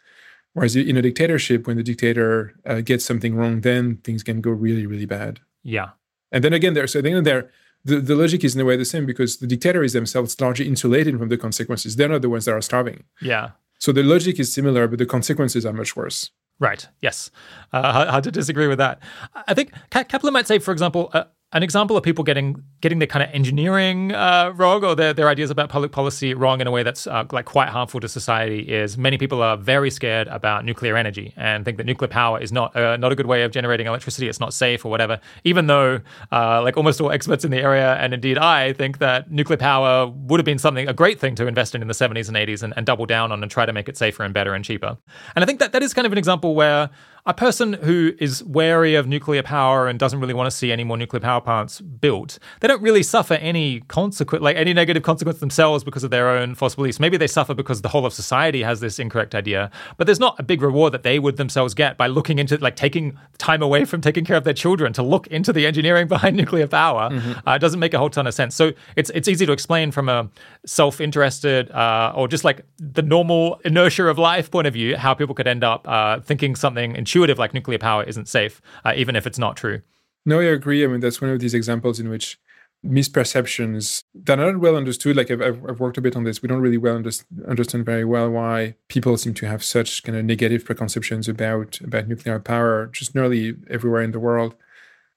[0.53, 4.51] Whereas in a dictatorship, when the dictator uh, gets something wrong, then things can go
[4.51, 5.39] really, really bad.
[5.63, 5.91] Yeah.
[6.31, 7.49] And then again, there, so then there,
[7.85, 11.17] the, the logic is in a way the same because the dictators themselves largely insulated
[11.17, 11.95] from the consequences.
[11.95, 13.03] They're not the ones that are starving.
[13.21, 13.51] Yeah.
[13.79, 16.31] So the logic is similar, but the consequences are much worse.
[16.59, 16.87] Right.
[17.01, 17.31] Yes.
[17.73, 19.01] Uh, hard to disagree with that.
[19.47, 21.23] I think Caplan might say, for example, uh,
[21.53, 25.27] an example of people getting getting their kind of engineering uh, wrong or their, their
[25.27, 28.61] ideas about public policy wrong in a way that's uh, like quite harmful to society
[28.61, 32.51] is many people are very scared about nuclear energy and think that nuclear power is
[32.51, 34.29] not uh, not a good way of generating electricity.
[34.29, 35.19] It's not safe or whatever.
[35.43, 35.99] Even though
[36.31, 40.07] uh, like almost all experts in the area and indeed I think that nuclear power
[40.07, 42.63] would have been something a great thing to invest in in the 70s and 80s
[42.63, 44.97] and, and double down on and try to make it safer and better and cheaper.
[45.35, 46.89] And I think that that is kind of an example where
[47.26, 50.84] a person who is wary of nuclear power and doesn't really want to see any
[50.84, 55.39] more nuclear power plants built, they don't really suffer any consequence, like any negative consequence
[55.39, 56.99] themselves because of their own false beliefs.
[56.99, 60.39] Maybe they suffer because the whole of society has this incorrect idea, but there's not
[60.39, 63.85] a big reward that they would themselves get by looking into, like, taking time away
[63.85, 67.10] from taking care of their children to look into the engineering behind nuclear power.
[67.10, 67.48] Mm-hmm.
[67.48, 68.56] Uh, it doesn't make a whole ton of sense.
[68.56, 70.30] So it's it's easy to explain from a
[70.65, 75.35] self-interested uh, or just like the normal inertia of life point of view how people
[75.35, 79.27] could end up uh, thinking something intuitive like nuclear power isn't safe, uh, even if
[79.27, 79.81] it's not true.
[80.25, 80.83] No, I agree.
[80.83, 82.39] I mean, that's one of these examples in which
[82.85, 85.17] misperceptions that are not well understood.
[85.17, 86.41] Like I've, I've worked a bit on this.
[86.41, 87.11] We don't really well under,
[87.47, 92.07] understand very well why people seem to have such kind of negative preconceptions about about
[92.07, 94.55] nuclear power, just nearly everywhere in the world.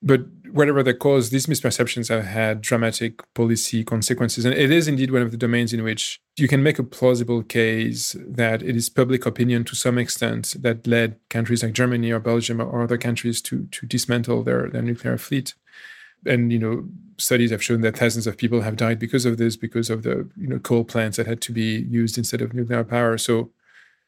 [0.02, 0.22] But
[0.54, 4.44] whatever the cause, these misperceptions have had dramatic policy consequences.
[4.44, 7.42] And it is indeed one of the domains in which you can make a plausible
[7.42, 12.20] case that it is public opinion to some extent that led countries like Germany or
[12.20, 15.54] Belgium or other countries to, to dismantle their, their nuclear fleet.
[16.24, 16.84] And, you know,
[17.18, 20.30] studies have shown that thousands of people have died because of this, because of the,
[20.36, 23.18] you know, coal plants that had to be used instead of nuclear power.
[23.18, 23.50] So,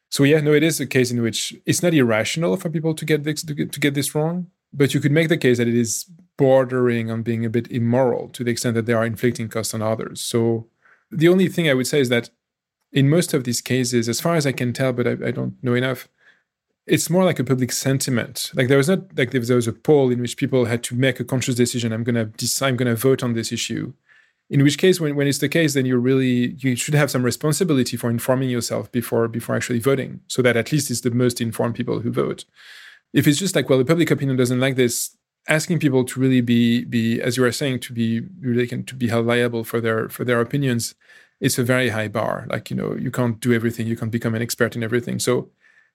[0.09, 3.03] so yeah, no, it is a case in which it's not irrational for people to
[3.03, 5.67] get this to get, to get this wrong but you could make the case that
[5.67, 6.05] it is
[6.37, 9.81] bordering on being a bit immoral to the extent that they are inflicting costs on
[9.81, 10.21] others.
[10.21, 10.67] So
[11.11, 12.29] the only thing I would say is that
[12.91, 15.61] in most of these cases, as far as I can tell, but I, I don't
[15.61, 16.07] know enough,
[16.85, 18.51] it's more like a public sentiment.
[18.53, 21.19] Like there was not like there was a poll in which people had to make
[21.19, 21.91] a conscious decision.
[21.91, 22.69] I'm gonna decide.
[22.69, 23.93] I'm gonna vote on this issue.
[24.49, 27.23] In which case, when, when it's the case, then you really you should have some
[27.23, 31.41] responsibility for informing yourself before before actually voting, so that at least it's the most
[31.41, 32.45] informed people who vote
[33.13, 35.16] if it's just like well the public opinion doesn't like this
[35.47, 38.95] asking people to really be be as you were saying to be really can to
[38.95, 40.95] be held liable for their for their opinions
[41.39, 42.47] it's a very high bar.
[42.49, 45.19] Like you know you can't do everything you can't become an expert in everything.
[45.19, 45.49] So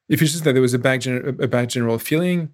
[0.08, 2.50] if it's just that there was a bad a bad general feeling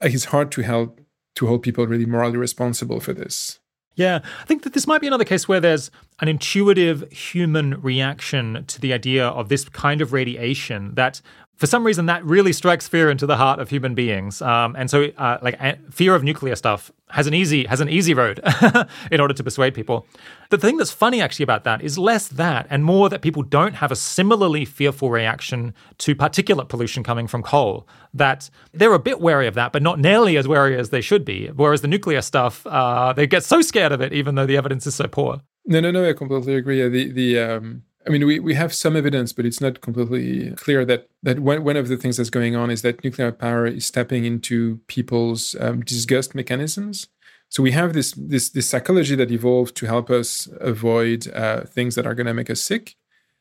[0.00, 1.00] it's hard to help
[1.34, 3.58] to hold people really morally responsible for this.
[3.94, 5.90] Yeah, I think that this might be another case where there's
[6.20, 11.20] an intuitive human reaction to the idea of this kind of radiation that
[11.58, 14.40] for some reason that really strikes fear into the heart of human beings.
[14.40, 15.58] Um, and so uh, like
[15.92, 18.40] fear of nuclear stuff has an easy has an easy road
[19.10, 20.06] in order to persuade people.
[20.50, 23.74] The thing that's funny actually about that is less that and more that people don't
[23.74, 29.20] have a similarly fearful reaction to particulate pollution coming from coal that they're a bit
[29.20, 31.48] wary of that but not nearly as wary as they should be.
[31.48, 34.86] Whereas the nuclear stuff uh, they get so scared of it even though the evidence
[34.86, 35.42] is so poor.
[35.66, 36.88] No no no i completely agree.
[36.88, 40.86] The the um I mean, we, we have some evidence, but it's not completely clear
[40.86, 43.90] that that one, one of the things that's going on is that nuclear power is
[43.90, 47.08] tapping into people's um, disgust mechanisms.
[47.50, 51.94] So we have this this this psychology that evolved to help us avoid uh, things
[51.96, 52.96] that are going to make us sick,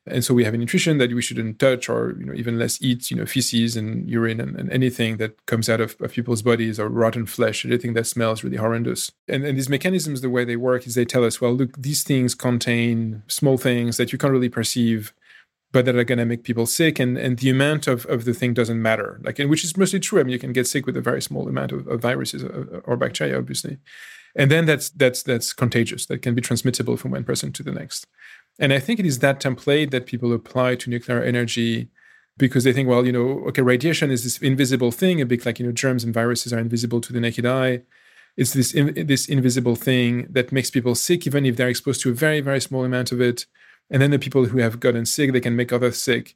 [0.10, 2.82] and so we have a nutrition that we shouldn't touch or you know even less
[2.82, 6.42] eat you know feces and urine and, and anything that comes out of, of, people's
[6.42, 7.66] bodies or rotten flesh.
[7.66, 9.12] Anything that smells really horrendous.
[9.28, 12.04] And, and these mechanisms the way they work is they tell us well look these
[12.04, 15.14] things contain small things that you can't really perceive
[15.74, 16.98] but that are going to make people sick.
[16.98, 19.20] And, and the amount of, of the thing doesn't matter.
[19.24, 20.20] Like and which is mostly true.
[20.20, 22.82] I mean you can get sick with a very small amount of, of viruses or,
[22.86, 23.78] or bacteria obviously.
[24.36, 26.06] And then that's that's that's contagious.
[26.06, 28.06] That can be transmittable from one person to the next
[28.60, 31.90] and I think it is that template that people apply to nuclear energy
[32.38, 35.60] because they think, well, you know, okay, radiation is this invisible thing, a bit like,
[35.60, 37.82] you know, germs and viruses are invisible to the naked eye.
[38.36, 42.12] It's this in, this invisible thing that makes people sick, even if they're exposed to
[42.12, 43.48] a very, very small amount of it.
[43.90, 46.36] And then the people who have gotten sick, they can make others sick.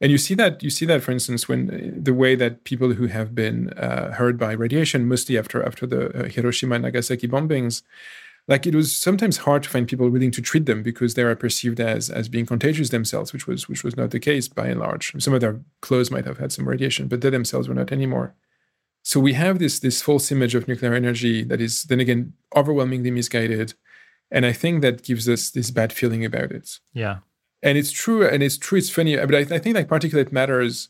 [0.00, 2.94] And you see that you see that, for instance, when uh, the way that people
[2.94, 7.28] who have been uh, hurt by radiation, mostly after after the uh, Hiroshima and Nagasaki
[7.28, 7.82] bombings,
[8.48, 11.36] like it was sometimes hard to find people willing to treat them because they are
[11.36, 14.80] perceived as as being contagious themselves, which was which was not the case by and
[14.80, 15.12] large.
[15.22, 18.34] Some of their clothes might have had some radiation, but they themselves were not anymore.
[19.02, 23.10] So we have this this false image of nuclear energy that is then again overwhelmingly
[23.10, 23.74] misguided,
[24.30, 26.78] and I think that gives us this bad feeling about it.
[26.92, 27.18] Yeah,
[27.62, 28.78] and it's true, and it's true.
[28.78, 30.88] It's funny, but I, I think like particulate matters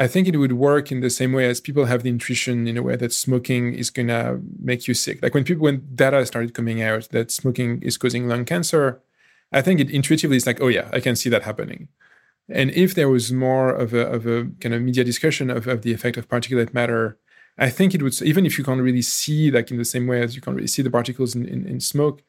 [0.00, 2.78] I think it would work in the same way as people have the intuition in
[2.78, 5.22] a way that smoking is gonna make you sick.
[5.22, 9.02] Like when people when data started coming out that smoking is causing lung cancer,
[9.52, 11.88] I think it intuitively is like, oh yeah, I can see that happening.
[12.48, 15.82] And if there was more of a of a kind of media discussion of, of
[15.82, 17.18] the effect of particulate matter,
[17.58, 20.22] I think it would even if you can't really see like in the same way
[20.22, 22.22] as you can't really see the particles in, in, in smoke,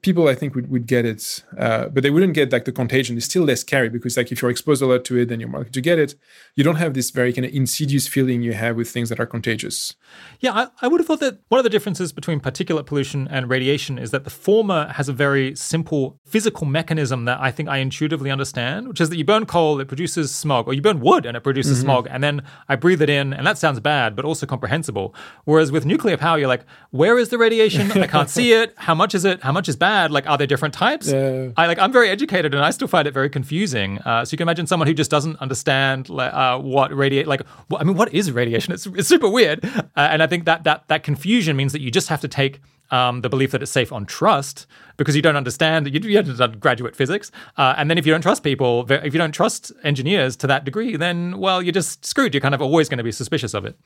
[0.00, 3.16] people I think would, would get it, uh, but they wouldn't get like the contagion.
[3.16, 5.48] It's still less scary because like if you're exposed a lot to it, then you're
[5.48, 6.14] more likely to get it.
[6.54, 9.26] You don't have this very kind of insidious feeling you have with things that are
[9.26, 9.94] contagious.
[10.38, 13.50] Yeah, I, I would have thought that one of the differences between particulate pollution and
[13.50, 17.78] radiation is that the former has a very simple physical mechanism that I think I
[17.78, 21.26] intuitively understand, which is that you burn coal, it produces smog, or you burn wood
[21.26, 21.86] and it produces mm-hmm.
[21.86, 25.12] smog, and then I breathe it in, and that sounds bad, but also comprehensible.
[25.44, 27.90] Whereas with nuclear power, you're like, where is the radiation?
[27.92, 28.74] I can't see it.
[28.76, 29.42] How much is it?
[29.42, 29.87] How much is bad?
[29.88, 30.10] Bad.
[30.10, 31.06] Like, are there different types?
[31.08, 31.50] Yeah.
[31.56, 31.78] I like.
[31.78, 33.98] I'm very educated, and I still find it very confusing.
[33.98, 37.26] Uh, so you can imagine someone who just doesn't understand uh, what radiate.
[37.26, 37.42] Like,
[37.80, 38.74] I mean, what is radiation?
[38.74, 39.64] It's, it's super weird.
[39.64, 42.60] Uh, and I think that that that confusion means that you just have to take
[42.90, 44.66] um, the belief that it's safe on trust
[44.96, 48.12] because you don't understand you, you haven't done graduate physics uh, and then if you
[48.12, 52.04] don't trust people if you don't trust engineers to that degree then well you're just
[52.04, 53.76] screwed you're kind of always going to be suspicious of it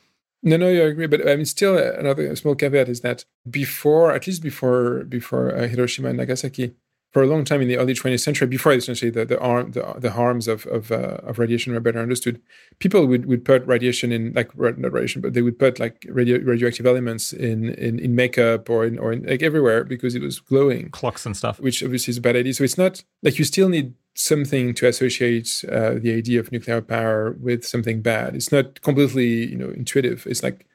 [0.43, 1.07] no, no, I agree.
[1.07, 5.69] But I mean, still, another small caveat is that before, at least before before uh,
[5.69, 6.75] Hiroshima and Nagasaki,
[7.13, 9.95] for a long time in the early 20th century, before essentially the the, arm, the,
[9.99, 12.41] the harms of of, uh, of radiation were better understood,
[12.81, 16.39] people would, would put radiation in like not radiation, but they would put like radio,
[16.39, 20.41] radioactive elements in, in in makeup or in or in like everywhere because it was
[20.41, 22.55] glowing, clocks and stuff, which obviously is a bad idea.
[22.55, 26.81] So it's not like you still need something to associate uh, the idea of nuclear
[26.81, 28.35] power with something bad.
[28.35, 30.27] It's not completely you know intuitive.
[30.27, 30.67] It's like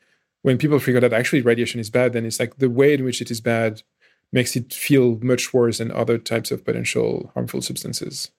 [0.42, 3.04] when people figure out that actually radiation is bad, then it's like the way in
[3.04, 3.82] which it is bad
[4.32, 8.32] makes it feel much worse than other types of potential harmful substances.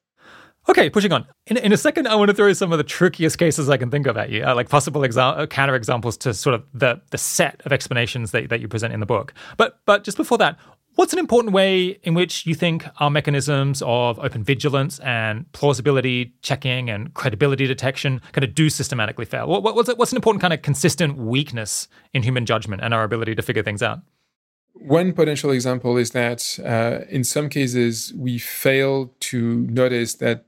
[0.69, 1.27] Okay, pushing on.
[1.47, 3.91] In, in a second, I want to throw some of the trickiest cases I can
[3.91, 7.01] think of at you, uh, like possible exa- uh, counter examples to sort of the
[7.11, 9.33] the set of explanations that, that you present in the book.
[9.57, 10.59] But but just before that,
[10.99, 16.35] what's an important way in which you think our mechanisms of open vigilance and plausibility
[16.43, 19.47] checking and credibility detection kind of do systematically fail?
[19.47, 23.37] What, what's, what's an important kind of consistent weakness in human judgment and our ability
[23.37, 24.01] to figure things out?
[24.73, 30.47] One potential example is that uh, in some cases we fail to notice that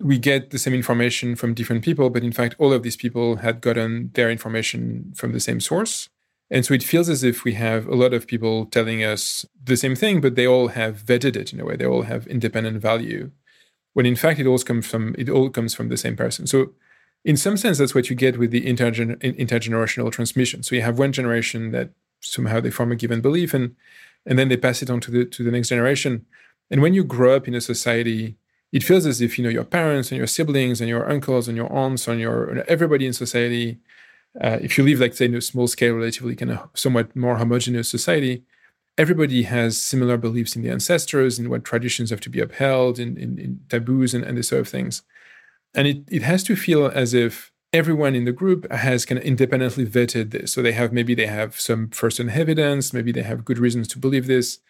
[0.00, 3.36] we get the same information from different people, but in fact, all of these people
[3.36, 6.08] had gotten their information from the same source.
[6.50, 9.76] And so it feels as if we have a lot of people telling us the
[9.76, 11.76] same thing, but they all have vetted it in a way.
[11.76, 13.30] They all have independent value.
[13.94, 16.46] When in fact it all comes from it all comes from the same person.
[16.46, 16.72] So
[17.24, 20.62] in some sense, that's what you get with the intergener- intergenerational transmission.
[20.62, 21.90] So you have one generation that
[22.20, 23.76] somehow they form a given belief and
[24.26, 26.26] and then they pass it on to the to the next generation.
[26.70, 28.36] And when you grow up in a society,
[28.72, 31.56] it feels as if you know your parents and your siblings and your uncles and
[31.56, 33.78] your aunts and your everybody in society.
[34.40, 37.36] Uh, if you live like say in a small scale, relatively kind of somewhat more
[37.36, 38.42] homogeneous society,
[38.98, 43.16] everybody has similar beliefs in the ancestors and what traditions have to be upheld in,
[43.16, 45.02] in, in taboos and, and this sort of things.
[45.74, 49.24] And it, it has to feel as if everyone in the group has kind of
[49.24, 50.52] independently vetted this.
[50.52, 53.98] So they have maybe they have some first-hand evidence, maybe they have good reasons to
[53.98, 54.60] believe this.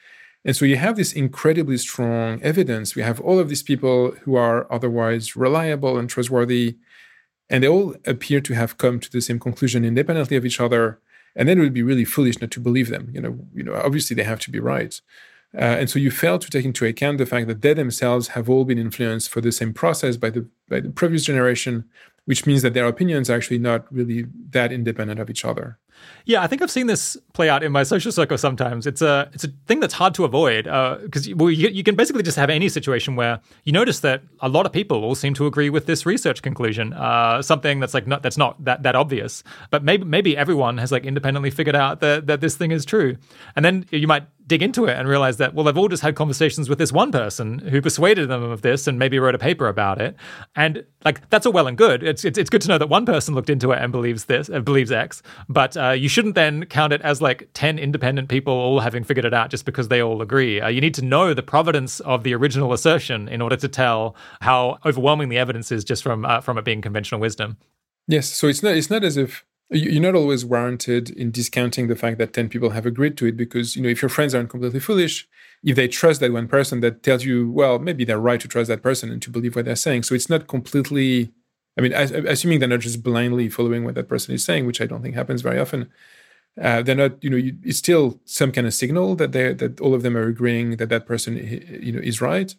[0.47, 2.95] And so you have this incredibly strong evidence.
[2.95, 6.77] We have all of these people who are otherwise reliable and trustworthy,
[7.51, 10.99] and they all appear to have come to the same conclusion independently of each other
[11.37, 13.11] and then it would be really foolish not to believe them.
[13.13, 15.01] You know, you know, obviously they have to be right.
[15.55, 18.49] Uh, and so you fail to take into account the fact that they themselves have
[18.51, 21.85] all been influenced for the same process by the by the previous generation,
[22.25, 25.79] which means that their opinions are actually not really that independent of each other.
[26.27, 28.87] Yeah, I think I've seen this play out in my social circle sometimes.
[28.87, 31.97] It's a it's a thing that's hard to avoid because uh, well, you, you, can
[31.97, 35.35] basically just have any situation where you notice that a lot of people all seem
[35.35, 38.95] to agree with this research conclusion, uh, something that's like not that's not that that
[38.95, 42.85] obvious, but maybe maybe everyone has like independently figured out that that this thing is
[42.85, 43.17] true,
[43.55, 46.15] and then you might dig into it and realize that well they've all just had
[46.15, 49.69] conversations with this one person who persuaded them of this and maybe wrote a paper
[49.69, 50.17] about it.
[50.55, 52.03] And like that's all well and good.
[52.03, 54.51] It's it's, it's good to know that one person looked into it and believes this
[54.51, 55.23] uh, believes x.
[55.49, 59.25] But uh, you shouldn't then count it as like 10 independent people all having figured
[59.25, 60.61] it out just because they all agree.
[60.61, 64.15] Uh, you need to know the providence of the original assertion in order to tell
[64.41, 67.57] how overwhelming the evidence is just from uh, from it being conventional wisdom.
[68.07, 71.97] Yes so it's not it's not as if you're not always warranted in discounting the
[71.97, 74.51] fact that 10 people have agreed to it because you know if your friends aren't
[74.51, 75.27] completely foolish
[75.63, 78.69] if they trust that one person that tells you well maybe they're right to trust
[78.69, 80.03] that person and to believe what they're saying.
[80.03, 81.33] So it's not completely
[81.77, 84.87] i mean assuming they're not just blindly following what that person is saying which i
[84.87, 85.91] don't think happens very often
[86.61, 89.81] uh, they're not you know you, it's still some kind of signal that they that
[89.81, 91.37] all of them are agreeing that that person
[91.83, 92.55] you know is right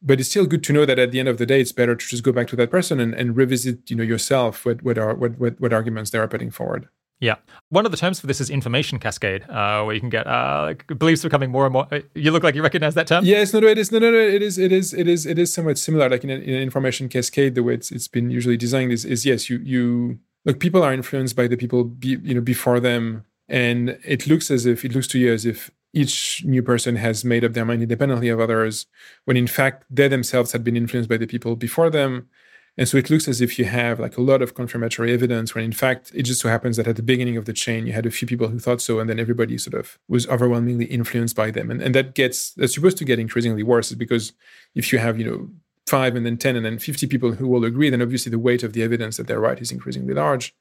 [0.00, 1.94] but it's still good to know that at the end of the day, it's better
[1.94, 4.98] to just go back to that person and, and revisit, you know, yourself what what
[4.98, 6.88] are what, what what arguments they are putting forward.
[7.20, 7.34] Yeah,
[7.70, 10.62] one of the terms for this is information cascade, uh, where you can get uh,
[10.66, 11.88] like beliefs becoming more and more.
[11.90, 13.24] Uh, you look like you recognize that term.
[13.24, 15.36] Yes, no, no, it is, no, no, no, it is, it is, it is, it
[15.36, 16.08] is somewhat similar.
[16.08, 19.04] Like in, a, in an information cascade, the way it's it's been usually designed is
[19.04, 22.78] is yes, you you look, people are influenced by the people be, you know before
[22.78, 26.96] them, and it looks as if it looks to you as if each new person
[26.96, 28.86] has made up their mind independently of others,
[29.24, 32.28] when in fact they themselves had been influenced by the people before them.
[32.76, 35.64] And so it looks as if you have like a lot of confirmatory evidence when
[35.64, 38.06] in fact it just so happens that at the beginning of the chain you had
[38.06, 41.50] a few people who thought so and then everybody sort of was overwhelmingly influenced by
[41.50, 41.72] them.
[41.72, 44.32] And, and that gets that's supposed to get increasingly worse is because
[44.76, 45.48] if you have, you know,
[45.88, 48.62] five and then 10 and then 50 people who all agree, then obviously the weight
[48.62, 50.54] of the evidence that they're right is increasingly large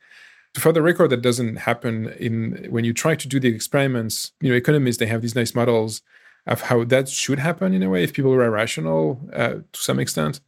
[0.59, 4.31] for the record, that doesn't happen in when you try to do the experiments.
[4.41, 6.01] You know, economists they have these nice models
[6.45, 9.99] of how that should happen in a way if people were rational uh, to some
[9.99, 10.39] extent.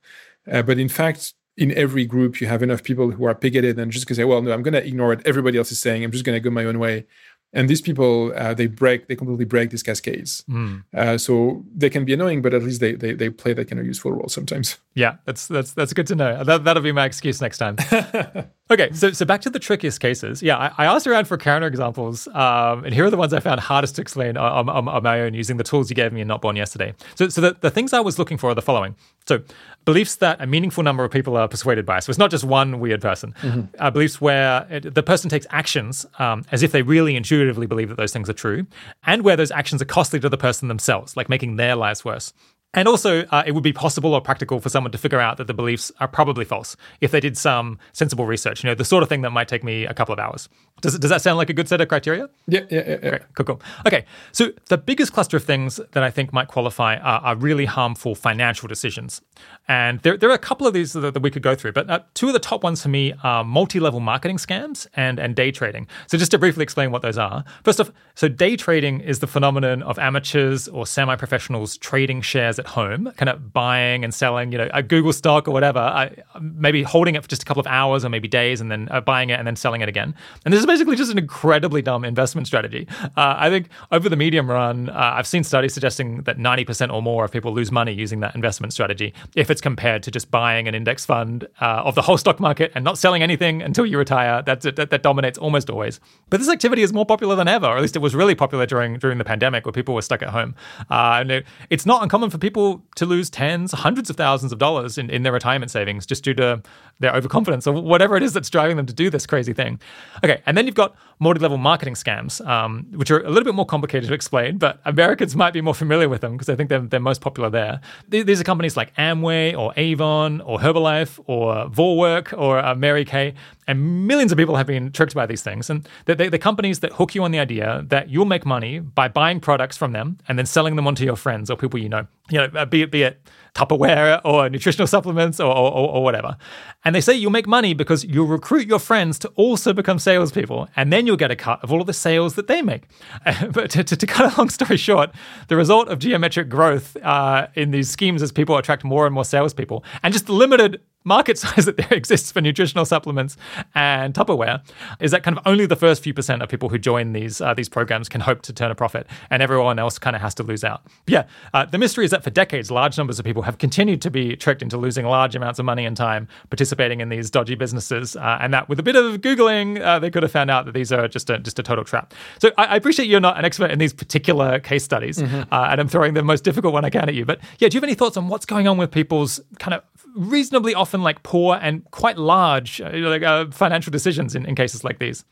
[0.50, 3.92] Uh, but in fact, in every group, you have enough people who are bigoted and
[3.92, 6.04] just to say, "Well, no, I'm going to ignore what everybody else is saying.
[6.04, 7.06] I'm just going to go my own way."
[7.52, 10.44] And these people, uh, they break, they completely break these cascades.
[10.48, 10.84] Mm.
[10.94, 13.80] Uh, so they can be annoying, but at least they, they they play that kind
[13.80, 14.78] of useful role sometimes.
[14.94, 16.44] Yeah, that's that's that's good to know.
[16.44, 17.78] That that'll be my excuse next time.
[18.72, 20.42] okay, so so back to the trickiest cases.
[20.42, 23.60] Yeah, I, I asked around for counterexamples, um, and here are the ones I found
[23.60, 26.28] hardest to explain on, on, on, my own using the tools you gave me in
[26.28, 26.94] Not Born yesterday.
[27.16, 28.96] So so the, the things I was looking for are the following.
[29.28, 29.42] So
[29.86, 32.00] beliefs that a meaningful number of people are persuaded by.
[32.00, 33.34] So it's not just one weird person.
[33.42, 33.62] Mm-hmm.
[33.80, 37.90] Uh, beliefs where it, the person takes actions um, as if they really intuitively believe
[37.90, 38.66] that those things are true,
[39.04, 42.34] and where those actions are costly to the person themselves, like making their lives worse.
[42.74, 45.48] And also, uh, it would be possible or practical for someone to figure out that
[45.48, 48.64] the beliefs are probably false if they did some sensible research.
[48.64, 50.50] You know, the sort of thing that might take me a couple of hours.
[50.82, 52.30] Does, does that sound like a good set of criteria?
[52.48, 52.90] Yeah, yeah, yeah.
[52.90, 53.10] yeah.
[53.10, 53.22] Great.
[53.34, 53.62] Cool, cool.
[53.88, 57.66] Okay, so the biggest cluster of things that I think might qualify are, are really
[57.66, 59.22] harmful financial decisions.
[59.68, 61.90] And there, there are a couple of these that, that we could go through, but
[61.90, 65.36] uh, two of the top ones for me are multi level marketing scams and, and
[65.36, 65.88] day trading.
[66.08, 67.44] So, just to briefly explain what those are.
[67.64, 72.59] First off, so day trading is the phenomenon of amateurs or semi professionals trading shares
[72.60, 76.10] at home, kind of buying and selling, you know, a Google stock or whatever, uh,
[76.40, 79.02] maybe holding it for just a couple of hours or maybe days and then uh,
[79.02, 80.14] buying it and then selling it again.
[80.46, 82.88] And this is basically just an incredibly dumb investment strategy.
[83.04, 87.02] Uh, I think over the medium run, uh, I've seen studies suggesting that 90% or
[87.02, 90.68] more of people lose money using that investment strategy if it's compared to just buying
[90.68, 93.98] an index fund uh, of the whole stock market and not selling anything until you
[93.98, 94.42] retire.
[94.42, 96.00] That's that, that dominates almost always.
[96.30, 98.66] But this activity is more popular than ever, or at least it was really popular
[98.66, 100.56] during during the pandemic where people were stuck at home.
[100.90, 102.49] Uh, and it, it's not uncommon for people
[102.96, 106.34] to lose tens, hundreds of thousands of dollars in, in their retirement savings just due
[106.36, 106.62] to
[107.00, 109.80] their overconfidence or whatever it is that's driving them to do this crazy thing.
[110.24, 113.66] Okay, and then you've got multi-level marketing scams, um, which are a little bit more
[113.66, 116.80] complicated to explain, but Americans might be more familiar with them because I think they're,
[116.80, 117.82] they're most popular there.
[118.08, 123.34] These are companies like Amway or Avon or Herbalife or Vorwerk or uh, Mary Kay,
[123.68, 125.70] and millions of people have been tricked by these things.
[125.70, 129.08] And they're, they're companies that hook you on the idea that you'll make money by
[129.08, 131.90] buying products from them and then selling them on to your friends or people you
[131.90, 132.08] know.
[132.30, 133.22] You know, uh, be it be it
[133.60, 136.38] Tupperware or nutritional supplements or, or, or, whatever.
[136.86, 140.70] And they say you'll make money because you'll recruit your friends to also become salespeople,
[140.78, 142.84] and then you'll get a cut of all of the sales that they make.
[143.52, 145.12] but to, to, to cut a long story short,
[145.50, 149.26] the result of geometric growth uh, in these schemes is people attract more and more
[149.26, 150.80] salespeople, and just limited
[151.10, 153.36] market size that there exists for nutritional supplements
[153.76, 154.62] and Tupperware
[155.00, 157.54] is that kind of only the first few percent of people who join these uh,
[157.54, 160.44] these programs can hope to turn a profit, and everyone else kind of has to
[160.44, 160.84] lose out.
[161.06, 161.24] But yeah,
[161.54, 164.36] uh, the mystery is that for decades, large numbers of people have continued to be
[164.36, 168.38] tricked into losing large amounts of money and time participating in these dodgy businesses, uh,
[168.42, 170.92] and that with a bit of googling, uh, they could have found out that these
[170.92, 172.14] are just a just a total trap.
[172.40, 175.54] So I, I appreciate you're not an expert in these particular case studies, mm-hmm.
[175.54, 177.26] Uh, and I'm throwing the most difficult one I can at you.
[177.26, 179.84] But yeah, do you have any thoughts on what's going on with people's kind of
[180.16, 184.84] reasonably often like poor and quite large uh, like uh, financial decisions in, in cases
[184.84, 185.26] like these.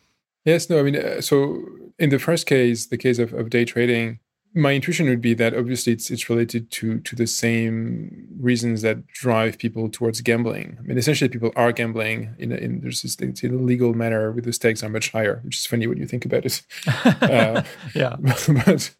[0.45, 1.61] Yes, no, I mean, uh, so
[1.99, 4.19] in the first case, the case of, of day trading,
[4.53, 9.05] my intuition would be that obviously it's it's related to to the same reasons that
[9.07, 10.77] drive people towards gambling.
[10.79, 14.31] I mean, essentially, people are gambling in, in there's this it's in a legal manner
[14.31, 16.61] with the stakes are much higher, which is funny when you think about it.
[17.05, 17.63] uh,
[17.93, 18.15] yeah,
[18.65, 18.95] but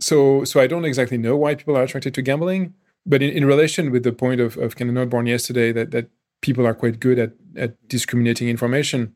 [0.00, 2.74] so so I don't exactly know why people are attracted to gambling.
[3.04, 5.90] But in, in relation with the point of, of kind of not born yesterday that,
[5.90, 6.10] that
[6.40, 9.14] people are quite good at, at discriminating information,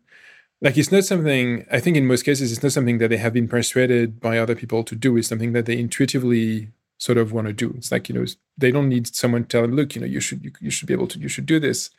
[0.60, 3.32] like it's not something, I think in most cases, it's not something that they have
[3.32, 5.16] been persuaded by other people to do.
[5.16, 7.74] It's something that they intuitively sort of want to do.
[7.76, 8.24] It's like, you know,
[8.56, 10.88] they don't need someone to tell them, look, you know, you should, you, you should
[10.88, 11.90] be able to, you should do this.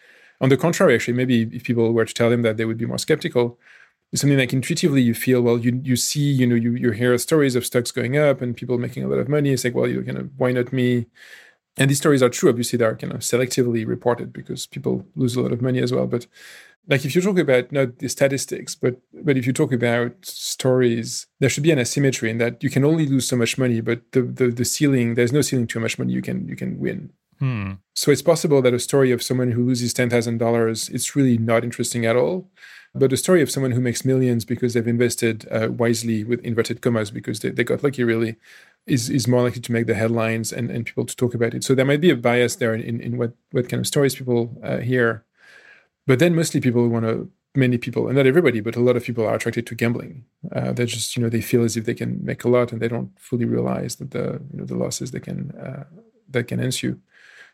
[0.42, 2.86] On the contrary, actually, maybe if people were to tell them that, they would be
[2.86, 3.60] more skeptical.
[4.12, 7.18] It's something like intuitively you feel well you you see you know you you hear
[7.18, 9.86] stories of stocks going up and people making a lot of money it's like well
[9.86, 11.08] you kind of why not me
[11.78, 12.50] and these stories are true.
[12.50, 16.08] Obviously, they're kind of selectively reported because people lose a lot of money as well.
[16.08, 16.28] But
[16.88, 21.28] like if you talk about not the statistics, but but if you talk about stories,
[21.40, 24.12] there should be an asymmetry in that you can only lose so much money, but
[24.12, 26.80] the the, the ceiling there's no ceiling to how much money you can you can
[26.80, 27.12] win.
[27.40, 27.74] Hmm.
[27.94, 31.38] So it's possible that a story of someone who loses ten thousand dollars it's really
[31.38, 32.50] not interesting at all.
[32.96, 36.82] But the story of someone who makes millions because they've invested uh, wisely with inverted
[36.82, 38.38] commas because they, they got lucky really
[38.88, 41.64] is is more likely to make the headlines and, and people to talk about it.
[41.64, 44.58] So there might be a bias there in, in what, what kind of stories people
[44.64, 45.24] uh, hear.
[46.08, 49.04] But then mostly people want to, many people, and not everybody, but a lot of
[49.04, 50.24] people are attracted to gambling.
[50.56, 52.82] Uh, they just, you know, they feel as if they can make a lot and
[52.82, 55.84] they don't fully realize that the, you know, the losses they can, uh,
[56.30, 57.00] that can ensue.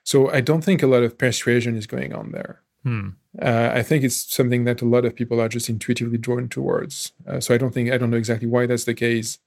[0.04, 2.62] So I don't think a lot of persuasion is going on there.
[2.84, 3.10] Hmm.
[3.42, 7.14] Uh, I think it's something that a lot of people are just intuitively drawn towards.
[7.26, 9.40] Uh, so I don't think I don't know exactly why that's the case.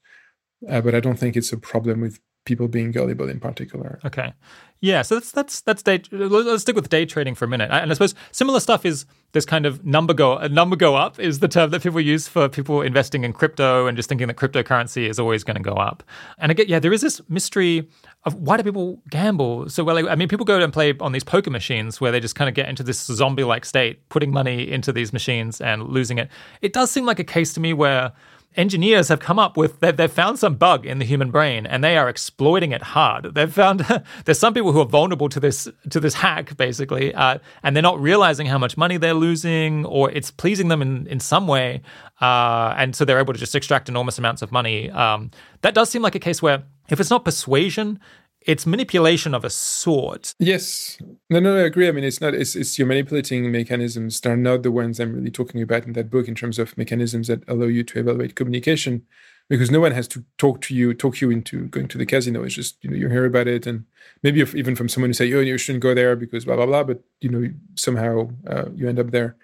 [0.67, 3.99] Uh, but I don't think it's a problem with people being gullible in particular.
[4.05, 4.33] Okay.
[4.79, 6.01] Yeah, so that's that's that's day.
[6.11, 9.43] Let's stick with day trading for a minute, and I suppose similar stuff is this
[9.43, 12.47] kind of number go a number go up is the term that people use for
[12.47, 16.03] people investing in crypto and just thinking that cryptocurrency is always going to go up.
[16.37, 17.89] And again, yeah, there is this mystery
[18.25, 20.07] of why do people gamble so well?
[20.07, 22.53] I mean, people go and play on these poker machines where they just kind of
[22.53, 26.29] get into this zombie-like state, putting money into these machines and losing it.
[26.61, 28.11] It does seem like a case to me where
[28.55, 31.97] engineers have come up with they've, found some bug in the human brain and they
[31.97, 33.35] are exploiting it hard.
[33.35, 33.81] They've found
[34.25, 37.83] there's some people who are vulnerable to this to this hack basically uh, and they're
[37.83, 41.81] not realizing how much money they're losing or it's pleasing them in, in some way
[42.21, 44.89] uh, and so they're able to just extract enormous amounts of money.
[44.89, 47.99] Um, that does seem like a case where if it's not persuasion
[48.47, 50.33] it's manipulation of a sort.
[50.39, 50.97] Yes.
[51.29, 51.89] No, no, I agree.
[51.89, 54.21] I mean, it's not, it's, it's your manipulating mechanisms.
[54.21, 57.27] They're not the ones I'm really talking about in that book in terms of mechanisms
[57.27, 59.05] that allow you to evaluate communication
[59.49, 62.43] because no one has to talk to you, talk you into going to the casino.
[62.43, 63.83] It's just, you know, you hear about it and
[64.23, 66.65] maybe if, even from someone who say, oh, you shouldn't go there because blah, blah,
[66.65, 69.35] blah, but, you know, somehow uh, you end up there.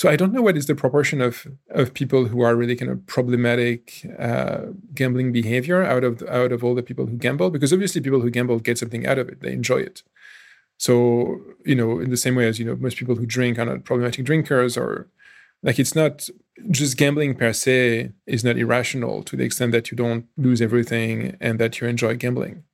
[0.00, 2.90] So I don't know what is the proportion of of people who are really kind
[2.90, 7.70] of problematic uh, gambling behavior out of out of all the people who gamble, because
[7.70, 10.02] obviously people who gamble get something out of it; they enjoy it.
[10.78, 13.66] So you know, in the same way as you know, most people who drink are
[13.66, 15.10] not problematic drinkers, or
[15.62, 16.30] like it's not
[16.70, 21.36] just gambling per se is not irrational to the extent that you don't lose everything
[21.42, 22.64] and that you enjoy gambling.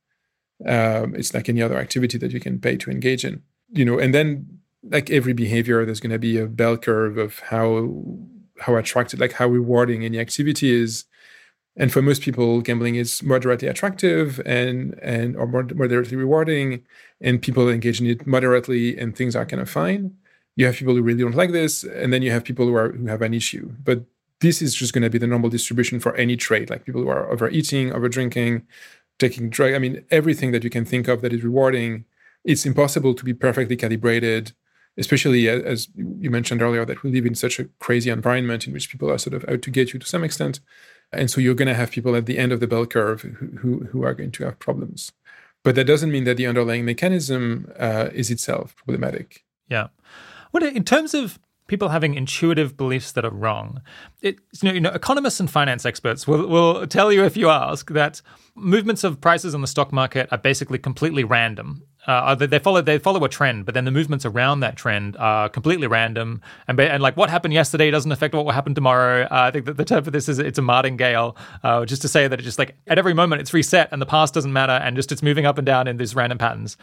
[0.65, 3.43] Um, it's like any other activity that you can pay to engage in,
[3.73, 7.39] you know, and then like every behavior there's going to be a bell curve of
[7.39, 7.93] how
[8.59, 11.05] how attractive like how rewarding any activity is
[11.75, 16.83] and for most people gambling is moderately attractive and and or moderately rewarding
[17.21, 20.15] and people engage in it moderately and things are kind of fine
[20.57, 22.91] you have people who really don't like this, and then you have people who are
[22.91, 23.71] who have an issue.
[23.81, 24.03] But
[24.41, 27.09] this is just going to be the normal distribution for any trade, like people who
[27.09, 28.63] are overeating, over drinking,
[29.19, 29.73] taking drug.
[29.73, 32.05] I mean, everything that you can think of that is rewarding.
[32.43, 34.53] It's impossible to be perfectly calibrated,
[34.97, 38.89] especially as you mentioned earlier, that we live in such a crazy environment in which
[38.89, 40.59] people are sort of out to get you to some extent.
[41.11, 43.29] And so you're going to have people at the end of the bell curve who,
[43.57, 45.11] who, who are going to have problems.
[45.63, 49.45] But that doesn't mean that the underlying mechanism uh, is itself problematic.
[49.69, 49.87] Yeah.
[50.51, 53.81] well in terms of people having intuitive beliefs that are wrong.
[54.21, 57.49] It, you, know, you know, economists and finance experts will, will tell you if you
[57.49, 58.21] ask that
[58.55, 61.83] movements of prices on the stock market are basically completely random.
[62.07, 65.49] Uh, they follow they follow a trend, but then the movements around that trend are
[65.49, 66.41] completely random.
[66.67, 69.23] And, and like what happened yesterday doesn't affect what will happen tomorrow.
[69.23, 72.07] Uh, I think that the term for this is it's a martingale, uh, just to
[72.07, 74.73] say that it's just like at every moment it's reset and the past doesn't matter
[74.73, 76.77] and just it's moving up and down in these random patterns.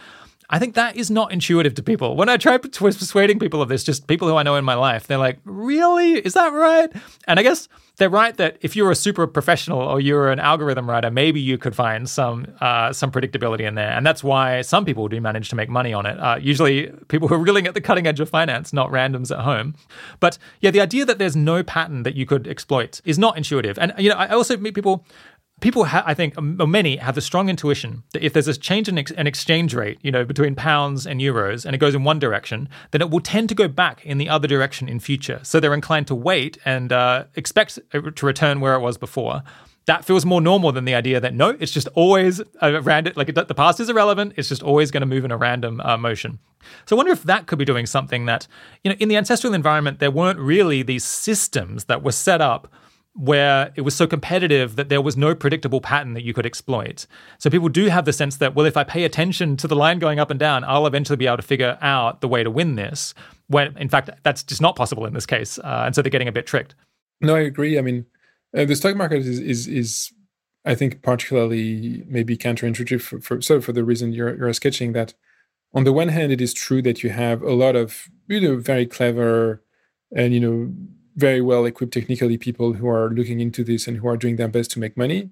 [0.54, 2.14] I think that is not intuitive to people.
[2.14, 5.08] When I try persuading people of this, just people who I know in my life,
[5.08, 6.12] they're like, really?
[6.12, 6.92] Is that right?
[7.26, 10.88] And I guess they're right that if you're a super professional or you're an algorithm
[10.88, 14.84] writer, maybe you could find some uh, some predictability in there, and that's why some
[14.84, 16.18] people do manage to make money on it.
[16.18, 19.44] Uh, usually, people who are really at the cutting edge of finance, not randoms at
[19.44, 19.74] home.
[20.20, 23.76] But yeah, the idea that there's no pattern that you could exploit is not intuitive.
[23.76, 25.04] And you know, I also meet people
[25.60, 28.98] people ha- i think many have the strong intuition that if there's a change in
[28.98, 32.18] ex- an exchange rate you know between pounds and euros and it goes in one
[32.18, 35.40] direction then it will tend to go back in the other direction in future.
[35.42, 39.42] So they're inclined to wait and uh, expect to return where it was before.
[39.86, 43.34] That feels more normal than the idea that no it's just always a random like
[43.34, 44.32] the past is irrelevant.
[44.36, 46.38] It's just always going to move in a random uh, motion.
[46.86, 48.46] So I wonder if that could be doing something that,
[48.82, 52.72] you know, in the ancestral environment, there weren't really these systems that were set up
[53.14, 57.06] where it was so competitive that there was no predictable pattern that you could exploit.
[57.38, 60.00] So people do have the sense that, well, if I pay attention to the line
[60.00, 62.74] going up and down, I'll eventually be able to figure out the way to win
[62.74, 63.14] this.
[63.46, 65.58] When in fact, that's just not possible in this case.
[65.58, 66.74] Uh, and so they're getting a bit tricked.
[67.20, 67.78] No, I agree.
[67.78, 68.06] I mean,
[68.56, 70.12] uh, the stock market is, is, is,
[70.64, 75.14] I think, particularly maybe counterintuitive for, for, so for the reason you're, you're sketching that
[75.72, 78.56] on the one hand, it is true that you have a lot of, you know,
[78.56, 79.62] very clever
[80.16, 80.72] and, you know,
[81.16, 84.48] very well equipped technically people who are looking into this and who are doing their
[84.48, 85.30] best to make money.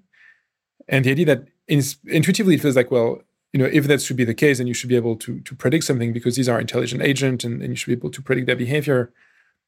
[0.87, 3.21] And the idea that intuitively it feels like, well,
[3.53, 5.55] you know, if that should be the case, then you should be able to to
[5.55, 8.47] predict something because these are intelligent agents and, and you should be able to predict
[8.47, 9.13] their behavior.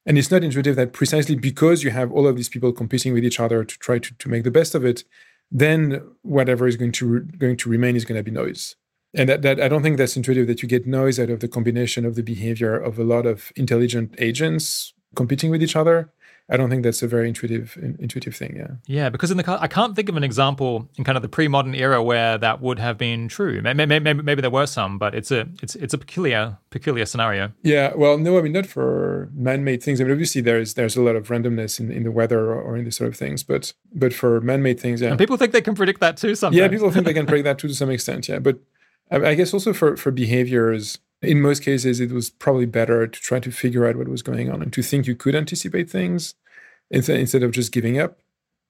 [0.04, 3.24] And it's not intuitive that precisely because you have all of these people competing with
[3.24, 5.04] each other to try to, to make the best of it,
[5.50, 8.76] then whatever is going to re- going to remain is going to be noise.
[9.14, 11.48] And that, that I don't think that's intuitive that you get noise out of the
[11.48, 16.10] combination of the behavior of a lot of intelligent agents competing with each other.
[16.48, 18.54] I don't think that's a very intuitive intuitive thing.
[18.56, 18.76] Yeah.
[18.86, 21.74] Yeah, because in the I can't think of an example in kind of the pre-modern
[21.74, 23.60] era where that would have been true.
[23.60, 27.52] Maybe, maybe, maybe, there were some, but it's a it's it's a peculiar peculiar scenario.
[27.64, 27.94] Yeah.
[27.96, 30.00] Well, no, I mean not for man-made things.
[30.00, 32.84] I mean, obviously there's there's a lot of randomness in, in the weather or, in
[32.84, 35.08] these sort of things, but but for man-made things, yeah.
[35.08, 36.36] And people think they can predict that too.
[36.36, 36.60] Sometimes.
[36.60, 38.28] Yeah, people think they can predict that too to some extent.
[38.28, 38.60] Yeah, but
[39.10, 43.20] I, I guess also for for behaviors in most cases, it was probably better to
[43.20, 46.34] try to figure out what was going on and to think you could anticipate things
[46.90, 48.18] instead of just giving up.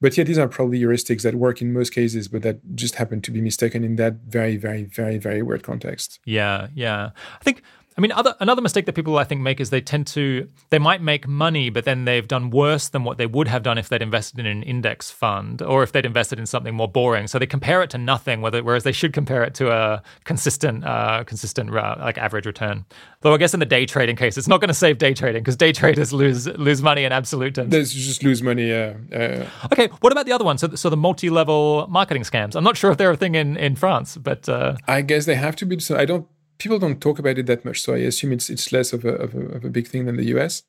[0.00, 3.22] But yeah, these are probably heuristics that work in most cases, but that just happen
[3.22, 6.20] to be mistaken in that very, very, very, very weird context.
[6.26, 7.10] Yeah, yeah.
[7.40, 7.62] I think
[7.98, 10.78] I mean, other another mistake that people I think make is they tend to they
[10.78, 13.88] might make money, but then they've done worse than what they would have done if
[13.88, 17.26] they'd invested in an index fund or if they'd invested in something more boring.
[17.26, 20.84] So they compare it to nothing, whether, whereas they should compare it to a consistent,
[20.84, 22.84] uh, consistent uh, like average return.
[23.22, 25.42] Though I guess in the day trading case, it's not going to save day trading
[25.42, 27.70] because day traders lose lose money in absolute terms.
[27.70, 28.68] They just lose money.
[28.68, 28.94] Yeah.
[29.10, 29.88] Uh, okay.
[30.00, 30.58] What about the other one?
[30.58, 32.56] So, so the multi level marketing scams.
[32.56, 35.34] I'm not sure if they're a thing in in France, but uh, I guess they
[35.34, 35.80] have to be.
[35.80, 36.26] So I don't
[36.58, 37.80] people don't talk about it that much.
[37.80, 40.16] So I assume it's it's less of a, of a, of a big thing than
[40.16, 40.62] the US.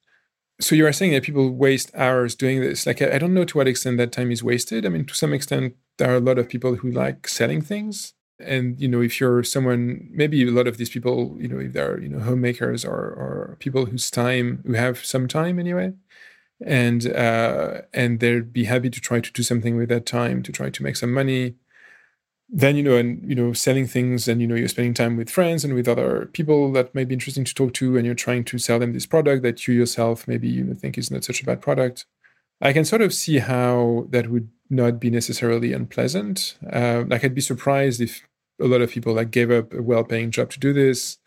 [0.59, 2.85] So you are saying that people waste hours doing this.
[2.85, 4.85] Like I, I don't know to what extent that time is wasted.
[4.85, 8.14] I mean, to some extent, there are a lot of people who like selling things.
[8.39, 11.73] And you know, if you're someone, maybe a lot of these people, you know, if
[11.73, 15.93] they're you know homemakers or or people whose time who have some time anyway,
[16.65, 20.51] and uh, and they'd be happy to try to do something with that time to
[20.51, 21.55] try to make some money
[22.49, 25.29] then you know and you know selling things and you know you're spending time with
[25.29, 28.43] friends and with other people that may be interesting to talk to and you're trying
[28.43, 31.41] to sell them this product that you yourself maybe you know, think is not such
[31.41, 32.05] a bad product.
[32.61, 36.57] I can sort of see how that would not be necessarily unpleasant.
[36.71, 38.27] Uh, like i'd be surprised if
[38.61, 41.17] a lot of people like gave up a well-paying job to do this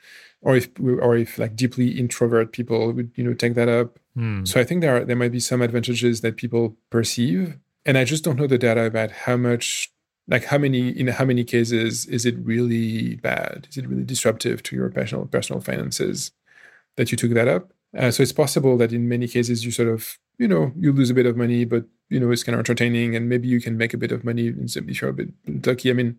[0.42, 3.98] or if or if like deeply introvert people would you know take that up.
[4.14, 4.44] Hmm.
[4.44, 8.05] so i think there are there might be some advantages that people perceive and i
[8.05, 9.92] just don't know the data about how much
[10.28, 14.62] like how many in how many cases is it really bad is it really disruptive
[14.62, 16.32] to your personal personal finances
[16.97, 19.88] that you took that up Uh, so it's possible that in many cases you sort
[19.88, 22.60] of, you know, you lose a bit of money, but you know it's kind of
[22.60, 25.30] entertaining, and maybe you can make a bit of money if you're a bit
[25.66, 25.90] lucky.
[25.90, 26.18] I mean,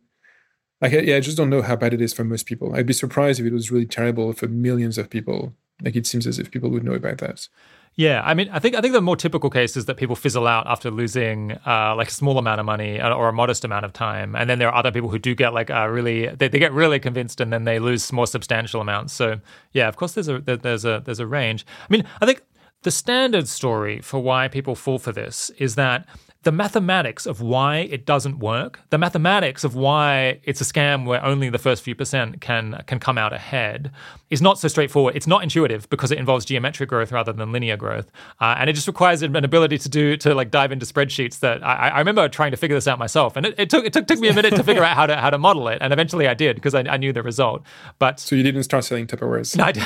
[0.82, 2.76] like yeah, I just don't know how bad it is for most people.
[2.76, 5.56] I'd be surprised if it was really terrible for millions of people.
[5.84, 7.48] Like it seems as if people would know about that.
[7.96, 10.48] Yeah, I mean, I think I think the more typical case is that people fizzle
[10.48, 13.92] out after losing uh, like a small amount of money or a modest amount of
[13.92, 16.60] time, and then there are other people who do get like a really they, they
[16.60, 19.12] get really convinced, and then they lose more substantial amounts.
[19.14, 19.42] So
[19.74, 21.66] yeah, of course, there's a there's a there's a range.
[21.82, 22.42] I mean, I think
[22.84, 26.08] the standard story for why people fall for this is that
[26.44, 31.24] the mathematics of why it doesn't work, the mathematics of why it's a scam where
[31.24, 33.92] only the first few percent can can come out ahead,
[34.32, 35.16] is not so straightforward.
[35.16, 38.10] It's not intuitive because it involves geometric growth rather than linear growth,
[38.40, 41.40] uh, and it just requires an ability to do to like dive into spreadsheets.
[41.40, 43.94] That I, I remember trying to figure this out myself, and it, it, took it
[43.94, 45.94] took, took me a minute to figure out how to how to model it, and
[45.94, 47.64] eventually I did because I, I knew the result.
[48.00, 49.56] But so you didn't start selling Tupperwares.
[49.58, 49.84] No, I did.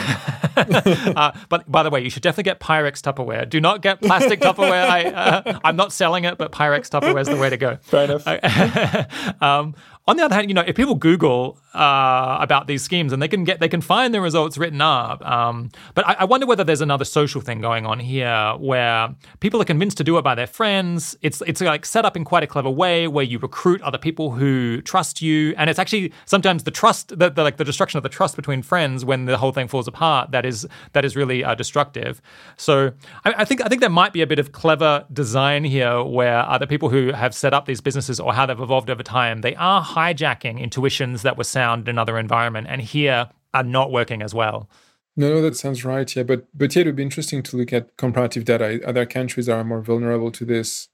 [1.18, 3.50] uh, but by the way, you should definitely get Pyrex Tupperware.
[3.50, 4.88] Do not get plastic Tupperware.
[4.88, 7.78] I, uh, I'm not selling it, but Pyrex Tupperware is the way to go.
[7.82, 9.42] Fair enough.
[9.42, 9.76] um,
[10.08, 13.28] on the other hand, you know, if people Google uh, about these schemes and they
[13.28, 16.64] can get they can find the results written up, um, but I, I, wonder whether
[16.64, 20.36] there's another social thing going on here where people are convinced to do it by
[20.36, 21.18] their friends.
[21.24, 24.32] It's it's like set up in quite a clever way where you recruit other people
[24.32, 28.04] who trust you, and it's actually sometimes the trust, the, the like the destruction of
[28.04, 30.30] the trust between friends when the whole thing falls apart.
[30.30, 32.22] That is that is really uh, destructive.
[32.58, 32.92] So
[33.26, 36.42] I, I, think I think there might be a bit of clever design here where
[36.42, 39.56] other people who have set up these businesses or how they've evolved over time they
[39.56, 44.34] are hijacking intuitions that were sound in another environment and here are not working as
[44.34, 44.70] well.
[45.16, 46.14] No, no, that sounds right.
[46.14, 48.82] Yeah, but but yeah, it would be interesting to look at comparative data.
[48.86, 50.90] Other countries are more vulnerable to this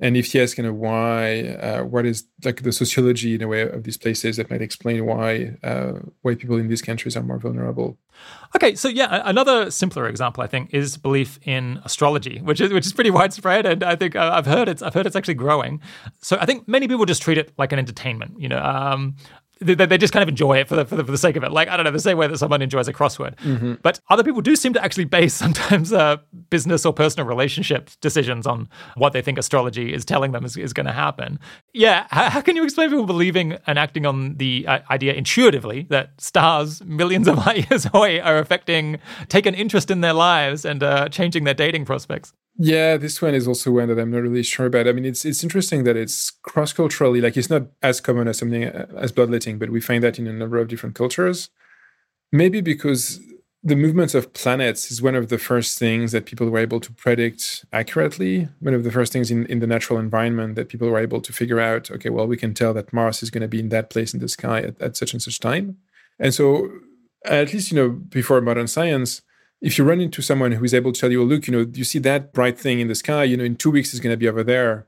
[0.00, 3.62] and if yes, kind of why, uh, what is like the sociology in a way
[3.62, 7.38] of these places that might explain why uh, why people in these countries are more
[7.38, 7.98] vulnerable.
[8.56, 12.86] Okay, so yeah, another simpler example I think is belief in astrology, which is which
[12.86, 15.80] is pretty widespread, and I think uh, I've heard it's I've heard it's actually growing.
[16.22, 18.40] So I think many people just treat it like an entertainment.
[18.40, 19.16] You know, um,
[19.60, 21.44] they, they just kind of enjoy it for the, for the, for the sake of
[21.44, 21.52] it.
[21.52, 23.36] Like I don't know, the same way that someone enjoys a crossword.
[23.36, 23.74] Mm-hmm.
[23.82, 26.18] But other people do seem to actually base sometimes uh,
[26.48, 30.72] business or personal relationship decisions on what they think astrology is telling them is, is
[30.72, 31.38] going to happen.
[31.72, 35.86] Yeah, how, how, can you explain people believing and acting on the uh, idea intuitively
[35.90, 40.64] that stars millions of light years away are affecting, take an interest in their lives
[40.64, 42.32] and uh, changing their dating prospects?
[42.62, 44.86] Yeah, this one is also one that I'm not really sure about.
[44.86, 48.36] I mean, it's it's interesting that it's cross culturally, like it's not as common as
[48.36, 51.48] something uh, as bloodletting, but we find that in a number of different cultures.
[52.32, 53.18] Maybe because
[53.62, 56.92] the movements of planets is one of the first things that people were able to
[56.92, 58.48] predict accurately.
[58.60, 61.32] One of the first things in, in the natural environment that people were able to
[61.32, 63.88] figure out, okay, well, we can tell that Mars is going to be in that
[63.88, 65.78] place in the sky at, at such and such time.
[66.18, 66.68] And so,
[67.24, 69.22] at least, you know, before modern science,
[69.60, 71.70] if you run into someone who is able to tell you, oh, look, you know,
[71.72, 74.12] you see that bright thing in the sky, you know, in two weeks it's going
[74.12, 74.86] to be over there.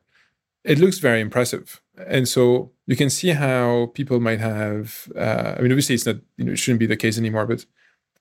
[0.64, 1.80] It looks very impressive.
[2.06, 6.16] And so you can see how people might have, uh, I mean, obviously it's not,
[6.36, 7.66] you know, it shouldn't be the case anymore, but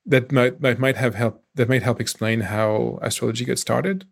[0.06, 4.06] that might, might, might have helped, that might help explain how astrology got started.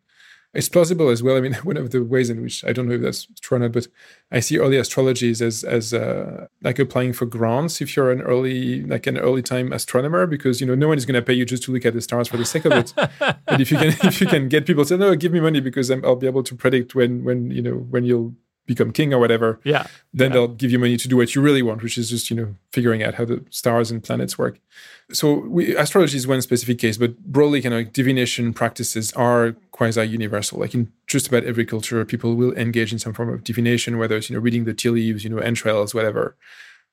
[0.52, 1.38] It's plausible as well.
[1.38, 3.60] I mean, one of the ways in which I don't know if that's true or
[3.60, 3.88] not, but
[4.32, 8.84] I see early astrologies as as uh, like applying for grants if you're an early
[8.84, 11.46] like an early time astronomer because you know no one is going to pay you
[11.46, 12.94] just to look at the stars for the sake of it.
[13.48, 15.60] and if you can if you can get people to say no, give me money
[15.60, 18.34] because i will be able to predict when when you know when you'll
[18.70, 19.60] become king or whatever.
[19.64, 19.88] Yeah.
[20.14, 20.34] Then yeah.
[20.34, 22.56] they'll give you money to do what you really want, which is just, you know,
[22.72, 24.60] figuring out how the stars and planets work.
[25.12, 30.06] So we, astrology is one specific case, but broadly kind of divination practices are quasi
[30.06, 30.60] universal.
[30.60, 34.16] Like in just about every culture, people will engage in some form of divination, whether
[34.16, 36.38] it's, you know, reading the tea leaves, you know, entrails, whatever.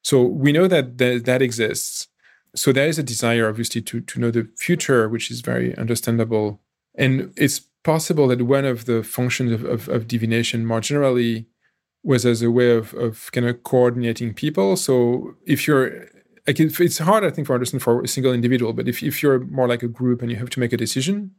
[0.03, 2.09] So we know that th- that exists.
[2.55, 6.59] So there is a desire, obviously, to, to know the future, which is very understandable.
[6.95, 11.47] And it's possible that one of the functions of, of, of divination more generally
[12.07, 14.77] was as a way of, of kind of coordinating people.
[14.77, 16.07] So if you're
[16.47, 19.41] like it's hard, I think, for understand for a single individual, but if, if you're
[19.41, 21.33] more like a group and you have to make a decision,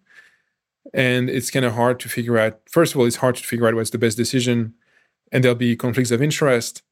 [0.94, 2.60] and it's kind of hard to figure out.
[2.69, 4.73] First of all, it's hard to figure out what's the best decision,
[5.31, 6.84] and there'll be conflicts of interest.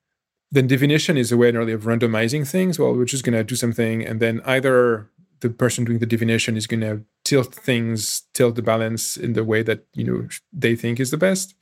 [0.51, 2.79] Then divination is a way really of randomizing things.
[2.79, 5.09] Well, we're just going to do something, and then either
[5.41, 9.43] the person doing the divination is going to tilt things, tilt the balance in the
[9.43, 11.55] way that you know they think is the best,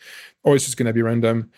[0.43, 1.49] or it's just going to be random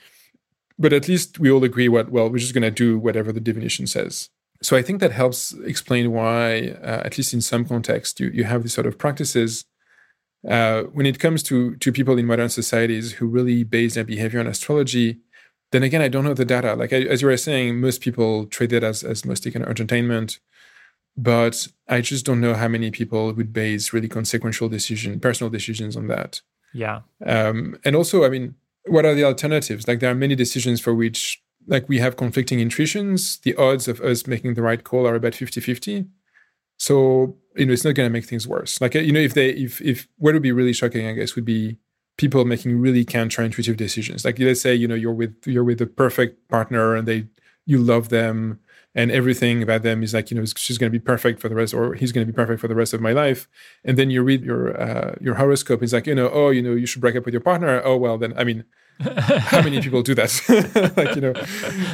[0.77, 3.39] but at least we all agree what well we're just going to do whatever the
[3.39, 4.29] divination says
[4.61, 8.43] so i think that helps explain why uh, at least in some context you, you
[8.43, 9.65] have these sort of practices
[10.47, 14.39] uh, when it comes to to people in modern societies who really base their behavior
[14.39, 15.19] on astrology
[15.71, 18.45] then again i don't know the data like I, as you were saying most people
[18.45, 20.39] treat it as as mostly kind of entertainment
[21.17, 25.95] but I just don't know how many people would base really consequential decision, personal decisions
[25.95, 26.41] on that.
[26.73, 27.01] Yeah.
[27.25, 28.55] Um, and also, I mean,
[28.87, 29.87] what are the alternatives?
[29.87, 33.39] Like there are many decisions for which like we have conflicting intuitions.
[33.39, 36.07] The odds of us making the right call are about 50-50.
[36.77, 38.79] So, you know, it's not going to make things worse.
[38.81, 41.35] Like, uh, you know, if they, if, if what would be really shocking, I guess,
[41.35, 41.77] would be
[42.17, 44.25] people making really counterintuitive decisions.
[44.25, 47.27] Like, let's say, you know, you're with, you're with the perfect partner and they,
[47.65, 48.59] you love them
[48.95, 51.55] and everything about them is like you know she's going to be perfect for the
[51.55, 53.47] rest or he's going to be perfect for the rest of my life.
[53.83, 56.73] And then you read your uh, your horoscope it's like you know oh you know
[56.73, 57.81] you should break up with your partner.
[57.83, 58.63] Oh well then i mean
[58.99, 60.31] how many people do that?
[60.95, 61.33] Like you know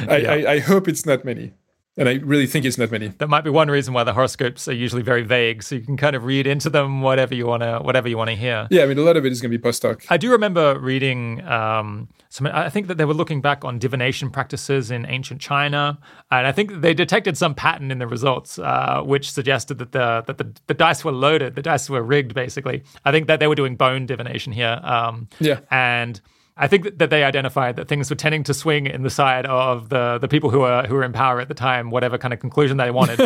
[0.08, 0.32] I, yeah.
[0.32, 1.52] I, I hope it's not many
[1.96, 3.08] and I really think it's not many.
[3.08, 5.98] That might be one reason why the horoscopes are usually very vague, so you can
[5.98, 8.66] kind of read into them whatever you want to whatever you want to hear.
[8.70, 10.02] Yeah, I mean, a lot of it is going to be post hoc.
[10.08, 11.42] I do remember reading.
[11.46, 15.98] Um, some, I think that they were looking back on divination practices in ancient China,
[16.30, 20.24] and I think they detected some pattern in the results, uh, which suggested that the
[20.26, 22.34] that the, the dice were loaded, the dice were rigged.
[22.34, 24.80] Basically, I think that they were doing bone divination here.
[24.82, 26.22] Um, yeah, and
[26.56, 29.88] I think that they identified that things were tending to swing in the side of
[29.88, 32.40] the the people who were who were in power at the time, whatever kind of
[32.40, 33.18] conclusion they wanted.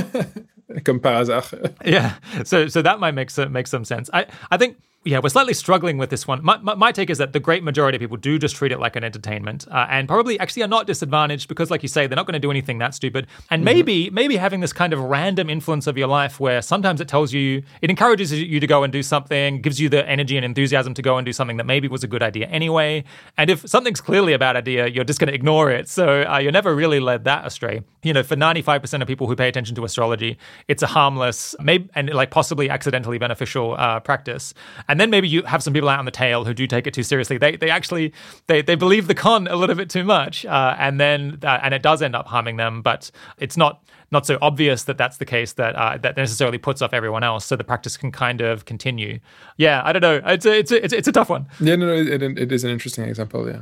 [0.84, 1.74] Comme par hasard.
[1.84, 2.14] yeah.
[2.44, 4.08] So so that might make some make some sense.
[4.12, 4.76] I I think
[5.06, 6.44] yeah, we're slightly struggling with this one.
[6.44, 8.80] My, my, my, take is that the great majority of people do just treat it
[8.80, 12.16] like an entertainment, uh, and probably actually are not disadvantaged because, like you say, they're
[12.16, 13.28] not going to do anything that stupid.
[13.48, 13.64] And mm-hmm.
[13.64, 17.32] maybe maybe having this kind of random influence of your life, where sometimes it tells
[17.32, 20.92] you, it encourages you to go and do something, gives you the energy and enthusiasm
[20.94, 23.04] to go and do something that maybe was a good idea anyway.
[23.38, 25.88] And if something's clearly a bad idea, you're just going to ignore it.
[25.88, 27.82] So uh, you're never really led that astray.
[28.02, 30.38] You know, for 95% of people who pay attention to astrology,
[30.68, 34.52] it's a harmless, maybe and like possibly accidentally beneficial uh, practice.
[34.88, 36.94] And then maybe you have some people out on the tail who do take it
[36.94, 37.38] too seriously.
[37.38, 38.12] They they actually
[38.46, 41.74] they they believe the con a little bit too much, uh, and then uh, and
[41.74, 42.82] it does end up harming them.
[42.82, 46.82] But it's not not so obvious that that's the case that uh, that necessarily puts
[46.82, 47.44] off everyone else.
[47.44, 49.18] So the practice can kind of continue.
[49.56, 50.20] Yeah, I don't know.
[50.24, 51.46] It's a, it's a, it's, a, it's a tough one.
[51.60, 53.48] Yeah, no, no, it, it is an interesting example.
[53.48, 53.60] Yeah.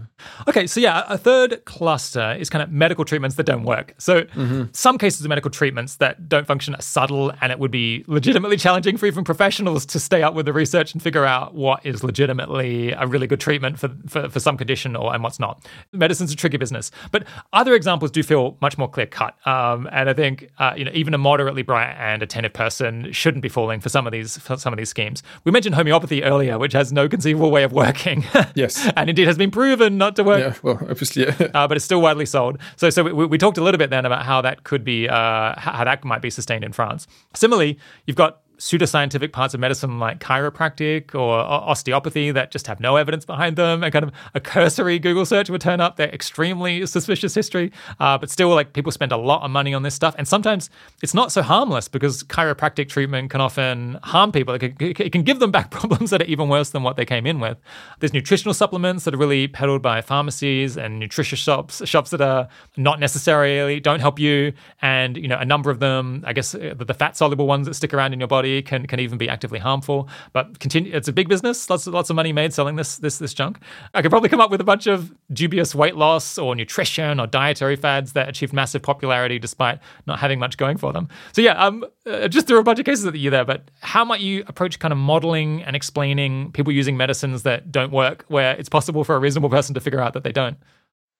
[0.48, 3.94] Okay, so yeah, a third cluster is kind of medical treatments that don't work.
[3.98, 4.64] So mm-hmm.
[4.72, 8.56] some cases of medical treatments that don't function are subtle, and it would be legitimately
[8.64, 12.04] challenging for even professionals to stay up with the research and figure out what is
[12.04, 15.64] legitimately a really good treatment for for, for some condition or and what's not.
[15.92, 19.34] Medicine's a tricky business, but other examples do feel much more clear cut.
[19.46, 23.12] Um, and I think think uh, you know even a moderately bright and attentive person
[23.12, 25.22] shouldn't be falling for some of these for some of these schemes.
[25.44, 28.24] We mentioned homeopathy earlier, which has no conceivable way of working.
[28.54, 30.40] yes, and indeed has been proven not to work.
[30.40, 31.50] Yeah, well, obviously, yeah.
[31.54, 32.58] uh, but it's still widely sold.
[32.76, 35.58] So, so we, we, talked a little bit then about how that could be uh,
[35.58, 37.06] how that might be sustained in France.
[37.34, 42.96] Similarly, you've got pseudoscientific parts of medicine like chiropractic or osteopathy that just have no
[42.96, 46.86] evidence behind them and kind of a cursory google search would turn up they're extremely
[46.86, 47.72] suspicious history.
[48.00, 50.14] Uh, but still like people spend a lot of money on this stuff.
[50.18, 50.70] And sometimes
[51.02, 54.54] it's not so harmless because chiropractic treatment can often harm people.
[54.54, 57.04] It can, it can give them back problems that are even worse than what they
[57.04, 57.58] came in with.
[58.00, 62.48] There's nutritional supplements that are really peddled by pharmacies and nutrition shops shops that are
[62.76, 64.52] not necessarily don't help you.
[64.82, 67.74] And you know a number of them i guess uh, the fat soluble ones that
[67.74, 70.08] stick around in your body can can even be actively harmful.
[70.32, 71.68] But continue, it's a big business.
[71.68, 73.58] Lots of, lots of money made selling this this this junk.
[73.94, 77.26] I could probably come up with a bunch of dubious weight loss or nutrition or
[77.26, 81.08] dietary fads that achieved massive popularity despite not having much going for them.
[81.32, 83.44] So yeah, um, uh, just threw a bunch of cases at you there.
[83.44, 87.92] But how might you approach kind of modeling and explaining people using medicines that don't
[87.92, 90.58] work, where it's possible for a reasonable person to figure out that they don't?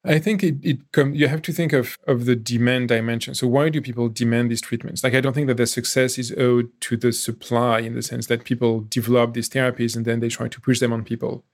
[0.07, 3.35] I think it, it com- you have to think of of the demand dimension.
[3.35, 5.03] So why do people demand these treatments?
[5.03, 8.27] Like I don't think that the success is owed to the supply in the sense
[8.27, 11.45] that people develop these therapies and then they try to push them on people.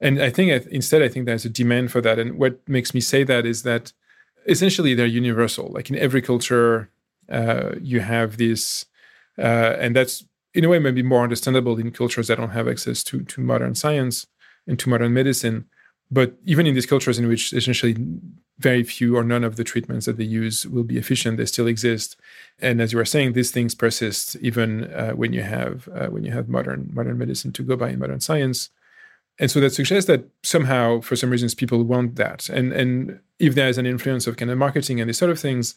[0.00, 2.18] And I think instead I think there's a demand for that.
[2.18, 3.92] And what makes me say that is that
[4.46, 5.68] essentially they're universal.
[5.70, 6.90] Like in every culture,
[7.28, 8.86] uh, you have this,
[9.38, 10.24] uh, and that's
[10.54, 13.76] in a way maybe more understandable in cultures that don't have access to to modern
[13.76, 14.26] science
[14.66, 15.66] and to modern medicine
[16.10, 17.96] but even in these cultures in which essentially
[18.58, 21.66] very few or none of the treatments that they use will be efficient, they still
[21.66, 22.16] exist.
[22.58, 26.24] And as you were saying, these things persist even uh, when you have uh, when
[26.24, 28.70] you have modern modern medicine to go by in modern science.
[29.38, 32.48] And so that suggests that somehow, for some reasons, people want that.
[32.50, 35.40] And and if there is an influence of kind of marketing and these sort of
[35.40, 35.76] things,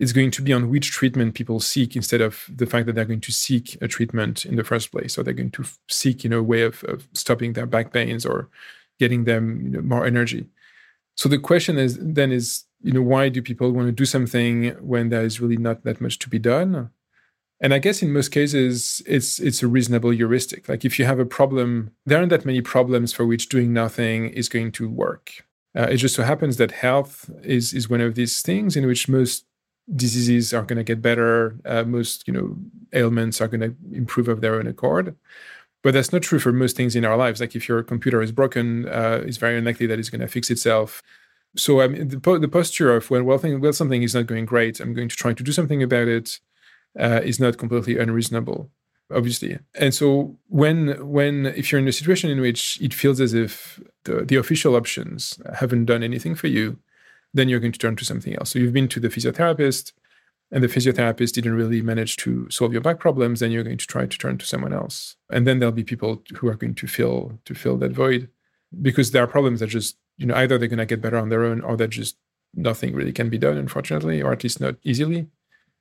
[0.00, 3.04] it's going to be on which treatment people seek instead of the fact that they're
[3.04, 5.14] going to seek a treatment in the first place.
[5.14, 8.26] So they're going to seek, you know, a way of, of stopping their back pains
[8.26, 8.48] or
[8.98, 10.48] getting them you know, more energy.
[11.16, 14.70] So the question is then is you know why do people want to do something
[14.80, 16.90] when there is really not that much to be done?
[17.58, 20.68] And I guess in most cases it's it's a reasonable heuristic.
[20.68, 24.28] Like if you have a problem, there aren't that many problems for which doing nothing
[24.28, 25.44] is going to work.
[25.76, 29.08] Uh, it just so happens that health is is one of these things in which
[29.08, 29.46] most
[29.94, 31.56] diseases are going to get better.
[31.64, 32.56] Uh, most, you know,
[32.92, 35.14] ailments are going to improve of their own accord.
[35.86, 37.40] But that's not true for most things in our lives.
[37.40, 40.50] Like if your computer is broken, uh, it's very unlikely that it's going to fix
[40.50, 41.00] itself.
[41.54, 44.26] So I mean, the, po- the posture of when well, thing, well, something is not
[44.26, 46.40] going great, I'm going to try to do something about it,
[46.98, 48.68] uh, is not completely unreasonable,
[49.14, 49.60] obviously.
[49.76, 53.78] And so when when if you're in a situation in which it feels as if
[54.06, 56.80] the, the official options haven't done anything for you,
[57.32, 58.50] then you're going to turn to something else.
[58.50, 59.92] So you've been to the physiotherapist,
[60.52, 63.86] and the physiotherapist didn't really manage to solve your back problems, then you're going to
[63.86, 65.16] try to turn to someone else.
[65.30, 68.28] And then there'll be people who are going to fill to fill that void
[68.80, 71.28] because there are problems that just, you know, either they're going to get better on
[71.28, 72.16] their own or that just
[72.54, 75.26] nothing really can be done, unfortunately, or at least not easily.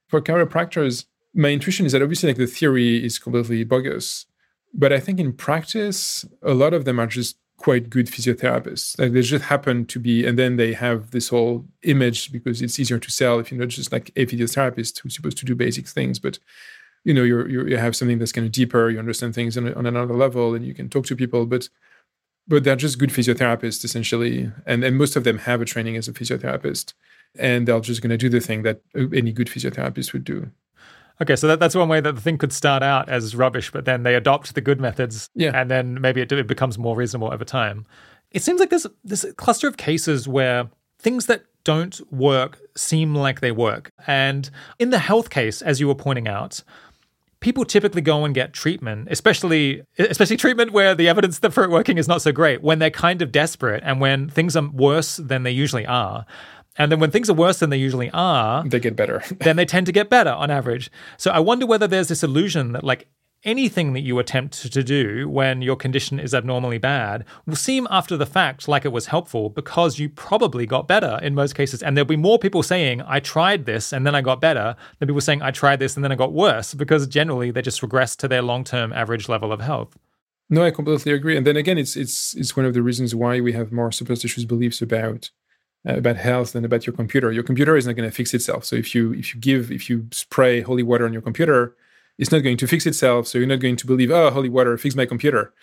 [0.08, 4.26] For chiropractors, my intuition is that obviously like the theory is completely bogus.
[4.74, 8.99] But I think in practice, a lot of them are just quite good physiotherapists.
[8.99, 12.80] Like they just happen to be, and then they have this whole image because it's
[12.80, 15.88] easier to sell if you're not just like a physiotherapist who's supposed to do basic
[15.88, 16.40] things, but
[17.03, 18.90] you know you're you have something that's kind of deeper.
[18.90, 21.45] You understand things on, on another level, and you can talk to people.
[21.45, 21.69] But
[22.48, 26.07] but they're just good physiotherapists essentially, and and most of them have a training as
[26.07, 26.94] a physiotherapist,
[27.38, 30.52] and they're just going to do the thing that any good physiotherapist would do.
[31.22, 33.86] Okay, so that, that's one way that the thing could start out as rubbish, but
[33.86, 35.52] then they adopt the good methods, yeah.
[35.54, 37.86] and then maybe it, it becomes more reasonable over time.
[38.32, 40.70] It seems like there's this cluster of cases where
[41.00, 43.92] things that don't work seem like they work.
[44.08, 46.64] And in the health case, as you were pointing out,
[47.40, 51.98] people typically go and get treatment, especially especially treatment where the evidence for it working
[51.98, 55.44] is not so great, when they're kind of desperate and when things are worse than
[55.44, 56.26] they usually are.
[56.77, 59.23] And then when things are worse than they usually are, they get better.
[59.39, 60.91] then they tend to get better on average.
[61.18, 63.07] So I wonder whether there's this illusion that like
[63.45, 68.18] anything that you attempt to do when your condition is abnormally bad will seem after
[68.18, 71.84] the fact like it was helpful because you probably got better in most cases.
[71.84, 75.07] And there'll be more people saying, I tried this and then I got better than
[75.07, 78.15] people saying, I tried this and then I got worse because generally they just regress
[78.18, 79.95] to their long term average level of health.
[80.49, 81.38] No, I completely agree.
[81.38, 84.45] And then again, it's it's it's one of the reasons why we have more superstitious
[84.45, 85.31] beliefs about
[85.88, 87.32] Uh, about health than about your computer.
[87.32, 88.66] Your computer is not going to fix itself.
[88.66, 91.76] So if you if you give if you spray holy water on your computer,
[92.18, 93.28] it's not going to fix itself.
[93.28, 95.53] So you're not going to believe, oh, holy water fix my computer.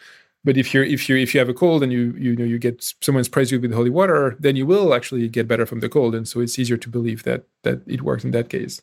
[0.44, 2.58] But if you're if you if you have a cold and you you know you
[2.58, 5.88] get someone sprays you with holy water, then you will actually get better from the
[5.88, 8.80] cold, and so it's easier to believe that that it works in that case.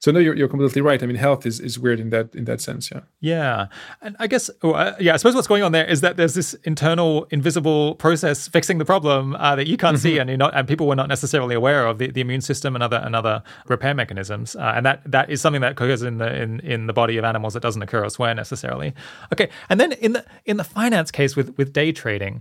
[0.00, 1.02] So no, you're, you're completely right.
[1.02, 2.90] I mean, health is, is weird in that in that sense.
[2.90, 3.00] Yeah.
[3.20, 3.66] Yeah,
[4.00, 5.12] and I guess oh, uh, yeah.
[5.12, 8.86] I suppose what's going on there is that there's this internal invisible process fixing the
[8.86, 10.02] problem uh, that you can't mm-hmm.
[10.02, 12.74] see, and you're not, and people were not necessarily aware of the, the immune system
[12.74, 16.16] and other and other repair mechanisms, uh, and that that is something that occurs in
[16.16, 18.94] the in, in the body of animals that doesn't occur elsewhere necessarily.
[19.34, 22.40] Okay, and then in the in the finance case with with day trading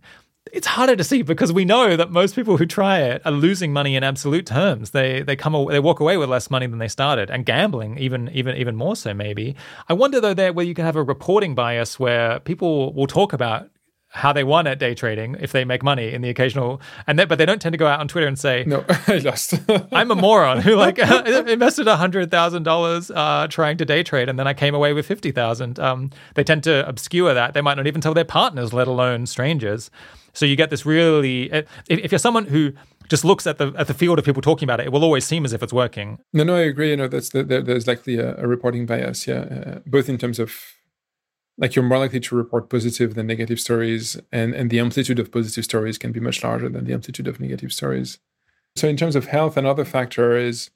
[0.54, 3.74] it's harder to see because we know that most people who try it are losing
[3.74, 4.92] money in absolute terms.
[4.92, 8.30] They they come they walk away with less money than they started, and gambling even
[8.34, 9.14] even even more so.
[9.14, 9.56] Maybe
[9.88, 13.34] I wonder though there where you can have a reporting bias where people will talk
[13.34, 13.70] about
[14.12, 17.26] how they won at day trading if they make money in the occasional and they,
[17.26, 19.54] but they don't tend to go out on Twitter and say no I lost
[19.92, 20.98] I'm a moron who like
[21.48, 23.12] invested a hundred thousand uh, dollars
[23.54, 26.64] trying to day trade and then I came away with fifty thousand um, they tend
[26.64, 29.92] to obscure that they might not even tell their partners let alone strangers
[30.34, 31.52] so you get this really
[31.88, 32.74] if, you're someone who
[33.10, 35.26] just looks at the at the field of people talking about it, it will always
[35.26, 36.20] seem as if it's working.
[36.32, 36.92] No, no, I agree.
[36.92, 40.40] You know, that's the, there's likely a, a, reporting bias, yeah, uh, both in terms
[40.40, 40.54] of
[41.58, 45.32] like you're more likely to report positive than negative stories, and and the amplitude of
[45.32, 48.20] positive stories can be much larger than the amplitude of negative stories.
[48.76, 50.70] So in terms of health, another factor is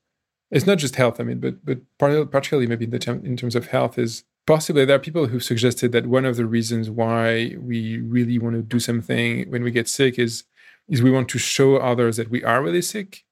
[0.52, 1.20] it's not just health.
[1.20, 4.96] I mean, but but particularly maybe in term, in terms of health is possibly there
[4.96, 8.80] are people who've suggested that one of the reasons why we really want to do
[8.80, 10.44] something when we get sick is
[10.90, 13.24] is we want to show others that we are really sick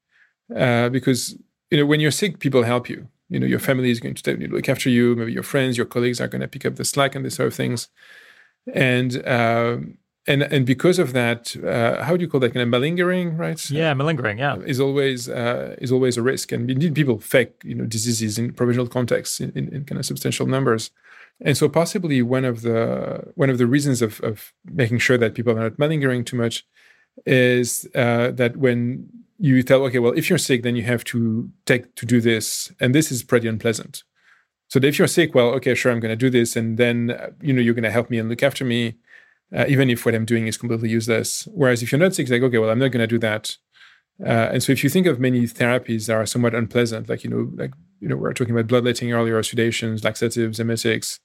[0.56, 1.38] uh, because
[1.70, 3.08] you know when you're sick people help you.
[3.30, 6.20] You know your family is going to look after you maybe your friends your colleagues
[6.20, 7.88] are going to pick up the slack and this sort of things.
[8.74, 9.98] And um,
[10.28, 12.54] and and because of that, uh, how do you call that?
[12.54, 13.70] Kind of malingering, right?
[13.70, 14.38] Yeah, malingering.
[14.38, 18.38] Yeah, is always uh, is always a risk, and indeed people fake you know diseases
[18.38, 20.92] in provisional contexts in, in, in, kind of substantial numbers,
[21.40, 25.34] and so possibly one of the one of the reasons of of making sure that
[25.34, 26.68] people are not malingering too much
[27.26, 31.50] is uh, that when you tell okay, well, if you're sick, then you have to
[31.66, 34.04] take to do this, and this is pretty unpleasant.
[34.68, 37.32] So if you're sick, well, okay, sure, I'm going to do this, and then uh,
[37.42, 38.98] you know you're going to help me and look after me
[39.56, 41.48] uh, even if what I'm doing is completely useless.
[41.54, 43.58] Whereas if you're not sick, like, okay, well, I'm not going to do that.
[44.24, 47.30] Uh, and so if you think of many therapies that are somewhat unpleasant, like, you
[47.30, 51.20] know, like, you know, we are talking about bloodletting earlier, sedations, laxatives, emetics,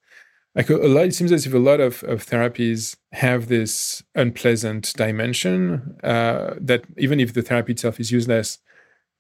[0.54, 4.94] like a, lot, it seems as if a lot of, of therapies have this unpleasant
[4.96, 8.58] dimension uh, that even if the therapy itself is useless,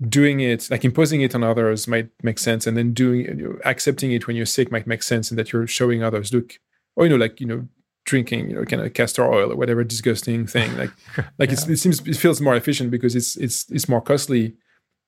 [0.08, 4.26] doing it like imposing it on others might make sense and then doing accepting it
[4.26, 6.58] when you're sick might make sense and that you're showing others look
[6.96, 7.66] or you know like you know
[8.06, 10.90] drinking you know kind of castor oil or whatever disgusting thing like
[11.38, 11.72] like yeah.
[11.72, 14.54] it seems it feels more efficient because it's it's it's more costly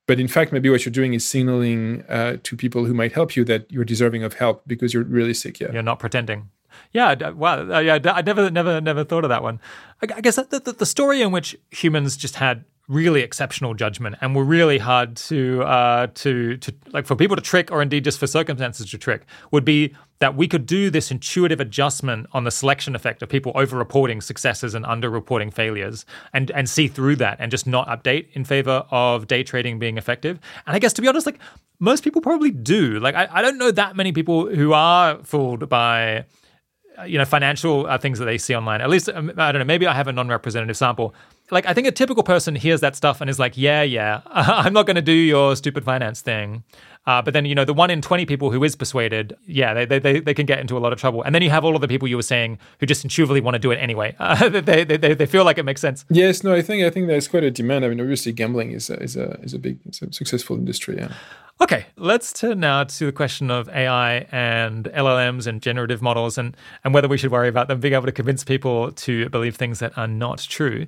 [0.06, 3.36] but in fact maybe what you're doing is signaling uh, to people who might help
[3.36, 6.50] you that you're deserving of help because you're really sick yeah you're not pretending
[6.92, 9.60] yeah, well Uh, yeah, I never, never, never thought of that one.
[10.00, 14.34] I, guess the, the, the story in which humans just had really exceptional judgment and
[14.34, 18.18] were really hard to uh, to to like for people to trick or indeed just
[18.18, 22.50] for circumstances to trick would be that we could do this intuitive adjustment on the
[22.50, 27.50] selection effect of people over-reporting successes and under-reporting failures and and see through that and
[27.50, 30.40] just not update in favor of day trading being effective.
[30.66, 31.38] And i guess to be honest like
[31.78, 32.98] most people probably do.
[33.00, 36.24] Like i, I don't know that many people who are fooled by
[37.06, 38.80] you know financial uh, things that they see online.
[38.80, 41.14] At least um, i don't know maybe i have a non-representative sample
[41.50, 44.72] like I think a typical person hears that stuff and is like, yeah, yeah, I'm
[44.72, 46.64] not going to do your stupid finance thing.
[47.06, 49.98] Uh, but then you know the one in twenty people who is persuaded, yeah, they,
[49.98, 51.22] they they can get into a lot of trouble.
[51.22, 53.54] And then you have all of the people you were saying who just intuitively want
[53.54, 54.14] to do it anyway.
[54.28, 56.04] Uh, they, they, they feel like it makes sense.
[56.10, 57.84] Yes, no, I think I think there's quite a demand.
[57.84, 60.96] I mean, obviously, gambling is a, is a is a big, a successful industry.
[60.98, 61.12] Yeah.
[61.60, 66.56] Okay, let's turn now to the question of AI and LLMs and generative models and,
[66.84, 69.80] and whether we should worry about them being able to convince people to believe things
[69.80, 70.86] that are not true.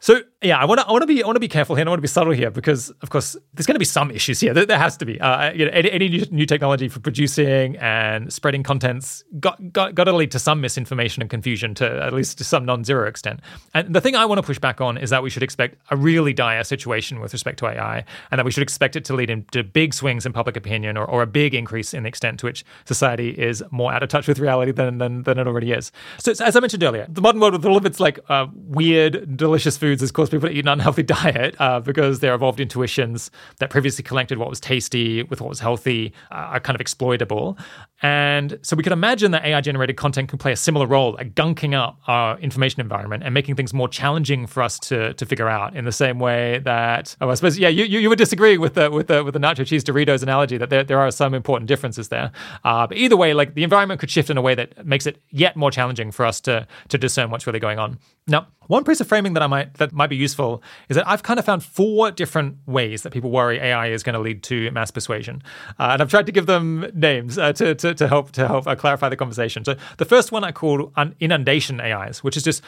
[0.00, 1.84] So yeah, I want to I want to be I want to be careful here.
[1.84, 4.40] I want to be subtle here because of course there's going to be some issues
[4.40, 4.54] here.
[4.54, 5.20] There, there has to be.
[5.20, 9.94] Uh, you know, any, any new, new, technology for producing and spreading contents got, got
[9.94, 13.40] got to lead to some misinformation and confusion to at least to some non-zero extent.
[13.74, 15.96] And the thing I want to push back on is that we should expect a
[15.96, 19.28] really dire situation with respect to AI, and that we should expect it to lead
[19.28, 22.46] into big swings in public opinion or, or a big increase in the extent to
[22.46, 25.92] which society is more out of touch with reality than than, than it already is.
[26.16, 29.36] So, as I mentioned earlier, the modern world with all of its like uh, weird,
[29.36, 33.30] delicious foods has caused people to eat an unhealthy diet uh, because their evolved intuitions
[33.58, 37.58] that previously connected what was tasty with what was healthy uh, are kind of exploitable.
[38.02, 41.34] And so we could imagine that AI generated content can play a similar role at
[41.34, 45.48] gunking up our information environment and making things more challenging for us to, to figure
[45.48, 48.74] out in the same way that, oh, I suppose, yeah, you, you would disagree with
[48.74, 51.68] the, with the, with the nacho cheese Doritos analogy that there, there are some important
[51.68, 52.32] differences there.
[52.64, 55.22] Uh, but either way, like the environment could shift in a way that makes it
[55.30, 57.98] yet more challenging for us to, to discern what's really going on.
[58.26, 61.24] Now, one piece of framing that I might that might be useful is that I've
[61.24, 64.70] kind of found four different ways that people worry AI is going to lead to
[64.70, 65.42] mass persuasion,
[65.80, 68.66] uh, and I've tried to give them names uh, to, to, to help to help
[68.66, 69.64] uh, clarify the conversation.
[69.64, 72.62] So the first one I call inundation AIs, which is just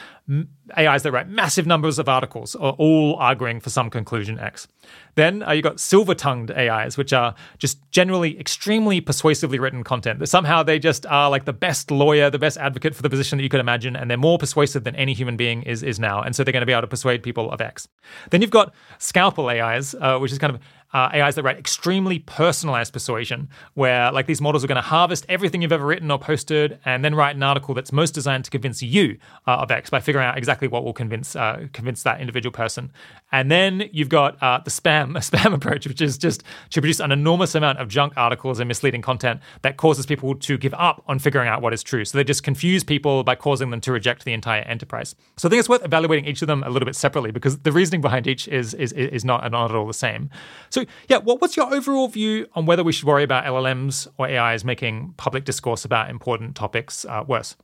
[0.77, 4.69] AIs that write massive numbers of articles, are all arguing for some conclusion X.
[5.15, 10.19] Then uh, you got silver tongued AIs, which are just generally extremely persuasively written content.
[10.19, 13.39] That somehow they just are like the best lawyer, the best advocate for the position
[13.39, 16.23] that you could imagine, and they're more persuasive than any human being is, is now.
[16.23, 17.89] And so they're going to be able to persuade people of X.
[18.31, 20.61] Then you've got scalpel AIs, uh, which is kind of
[20.93, 25.25] uh, AIs that write extremely personalized persuasion, where like these models are going to harvest
[25.29, 28.51] everything you've ever written or posted, and then write an article that's most designed to
[28.51, 32.21] convince you uh, of X by figuring out exactly what will convince uh, convince that
[32.21, 32.93] individual person.
[33.31, 37.13] And then you've got uh, the spam spam approach, which is just to produce an
[37.13, 41.19] enormous amount of junk articles and misleading content that causes people to give up on
[41.19, 42.05] figuring out what is true.
[42.05, 45.15] So they just confuse people by causing them to reject the entire enterprise.
[45.39, 47.73] So I think it's worth evaluating each of them a little bit separately because the
[47.73, 50.29] reasoning behind each is is is not, not at all the same.
[50.69, 54.29] So yeah, what, what's your overall view on whether we should worry about LLMs or
[54.29, 57.57] AIs making public discourse about important topics uh, worse?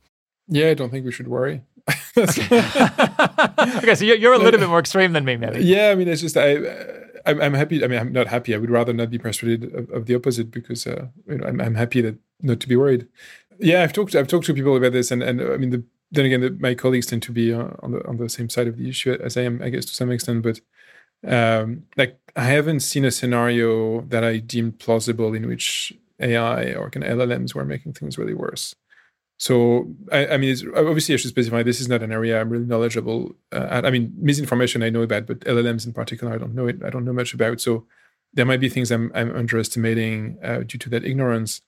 [0.47, 1.61] Yeah, I don't think we should worry.
[2.17, 2.45] okay.
[3.77, 5.63] okay, so you're, you're a little bit more extreme than me, maybe.
[5.63, 6.57] Yeah, I mean, it's just I,
[7.25, 7.83] I'm, I'm happy.
[7.83, 8.53] I mean, I'm not happy.
[8.53, 11.61] I would rather not be persuaded of, of the opposite because uh, you know I'm,
[11.61, 13.07] I'm happy that not to be worried.
[13.59, 16.25] Yeah, I've talked I've talked to people about this, and and I mean, the, then
[16.25, 18.77] again, the, my colleagues tend to be uh, on the on the same side of
[18.77, 20.43] the issue as I am, I guess, to some extent.
[20.43, 20.61] But
[21.27, 26.89] um, like I haven't seen a scenario that I deemed plausible in which AI or
[26.89, 28.75] kind of LLMs were making things really worse.
[29.37, 32.65] So I, I mean, obviously I should specify this is not an area I'm really
[32.65, 33.35] knowledgeable.
[33.53, 33.85] Uh, at.
[33.85, 36.83] I mean, misinformation I know about, but LLMs in particular I don't know it.
[36.83, 37.61] I don't know much about.
[37.61, 37.85] So
[38.33, 41.61] there might be things I'm, I'm underestimating uh, due to that ignorance.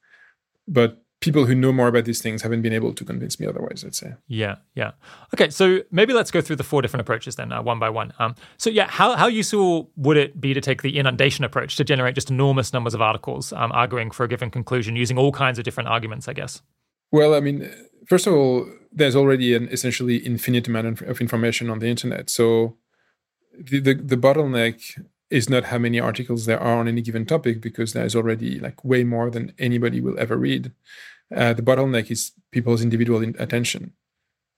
[0.68, 3.84] But people who know more about these things haven't been able to convince me otherwise
[3.84, 4.14] let's say.
[4.28, 4.92] Yeah yeah.
[5.34, 8.14] Okay so maybe let's go through the four different approaches then uh, one by one.
[8.20, 11.84] Um, so yeah how, how useful would it be to take the inundation approach to
[11.84, 15.58] generate just enormous numbers of articles um, arguing for a given conclusion using all kinds
[15.58, 16.62] of different arguments i guess?
[17.12, 17.72] Well i mean
[18.08, 22.30] first of all there's already an essentially infinite amount of information on the internet.
[22.30, 22.78] So
[23.58, 25.00] the, the, the bottleneck
[25.30, 28.84] is not how many articles there are on any given topic because there's already like
[28.84, 30.74] way more than anybody will ever read
[31.36, 33.94] uh, the bottleneck is people's individual in- attention.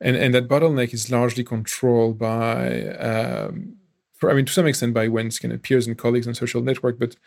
[0.01, 3.77] And, and that bottleneck is largely controlled by um,
[4.23, 6.61] for I mean, to some extent by one's kind of peers and colleagues on social
[6.61, 7.17] network, but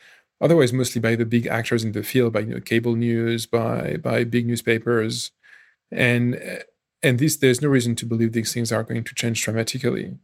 [0.40, 3.98] otherwise mostly by the big actors in the field, by you know cable news, by
[3.98, 5.30] by big newspapers,
[5.90, 6.40] and
[7.02, 10.16] and this there's no reason to believe these things are going to change dramatically.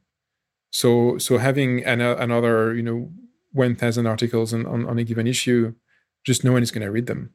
[0.71, 3.13] So so having an, another you know
[3.53, 5.75] 1,000 articles on, on, on a given issue
[6.25, 7.35] just no one is going to read them.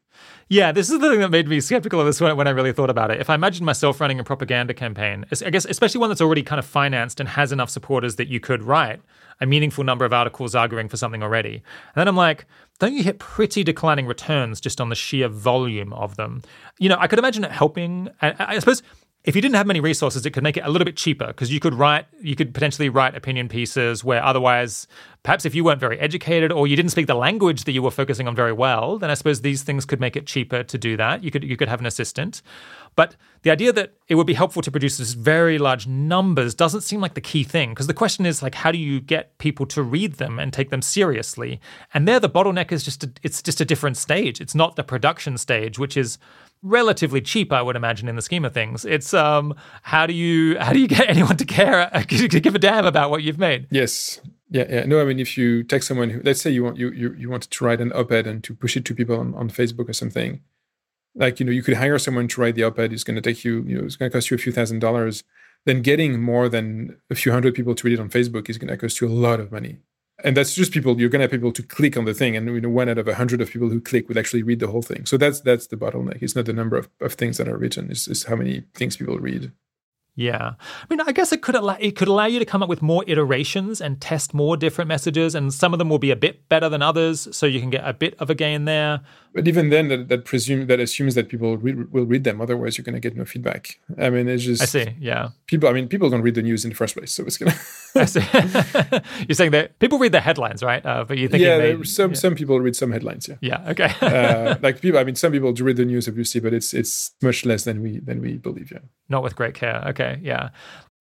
[0.49, 2.72] Yeah, this is the thing that made me skeptical of this when, when I really
[2.72, 3.19] thought about it.
[3.19, 6.59] If I imagine myself running a propaganda campaign, I guess especially one that's already kind
[6.59, 9.01] of financed and has enough supporters that you could write
[9.39, 11.55] a meaningful number of articles arguing for something already.
[11.55, 12.45] And then I'm like,
[12.80, 16.41] don't you hit pretty declining returns just on the sheer volume of them?
[16.80, 18.09] You know, I could imagine it helping.
[18.22, 18.81] I, I suppose
[19.28, 21.52] if you didn't have many resources, it could make it a little bit cheaper because
[21.52, 24.88] you could write, you could potentially write opinion pieces where otherwise,
[25.24, 27.91] perhaps if you weren't very educated or you didn't speak the language that you were
[27.91, 30.95] focusing on very well, then I suppose these things could make it cheaper to do
[30.95, 31.26] that.
[31.26, 32.41] You could you could have an assistant,
[32.98, 36.82] but the idea that it would be helpful to produce this very large numbers doesn't
[36.82, 39.68] seem like the key thing because the question is like how do you get people
[39.68, 41.61] to read them and take them seriously?
[41.94, 44.41] And there, the bottleneck is just a, it's just a different stage.
[44.41, 46.18] It's not the production stage, which is
[46.64, 48.84] relatively cheap, I would imagine, in the scheme of things.
[48.84, 49.53] It's um,
[49.84, 53.11] how do you how do you get anyone to care to give a damn about
[53.11, 53.68] what you've made?
[53.69, 54.19] Yes.
[54.49, 54.86] Yeah, yeah.
[54.86, 57.30] No, I mean, if you take someone who, let's say you want you you, you
[57.30, 59.94] wanted to write an op-ed and to push it to people on, on Facebook or
[59.94, 60.41] something,
[61.18, 62.94] like you know, you could hire someone to write the op-ed.
[62.94, 64.80] It's going to take you, you know, it's going to cost you a few thousand
[64.80, 65.23] dollars.
[65.65, 68.69] Then getting more than a few hundred people to read it on Facebook is going
[68.69, 69.80] to cost you a lot of money
[70.23, 72.48] and that's just people you're going to have people to click on the thing and
[72.48, 74.68] you know one out of a hundred of people who click would actually read the
[74.68, 77.48] whole thing so that's that's the bottleneck it's not the number of, of things that
[77.48, 79.52] are written it's, it's how many things people read
[80.19, 82.69] yeah, I mean, I guess it could allow it could allow you to come up
[82.69, 86.15] with more iterations and test more different messages, and some of them will be a
[86.15, 89.02] bit better than others, so you can get a bit of a gain there.
[89.38, 92.41] But even then, that, that presume that assumes that people read, will read them.
[92.41, 93.80] Otherwise, you're going to get no feedback.
[93.95, 94.95] I mean, it's just I see.
[94.99, 95.69] Yeah, people.
[95.69, 97.53] I mean, people don't read the news in the first place, so it's gonna.
[97.95, 98.22] I see.
[99.30, 100.84] you're saying that people read the headlines, right?
[100.84, 102.18] Uh, but you think yeah, they, some yeah.
[102.18, 103.27] some people read some headlines.
[103.27, 103.35] Yeah.
[103.41, 103.69] Yeah.
[103.69, 103.93] Okay.
[104.01, 107.11] uh, like people, I mean, some people do read the news, obviously, but it's it's
[107.22, 108.72] much less than we than we believe.
[108.72, 108.80] Yeah.
[109.07, 109.84] Not with great care.
[109.89, 110.19] Okay.
[110.23, 110.49] Yeah.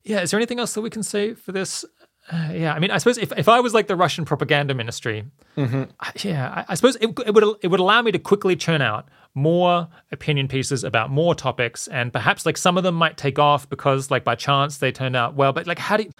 [0.05, 0.21] Yeah.
[0.21, 1.87] Is there anything else that we can say for this?
[2.31, 5.25] Uh, yeah, I mean, I suppose if, if I was like the Russian propaganda ministry,
[5.57, 5.85] mm-hmm.
[6.01, 8.83] I, yeah, I, I suppose it, it, would it would allow me to quickly churn
[8.83, 13.39] out more opinion pieces about more topics, and perhaps like some of them might take
[13.39, 15.53] off because like by chance they turned out well.
[15.53, 16.11] But like, how do you,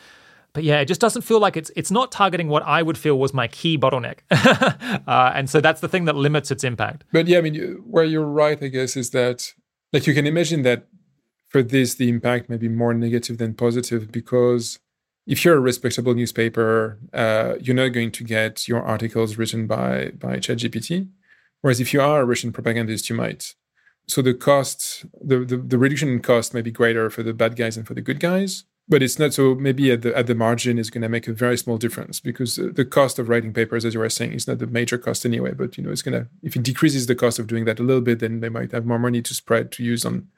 [0.53, 3.19] but yeah, it just doesn't feel like it's it's not targeting what I would feel
[3.19, 4.19] was my key bottleneck,
[5.09, 7.05] uh, and so that's the thing that limits its impact.
[7.13, 9.53] But yeah, I mean, where you're right, I guess, is that
[9.93, 10.87] like you can imagine that
[11.49, 14.79] for this, the impact may be more negative than positive because
[15.27, 20.13] if you're a respectable newspaper, uh, you're not going to get your articles written by
[20.19, 21.09] by ChatGPT.
[21.63, 23.55] Whereas if you are a Russian propagandist, you might.
[24.07, 27.57] So the cost, the, the, the reduction in cost may be greater for the bad
[27.57, 29.35] guys and for the good guys, but it's not.
[29.35, 32.21] So maybe at the at the margin is going to make a very small difference
[32.21, 35.27] because the cost of writing papers, as you were saying, is not the major cost
[35.27, 35.53] anyway.
[35.53, 38.01] But you know, it's gonna if it decreases the cost of doing that a little
[38.01, 40.29] bit, then they might have more money to spread to use on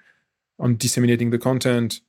[0.59, 2.01] on disseminating the content.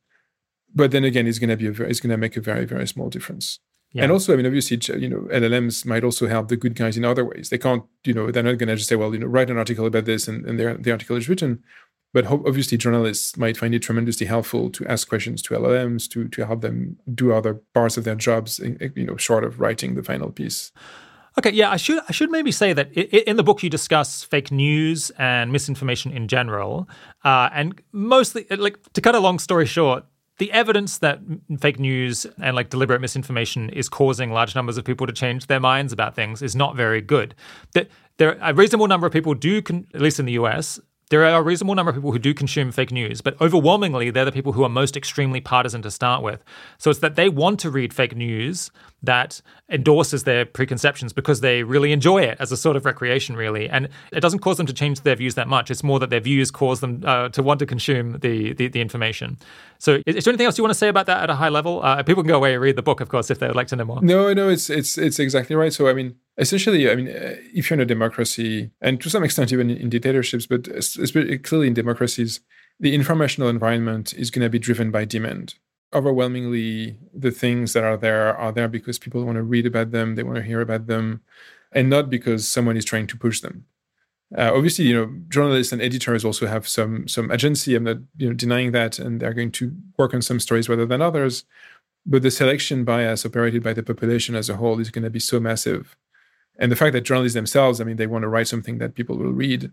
[0.73, 2.65] But then again, it's going to be a very, it's going to make a very
[2.65, 3.59] very small difference.
[3.91, 4.03] Yeah.
[4.03, 7.03] And also, I mean, obviously, you know, LLMs might also help the good guys in
[7.03, 7.49] other ways.
[7.49, 9.57] They can't, you know, they're not going to just say, well, you know, write an
[9.57, 11.63] article about this, and, and the article is written.
[12.13, 16.45] But obviously, journalists might find it tremendously helpful to ask questions to LLMs to to
[16.45, 20.31] help them do other parts of their jobs, you know, short of writing the final
[20.31, 20.71] piece.
[21.37, 24.51] Okay, yeah, I should I should maybe say that in the book you discuss fake
[24.51, 26.89] news and misinformation in general,
[27.23, 30.03] uh, and mostly like to cut a long story short,
[30.39, 31.19] the evidence that
[31.59, 35.59] fake news and like deliberate misinformation is causing large numbers of people to change their
[35.59, 37.35] minds about things is not very good.
[37.73, 40.79] That there a reasonable number of people do, con- at least in the US,
[41.09, 44.25] there are a reasonable number of people who do consume fake news, but overwhelmingly, they're
[44.25, 46.43] the people who are most extremely partisan to start with.
[46.77, 48.71] So it's that they want to read fake news
[49.03, 53.69] that endorses their preconceptions because they really enjoy it as a sort of recreation, really.
[53.69, 55.71] And it doesn't cause them to change their views that much.
[55.71, 58.81] It's more that their views cause them uh, to want to consume the, the, the,
[58.81, 59.38] information.
[59.77, 61.49] So is, is, there anything else you want to say about that at a high
[61.49, 61.81] level?
[61.84, 63.67] Uh, people can go away and read the book, of course, if they would like
[63.67, 64.01] to know more.
[64.01, 65.71] No, no, it's, it's, it's exactly right.
[65.71, 69.23] So, I mean, essentially, I mean, uh, if you're in a democracy, and to some
[69.23, 70.65] extent even in dictatorships, but
[71.43, 72.41] clearly in democracies,
[72.80, 75.55] the informational environment is going to be driven by demand
[75.93, 80.15] overwhelmingly the things that are there are there because people want to read about them
[80.15, 81.21] they want to hear about them
[81.71, 83.65] and not because someone is trying to push them.
[84.37, 88.27] Uh, obviously you know journalists and editors also have some some agency i'm not you
[88.27, 91.45] know denying that and they're going to work on some stories rather than others
[92.05, 95.19] but the selection bias operated by the population as a whole is going to be
[95.19, 95.95] so massive.
[96.57, 99.17] And the fact that journalists themselves i mean they want to write something that people
[99.17, 99.71] will read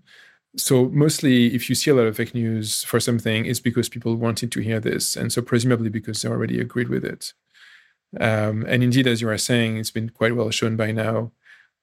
[0.56, 4.16] so mostly if you see a lot of fake news for something it's because people
[4.16, 7.34] wanted to hear this and so presumably because they already agreed with it
[8.20, 11.32] Um, and indeed, as you are saying, it's been quite well shown by now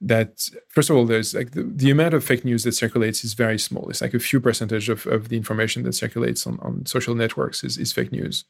[0.02, 3.34] that first of all, there's like the, the amount of fake news that circulates is
[3.36, 3.90] very small.
[3.90, 7.64] It's like a few percentage of, of the information that circulates on, on social networks
[7.64, 8.46] is, is fake news,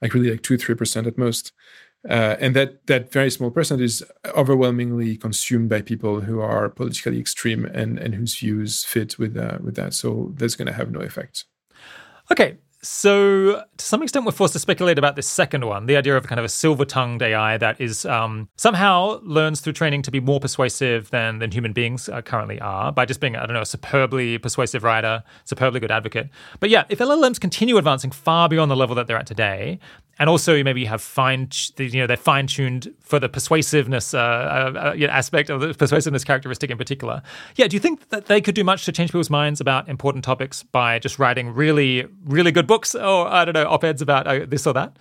[0.00, 1.52] like really like two, three percent at most.
[2.08, 4.04] Uh, and that that very small percent is
[4.36, 9.58] overwhelmingly consumed by people who are politically extreme and and whose views fit with uh,
[9.62, 9.94] with that.
[9.94, 11.44] So that's going to have no effect.
[12.30, 16.18] Okay, so, to some extent, we're forced to speculate about this second one the idea
[16.18, 20.10] of kind of a silver tongued AI that is um, somehow learns through training to
[20.10, 23.54] be more persuasive than, than human beings uh, currently are by just being, I don't
[23.54, 26.28] know, a superbly persuasive writer, superbly good advocate.
[26.60, 29.78] But yeah, if LLMs continue advancing far beyond the level that they're at today,
[30.18, 34.18] and also maybe you have fine you know they're fine tuned for the persuasiveness uh,
[34.18, 37.22] uh, uh aspect of the persuasiveness characteristic in particular.
[37.56, 40.24] Yeah do you think that they could do much to change people's minds about important
[40.24, 44.46] topics by just writing really really good books or i don't know op-eds about uh,
[44.46, 44.96] this or that?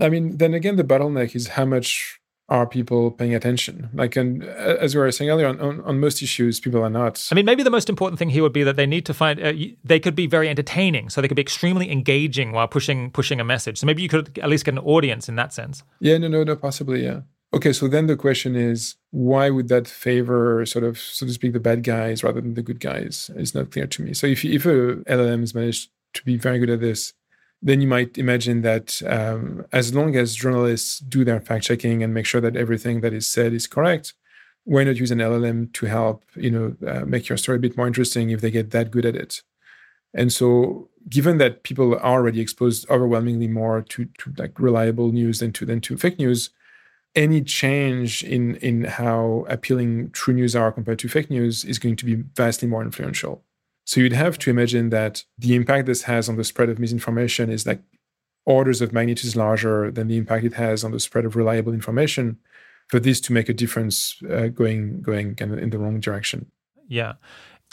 [0.00, 2.19] I mean then again the bottleneck is how much
[2.50, 3.88] are people paying attention?
[3.94, 6.90] Like, and uh, as we were saying earlier, on, on, on, most issues, people are
[6.90, 7.28] not.
[7.30, 9.40] I mean, maybe the most important thing here would be that they need to find
[9.40, 9.52] uh,
[9.84, 13.44] they could be very entertaining, so they could be extremely engaging while pushing pushing a
[13.44, 13.78] message.
[13.78, 15.84] So maybe you could at least get an audience in that sense.
[16.00, 17.20] Yeah, no, no, no, possibly, yeah.
[17.52, 21.52] Okay, so then the question is, why would that favor sort of, so to speak,
[21.52, 23.28] the bad guys rather than the good guys?
[23.34, 24.14] It's not clear to me.
[24.14, 27.12] So if if a LLM has managed to be very good at this,
[27.62, 32.14] then you might imagine that um, as long as journalists do their fact checking and
[32.14, 34.14] make sure that everything that is said is correct,
[34.64, 37.76] why not use an LLM to help you know uh, make your story a bit
[37.76, 39.42] more interesting if they get that good at it?
[40.14, 45.40] And so, given that people are already exposed overwhelmingly more to, to like reliable news
[45.40, 46.50] than to than to fake news,
[47.14, 51.96] any change in in how appealing true news are compared to fake news is going
[51.96, 53.44] to be vastly more influential.
[53.90, 57.50] So you'd have to imagine that the impact this has on the spread of misinformation
[57.50, 57.82] is like
[58.46, 62.38] orders of magnitudes larger than the impact it has on the spread of reliable information
[62.86, 66.46] for this to make a difference uh, going going in the wrong direction.
[66.86, 67.14] Yeah.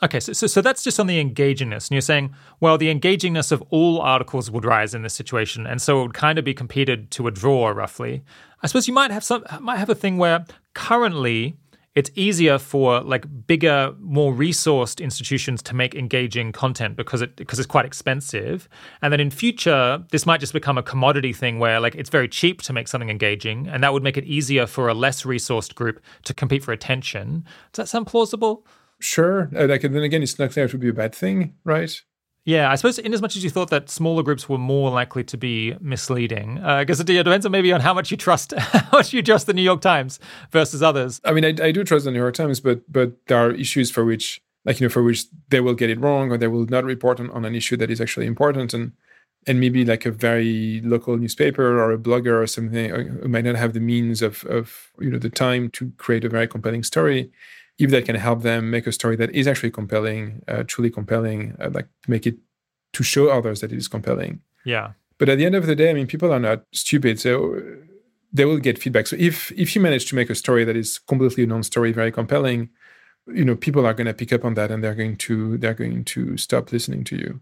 [0.01, 1.87] Okay, so, so so that's just on the engagingness.
[1.87, 5.79] And you're saying, well, the engagingness of all articles would rise in this situation, and
[5.79, 8.23] so it would kind of be competed to a draw, roughly.
[8.63, 11.57] I suppose you might have some might have a thing where currently
[11.97, 17.57] it's easier for like bigger, more resourced institutions to make engaging content because it because
[17.57, 18.69] it's quite expensive.
[19.01, 22.27] And then in future, this might just become a commodity thing where like it's very
[22.27, 25.73] cheap to make something engaging, and that would make it easier for a less resourced
[25.73, 27.43] group to compete for attention.
[27.73, 28.63] Does that sound plausible?
[28.99, 29.49] Sure.
[29.51, 31.99] Like then again, it's not clear it would be a bad thing, right?
[32.47, 35.21] Yeah, I suppose in as much as you thought that smaller groups were more likely
[35.25, 38.53] to be misleading, uh, I guess it depends on maybe on how much you trust
[38.57, 40.17] how much you trust the New York Times
[40.51, 41.19] versus others.
[41.25, 43.91] I mean, I, I do trust the New York Times, but but there are issues
[43.91, 46.65] for which, like you know, for which they will get it wrong or they will
[46.67, 48.93] not report on, on an issue that is actually important, and
[49.45, 53.43] and maybe like a very local newspaper or a blogger or something uh, who might
[53.43, 56.83] not have the means of of you know the time to create a very compelling
[56.83, 57.29] story
[57.79, 61.55] if that can help them make a story that is actually compelling, uh, truly compelling,
[61.59, 62.37] uh, like make it
[62.93, 64.41] to show others that it is compelling.
[64.65, 64.91] Yeah.
[65.19, 67.61] But at the end of the day, I mean, people are not stupid, so
[68.31, 69.07] they will get feedback.
[69.07, 72.11] So if if you manage to make a story that is completely a non-story, very
[72.11, 72.69] compelling,
[73.27, 75.73] you know, people are going to pick up on that and they're going to they're
[75.73, 77.41] going to stop listening to you.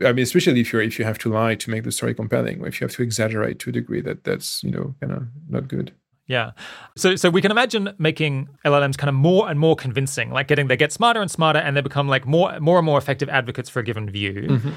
[0.00, 2.60] I mean, especially if you're if you have to lie to make the story compelling,
[2.60, 5.26] or if you have to exaggerate to a degree that that's you know kind of
[5.48, 5.92] not good.
[6.28, 6.52] Yeah.
[6.96, 10.68] So so we can imagine making LLMs kind of more and more convincing, like getting
[10.68, 13.68] they get smarter and smarter and they become like more more and more effective advocates
[13.68, 14.34] for a given view.
[14.34, 14.70] Mm-hmm.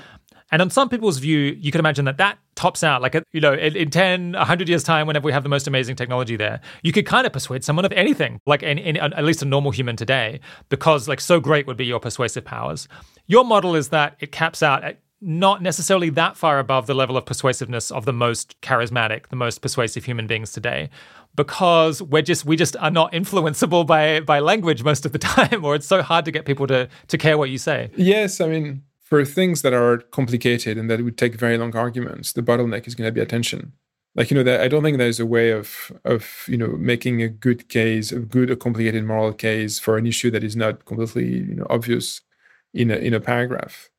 [0.54, 3.54] And on some people's view, you can imagine that that tops out like, you know,
[3.54, 6.92] in, in 10, 100 years time, whenever we have the most amazing technology there, you
[6.92, 9.96] could kind of persuade someone of anything, like in, in, at least a normal human
[9.96, 12.90] today, because like so great would be your persuasive powers.
[13.28, 17.16] Your model is that it caps out at not necessarily that far above the level
[17.16, 20.90] of persuasiveness of the most charismatic, the most persuasive human beings today
[21.36, 25.64] because we're just we just are not influenceable by by language most of the time
[25.64, 27.90] or it's so hard to get people to to care what you say.
[27.96, 32.34] Yes i mean for things that are complicated and that would take very long arguments
[32.34, 33.74] the bottleneck is going to be attention.
[34.14, 37.30] Like you know i don't think there's a way of of you know making a
[37.30, 41.28] good case a good a complicated moral case for an issue that is not completely
[41.28, 42.20] you know obvious
[42.74, 43.90] in a in a paragraph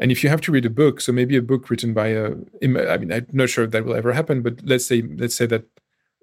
[0.00, 2.32] and if you have to read a book so maybe a book written by a
[2.62, 5.46] i mean i'm not sure if that will ever happen but let's say let's say
[5.46, 5.64] that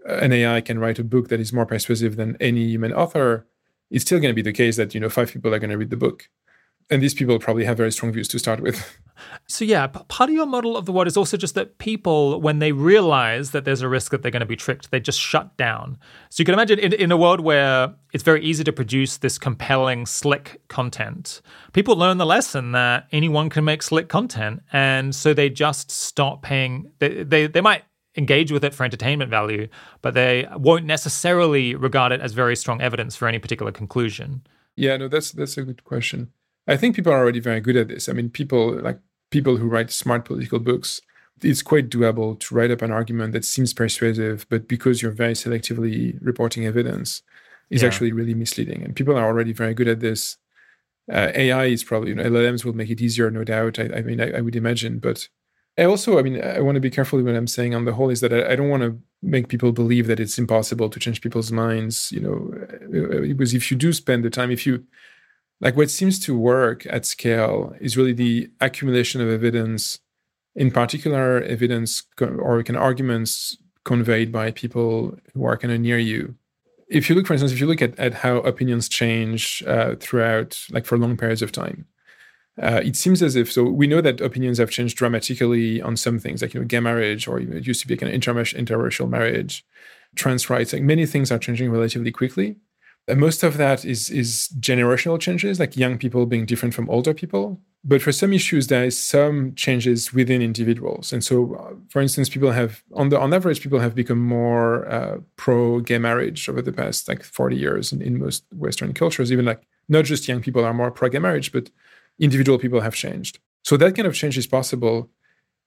[0.08, 3.48] uh, an AI can write a book that is more persuasive than any human author,
[3.90, 5.78] it's still going to be the case that you know five people are going to
[5.78, 6.30] read the book,
[6.90, 8.98] and these people probably have very strong views to start with.
[9.48, 12.60] So yeah, part of your model of the world is also just that people, when
[12.60, 15.56] they realize that there's a risk that they're going to be tricked, they just shut
[15.58, 15.98] down.
[16.30, 19.38] So you can imagine in, in a world where it's very easy to produce this
[19.38, 21.42] compelling, slick content,
[21.74, 26.42] people learn the lesson that anyone can make slick content, and so they just stop
[26.42, 26.92] paying.
[27.00, 27.84] They they, they might
[28.18, 29.68] engage with it for entertainment value,
[30.02, 34.42] but they won't necessarily regard it as very strong evidence for any particular conclusion.
[34.76, 36.32] Yeah, no, that's that's a good question.
[36.68, 38.10] I think people are already very good at this.
[38.10, 39.00] I mean, people like
[39.32, 41.02] people who write smart political books,
[41.42, 45.34] it's quite doable to write up an argument that seems persuasive, but because you're very
[45.34, 47.22] selectively reporting evidence,
[47.70, 47.88] is yeah.
[47.88, 48.84] actually really misleading.
[48.84, 50.38] And people are already very good at this.
[51.12, 53.80] Uh, AI is probably, you know, LLMs will make it easier, no doubt.
[53.80, 55.28] I, I mean, I, I, would imagine, but
[55.78, 58.10] I also, I mean, I want to be careful when I'm saying on the whole
[58.10, 61.22] is that I, I don't want to make people believe that it's impossible to change
[61.22, 62.12] people's minds.
[62.12, 64.84] You know, because if you do spend the time, if you
[65.62, 70.00] like, what seems to work at scale is really the accumulation of evidence,
[70.56, 76.36] in particular, evidence or of arguments conveyed by people who are kind of near you
[76.88, 80.60] if you look, for instance, if you look at, at how opinions change uh, throughout,
[80.72, 81.86] like for long periods of time,
[82.62, 86.20] uh, it seems as if so we know that opinions have changed dramatically on some
[86.20, 89.66] things, like you know, gay marriage, or it used to be kind of interracial marriage,
[90.16, 90.72] trans rights.
[90.72, 92.56] Like many things are changing relatively quickly.
[93.08, 97.62] Most of that is is generational changes, like young people being different from older people.
[97.88, 101.14] But for some issues, there is some changes within individuals.
[101.14, 104.88] And so, uh, for instance, people have, on the on average, people have become more
[104.88, 109.32] uh, pro gay marriage over the past like 40 years in, in most Western cultures.
[109.32, 111.70] Even like not just young people are more pro gay marriage, but
[112.18, 113.38] individual people have changed.
[113.64, 115.12] So that kind of change is possible,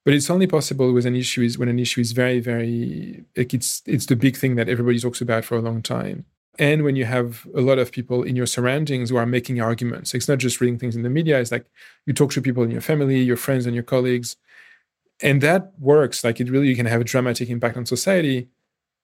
[0.03, 3.53] but it's only possible with an issue is when an issue is very, very like
[3.53, 6.25] it's it's the big thing that everybody talks about for a long time
[6.59, 10.13] and when you have a lot of people in your surroundings who are making arguments
[10.13, 11.65] it's not just reading things in the media it's like
[12.05, 14.35] you talk to people in your family your friends and your colleagues
[15.21, 16.23] and that works.
[16.23, 18.49] Like it really can have a dramatic impact on society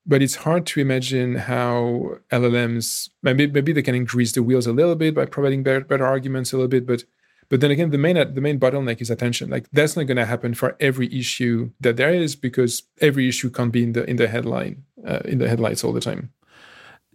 [0.07, 4.71] but it's hard to imagine how llms maybe maybe they can increase the wheels a
[4.71, 7.03] little bit by providing better, better arguments a little bit but
[7.49, 9.49] but then again the main the main bottleneck is attention.
[9.49, 13.49] Like that's not going to happen for every issue that there is because every issue
[13.49, 16.31] can't be in the in the headline uh, in the headlights all the time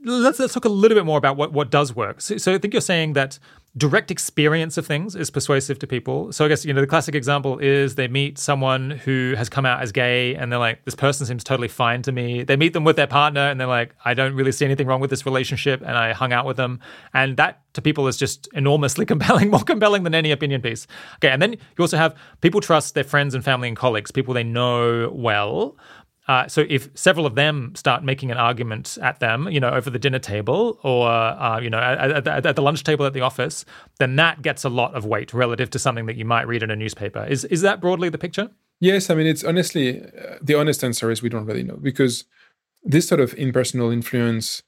[0.04, 2.20] let's let's talk a little bit more about what what does work.
[2.20, 3.38] So, so I think you're saying that
[3.76, 6.32] direct experience of things is persuasive to people.
[6.32, 9.64] So I guess you know the classic example is they meet someone who has come
[9.64, 12.42] out as gay and they're like this person seems totally fine to me.
[12.42, 15.00] They meet them with their partner and they're like I don't really see anything wrong
[15.00, 16.80] with this relationship and I hung out with them
[17.14, 20.86] and that to people is just enormously compelling, more compelling than any opinion piece.
[21.16, 24.34] Okay, and then you also have people trust their friends and family and colleagues, people
[24.34, 25.76] they know well.
[26.30, 29.90] Uh, so if several of them start making an argument at them, you know, over
[29.90, 33.20] the dinner table or uh, you know at, at, at, the lunch table at the
[33.20, 33.64] office,
[33.98, 36.70] then that gets a lot of weight relative to something that you might read in
[36.70, 37.26] a newspaper.
[37.28, 38.48] Is is that broadly the picture?
[38.78, 42.26] Yes, I mean it's honestly uh, the honest answer is we don't really know because
[42.84, 44.62] this sort of impersonal influence.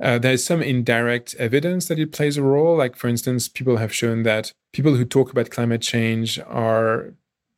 [0.00, 2.78] Uh, there is some indirect evidence that it plays a role.
[2.78, 7.12] Like, for instance, people have shown that people who talk about climate change are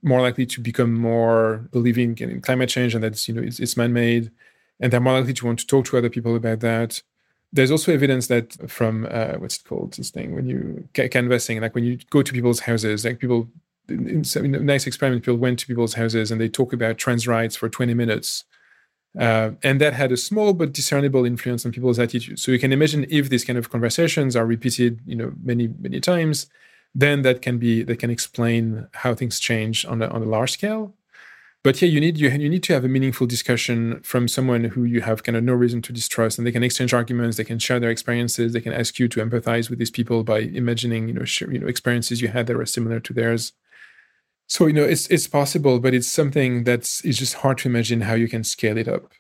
[0.05, 3.77] more likely to become more believing in climate change and that you know it's, it's
[3.77, 4.31] man-made,
[4.79, 7.03] and they're more likely to want to talk to other people about that.
[7.53, 11.75] There's also evidence that from uh, what's it called this thing when you canvassing, like
[11.75, 13.49] when you go to people's houses, like people
[13.89, 17.27] in, in a nice experiment, people went to people's houses and they talk about trans
[17.27, 18.45] rights for 20 minutes.
[19.19, 22.43] Uh, and that had a small but discernible influence on people's attitudes.
[22.43, 26.01] So you can imagine if these kind of conversations are repeated, you know, many many
[26.01, 26.47] times,
[26.95, 30.53] then that can be that can explain how things change on a, on a large
[30.53, 30.95] scale.
[31.63, 34.85] But yeah you need you, you need to have a meaningful discussion from someone who
[34.85, 37.59] you have kind of no reason to distrust and they can exchange arguments they can
[37.59, 41.15] share their experiences they can ask you to empathize with these people by imagining you
[41.15, 43.53] know sh- you know experiences you had that were similar to theirs.
[44.47, 48.03] So you know it's it's possible but it's something that's it's just hard to imagine
[48.03, 49.11] how you can scale it up.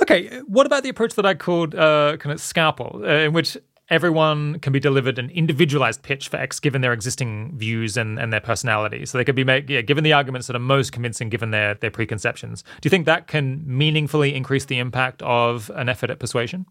[0.00, 3.56] Okay, what about the approach that I called uh, kind of scalpel, uh, in which
[3.92, 8.32] everyone can be delivered an individualized pitch for X given their existing views and, and
[8.32, 9.04] their personality.
[9.04, 11.74] So they could be made, yeah, given the arguments that are most convincing given their,
[11.74, 12.62] their preconceptions.
[12.80, 16.64] Do you think that can meaningfully increase the impact of an effort at persuasion?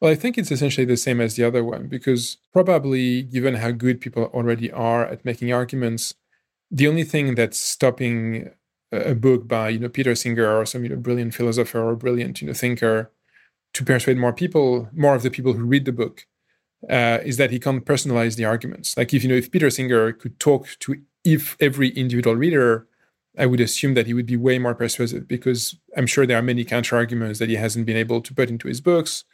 [0.00, 3.70] Well, I think it's essentially the same as the other one because probably given how
[3.70, 6.14] good people already are at making arguments,
[6.70, 8.50] the only thing that's stopping
[8.90, 12.40] a book by you know Peter Singer or some you know brilliant philosopher or brilliant
[12.40, 13.10] you know thinker
[13.74, 16.26] to persuade more people, more of the people who read the book,
[16.90, 18.96] uh, is that he can't personalize the arguments.
[18.96, 22.86] Like if you know if Peter Singer could talk to if every individual reader,
[23.38, 26.42] I would assume that he would be way more persuasive because I'm sure there are
[26.42, 29.24] many counter arguments that he hasn't been able to put into his books,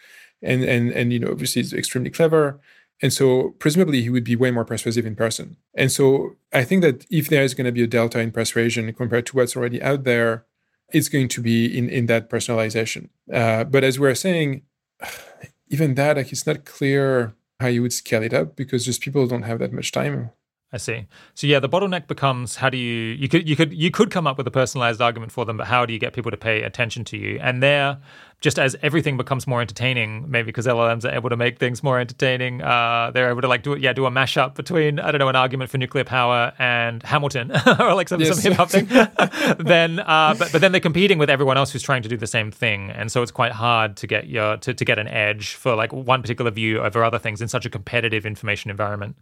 [0.43, 2.61] and and and you know obviously he's extremely clever.
[3.01, 5.57] And so presumably he would be way more persuasive in person.
[5.75, 8.93] And so I think that if there is going to be a delta in persuasion
[8.93, 10.47] compared to what's already out there,
[10.93, 13.09] it's going to be in, in that personalization.
[13.33, 14.63] Uh, but as we're saying,
[15.69, 19.27] even that, like it's not clear how you would scale it up because just people
[19.27, 20.31] don't have that much time.
[20.71, 21.07] I see.
[21.33, 24.27] So yeah, the bottleneck becomes how do you you could you could you could come
[24.27, 26.63] up with a personalized argument for them, but how do you get people to pay
[26.63, 27.39] attention to you?
[27.41, 27.97] And there,
[28.43, 31.99] just as everything becomes more entertaining, maybe because LLMs are able to make things more
[31.99, 35.21] entertaining, uh, they're able to like do it, yeah, do a mashup between I don't
[35.21, 37.51] know an argument for nuclear power and Hamilton
[37.81, 38.39] or like some, yes.
[38.39, 38.89] some hip hop thing.
[39.65, 42.27] then, uh, but but then they're competing with everyone else who's trying to do the
[42.27, 45.55] same thing, and so it's quite hard to get your to, to get an edge
[45.55, 49.17] for like one particular view over other things in such a competitive information environment.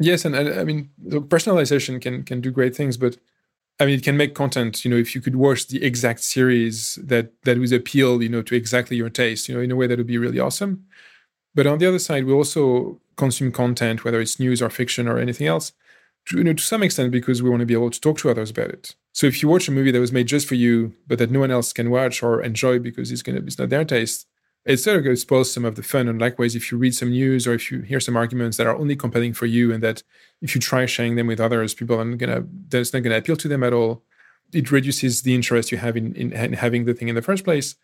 [0.00, 3.18] Yes, and, I mean, the personalization can can do great things, but
[3.80, 4.84] I mean, it can make content.
[4.84, 8.42] You know, if you could watch the exact series that that would appeal, you know,
[8.42, 10.86] to exactly your taste, you know, in a way that would be really awesome.
[11.54, 15.18] But on the other side, we also consume content, whether it's news or fiction or
[15.18, 15.72] anything else,
[16.28, 18.30] to, you know, to some extent because we want to be able to talk to
[18.30, 18.96] others about it.
[19.14, 21.40] So if you watch a movie that was made just for you, but that no
[21.40, 24.26] one else can watch or enjoy because it's gonna it's not their taste,
[24.70, 26.08] it sort of goes spoils some of the fun.
[26.08, 28.76] And likewise, if you read some news or if you hear some arguments that are
[28.76, 30.02] only compelling for you, and that
[30.40, 33.36] if you try sharing them with others, people are not gonna that's not gonna appeal
[33.36, 34.02] to them at all.
[34.52, 37.44] It reduces the interest you have in, in, in having the thing in the first
[37.44, 37.76] place.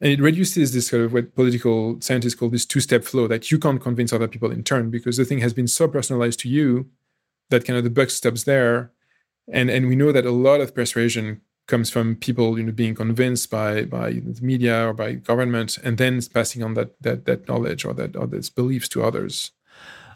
[0.00, 3.58] And it reduces this sort of what political scientists call this two-step flow that you
[3.58, 6.90] can't convince other people in turn because the thing has been so personalized to you
[7.50, 8.90] that kind of the buck stops there.
[9.52, 12.94] And and we know that a lot of persuasion comes from people you know being
[12.94, 17.48] convinced by by the media or by government and then passing on that that that
[17.48, 19.52] knowledge or that or those beliefs to others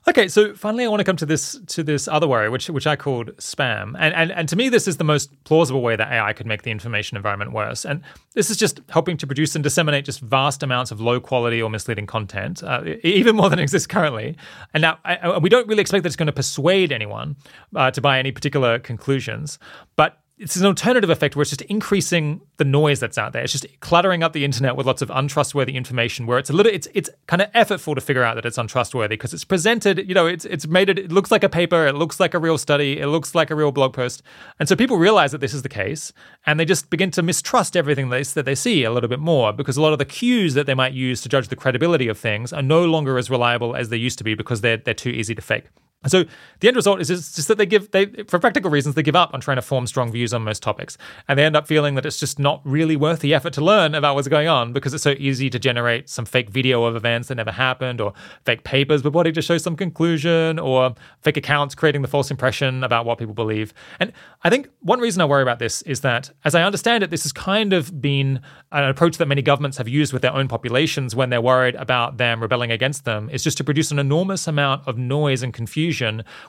[0.08, 2.86] Okay, so finally, I want to come to this to this other worry, which which
[2.86, 6.12] I called spam, and and and to me, this is the most plausible way that
[6.12, 7.84] AI could make the information environment worse.
[7.84, 8.02] And
[8.34, 11.70] this is just helping to produce and disseminate just vast amounts of low quality or
[11.70, 14.36] misleading content, uh, even more than exists currently.
[14.72, 17.34] And now I, we don't really expect that it's going to persuade anyone
[17.74, 19.58] uh, to buy any particular conclusions,
[19.96, 23.42] but it's an alternative effect where it's just increasing the noise that's out there.
[23.42, 26.70] It's just cluttering up the internet with lots of untrustworthy information where it's a little
[26.70, 30.14] it's it's kind of effortful to figure out that it's untrustworthy because it's presented, you
[30.14, 32.58] know, it's it's made it it looks like a paper, it looks like a real
[32.58, 34.22] study, it looks like a real blog post.
[34.58, 36.12] And so people realize that this is the case
[36.44, 39.54] and they just begin to mistrust everything they, that they see a little bit more
[39.54, 42.18] because a lot of the cues that they might use to judge the credibility of
[42.18, 45.10] things are no longer as reliable as they used to be because they're they're too
[45.10, 45.64] easy to fake.
[46.06, 46.24] And so
[46.60, 49.34] the end result is just that they give they for practical reasons they give up
[49.34, 50.96] on trying to form strong views on most topics,
[51.26, 53.92] and they end up feeling that it's just not really worth the effort to learn
[53.92, 57.26] about what's going on because it's so easy to generate some fake video of events
[57.26, 58.12] that never happened, or
[58.44, 63.04] fake papers purporting to show some conclusion, or fake accounts creating the false impression about
[63.04, 63.74] what people believe.
[63.98, 64.12] And
[64.44, 67.24] I think one reason I worry about this is that, as I understand it, this
[67.24, 71.16] has kind of been an approach that many governments have used with their own populations
[71.16, 74.86] when they're worried about them rebelling against them, is just to produce an enormous amount
[74.86, 75.95] of noise and confusion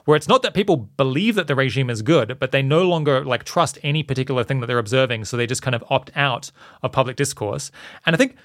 [0.04, 3.24] where it's not that people believe that the regime is good, but they no longer
[3.24, 6.50] like trust any particular thing that they're observing, so they just kind of opt out
[6.82, 7.70] of public discourse.
[8.06, 8.36] And I think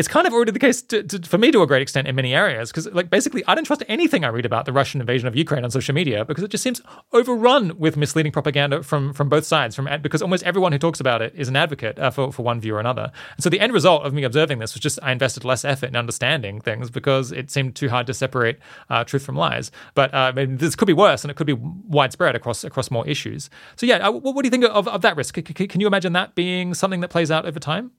[0.00, 2.16] it's kind of already the case to, to, for me to a great extent in
[2.16, 5.28] many areas because like basically i don't trust anything i read about the russian invasion
[5.28, 6.80] of ukraine on social media because it just seems
[7.12, 11.22] overrun with misleading propaganda from from both sides from because almost everyone who talks about
[11.22, 13.12] it is an advocate uh, for, for one view or another.
[13.36, 15.86] And so the end result of me observing this was just i invested less effort
[15.86, 19.70] in understanding things because it seemed too hard to separate uh, truth from lies.
[19.94, 23.50] But uh, this could be worse and it could be widespread across across more issues.
[23.76, 25.36] So yeah uh, what, what do you think of, of that risk?
[25.36, 27.92] C- can you imagine that being something that plays out over time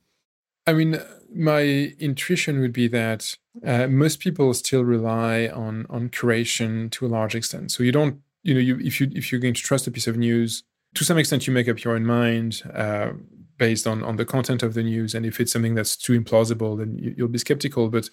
[0.67, 1.01] I mean,
[1.33, 7.09] my intuition would be that uh, most people still rely on on curation to a
[7.09, 7.71] large extent.
[7.71, 10.07] So you don't, you know, you if you if you're going to trust a piece
[10.07, 10.63] of news,
[10.95, 13.11] to some extent, you make up your own mind uh,
[13.57, 16.77] based on on the content of the news, and if it's something that's too implausible,
[16.77, 17.89] then you, you'll be skeptical.
[17.89, 18.09] But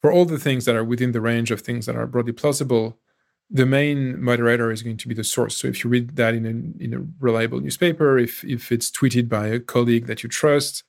[0.00, 2.98] for all the things that are within the range of things that are broadly plausible,
[3.50, 5.56] the main moderator is going to be the source.
[5.56, 9.28] So if you read that in a, in a reliable newspaper, if if it's tweeted
[9.28, 10.84] by a colleague that you trust,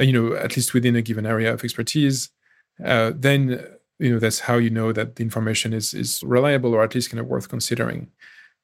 [0.00, 2.30] you know, at least within a given area of expertise,
[2.84, 3.64] uh, then
[3.98, 7.10] you know that's how you know that the information is is reliable or at least
[7.10, 8.10] kind of worth considering.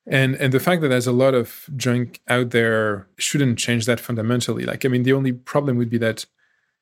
[0.06, 4.00] And and the fact that there's a lot of junk out there shouldn't change that
[4.00, 4.64] fundamentally.
[4.64, 6.26] Like, I mean, the only problem would be that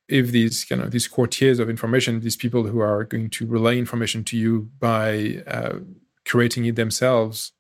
[0.08, 3.78] if these kind of these courtiers of information, these people who are going to relay
[3.78, 5.78] information to you by uh,
[6.26, 7.52] creating it themselves,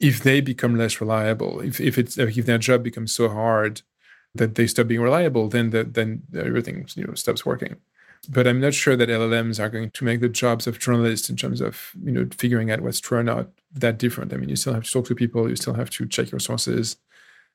[0.00, 3.82] if they become less reliable, if if it's if their job becomes so hard
[4.34, 7.76] that they stop being reliable, then the, then everything you know stops working.
[8.28, 11.36] But I'm not sure that LLMs are going to make the jobs of journalists in
[11.36, 14.32] terms of you know figuring out what's true or not that different.
[14.32, 16.40] I mean, you still have to talk to people, you still have to check your
[16.40, 16.96] sources,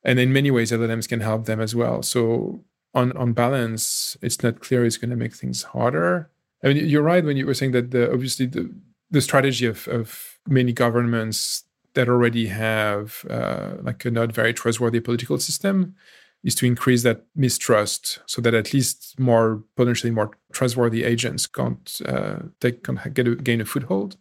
[0.04, 2.02] and in many ways, LLMs can help them as well.
[2.02, 6.30] So on on balance, it's not clear it's going to make things harder.
[6.62, 8.72] I mean, you're right when you were saying that the, obviously the
[9.10, 15.00] the strategy of of many governments that already have uh, like a not very trustworthy
[15.00, 15.94] political system
[16.44, 22.00] is to increase that mistrust so that at least more potentially more trustworthy agents can't
[22.06, 24.16] uh, take can get a, gain a foothold.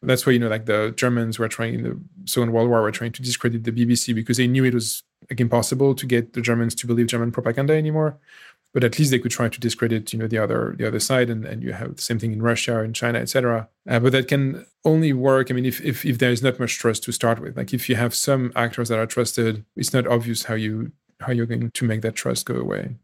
[0.00, 2.92] That's why, you know, like the Germans were trying in the Second World War were
[2.92, 6.40] trying to discredit the BBC because they knew it was like impossible to get the
[6.40, 8.16] Germans to believe German propaganda anymore.
[8.72, 11.30] But at least they could try to discredit, you know, the other the other side,
[11.30, 13.68] and, and you have the same thing in Russia and China, etc.
[13.88, 15.50] Uh, but that can only work.
[15.50, 17.88] I mean, if, if if there is not much trust to start with, like if
[17.88, 21.70] you have some actors that are trusted, it's not obvious how you how you're going
[21.70, 22.96] to make that trust go away.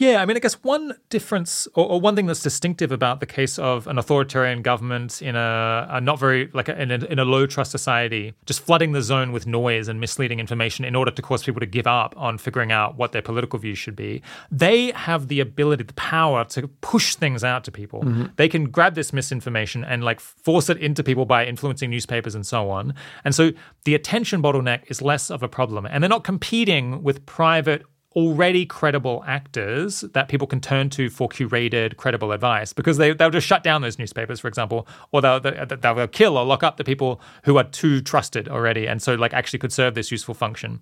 [0.00, 3.26] Yeah, I mean, I guess one difference or, or, one thing that's distinctive about the
[3.26, 7.18] case of an authoritarian government in a, a not very like a, in, a, in
[7.18, 11.10] a low trust society, just flooding the zone with noise and misleading information in order
[11.10, 14.22] to cause people to give up on figuring out what their political views should be.
[14.50, 18.00] They have the ability, the power to push things out to people.
[18.02, 18.24] Mm-hmm.
[18.36, 22.46] They can grab this misinformation and like force it into people by influencing newspapers and
[22.46, 22.94] so on.
[23.22, 23.50] And so
[23.84, 27.82] the attention bottleneck is less of a problem, and they're not competing with private
[28.16, 33.30] already credible actors that people can turn to for curated, credible advice because they, they'll
[33.30, 36.84] just shut down those newspapers, for example, or they'll, they'll kill or lock up the
[36.84, 40.80] people who are too trusted already and so like actually could serve this useful function.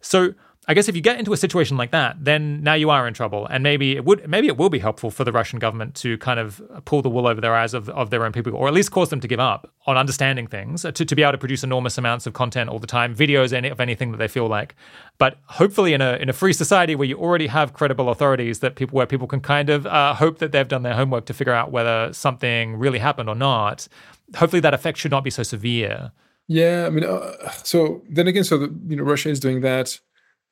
[0.00, 0.34] So
[0.68, 3.14] I guess if you get into a situation like that, then now you are in
[3.14, 6.18] trouble, and maybe it would, maybe it will be helpful for the Russian government to
[6.18, 8.74] kind of pull the wool over their eyes of, of their own people, or at
[8.74, 11.62] least cause them to give up on understanding things, to, to be able to produce
[11.62, 14.74] enormous amounts of content all the time, videos any, of anything that they feel like.
[15.18, 18.74] But hopefully, in a in a free society where you already have credible authorities that
[18.74, 21.52] people where people can kind of uh, hope that they've done their homework to figure
[21.52, 23.86] out whether something really happened or not.
[24.34, 26.10] Hopefully, that effect should not be so severe.
[26.48, 30.00] Yeah, I mean, uh, so then again, so the, you know, Russia is doing that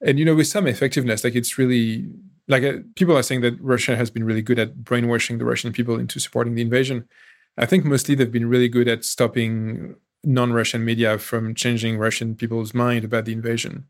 [0.01, 2.07] and you know with some effectiveness like it's really
[2.49, 5.73] like uh, people are saying that russia has been really good at brainwashing the russian
[5.73, 7.09] people into supporting the invasion.
[7.57, 12.75] I think mostly they've been really good at stopping non-russian media from changing russian people's
[12.75, 13.87] mind about the invasion.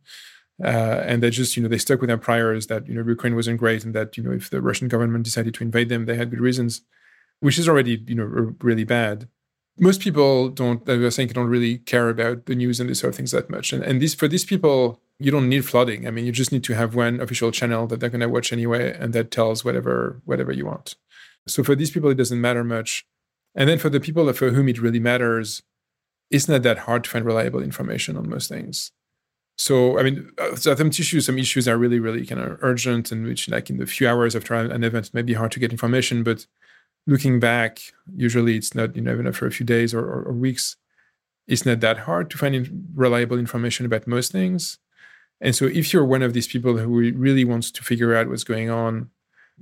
[0.63, 3.35] Uh, and they just you know they stuck with their priors that you know ukraine
[3.35, 6.15] wasn't great and that you know if the russian government decided to invade them they
[6.15, 6.83] had good reasons
[7.41, 9.29] which is already you know really bad.
[9.79, 13.13] Most people don't i was saying don't really care about the news and these sort
[13.13, 13.73] of things that much.
[13.73, 16.07] And, and these for these people you don't need flooding.
[16.07, 18.53] I mean, you just need to have one official channel that they're going to watch
[18.53, 20.97] anyway, and that tells whatever whatever you want.
[21.47, 23.07] So for these people, it doesn't matter much.
[23.55, 25.63] And then for the people for whom it really matters,
[26.31, 28.91] it's not that hard to find reliable information on most things.
[29.57, 33.25] So I mean, uh, some issues, some issues are really, really kind of urgent, and
[33.25, 35.71] which, like in the few hours after an event, it may be hard to get
[35.71, 36.25] information.
[36.25, 36.47] But
[37.07, 37.81] looking back,
[38.17, 40.77] usually it's not, you know, even after a few days or, or, or weeks,
[41.47, 44.79] it's not that hard to find reliable information about most things.
[45.41, 48.45] And so if you're one of these people who really wants to figure out what's
[48.45, 49.11] going on,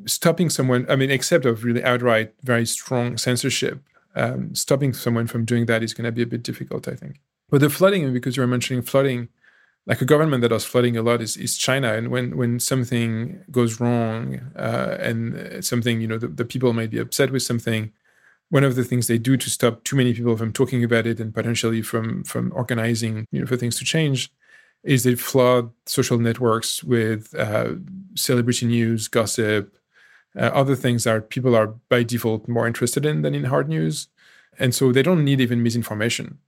[0.07, 3.83] stopping someone, I mean, except of really outright very strong censorship,
[4.15, 7.21] um, stopping someone from doing that is going to be a bit difficult, I think.
[7.51, 9.29] But the flooding, because you were mentioning flooding,
[9.87, 11.93] like a government that does flooding a lot is, is China.
[11.95, 16.91] And when, when something goes wrong uh, and something, you know, the, the people might
[16.91, 17.93] be upset with something,
[18.51, 21.19] one of the things they do to stop too many people from talking about it
[21.19, 24.31] and potentially from from organizing, you know, for things to change
[24.83, 27.75] is they flood social networks with uh,
[28.15, 29.77] celebrity news, gossip,
[30.37, 34.09] uh, other things that people are by default more interested in than in hard news.
[34.59, 36.39] And so they don't need even misinformation.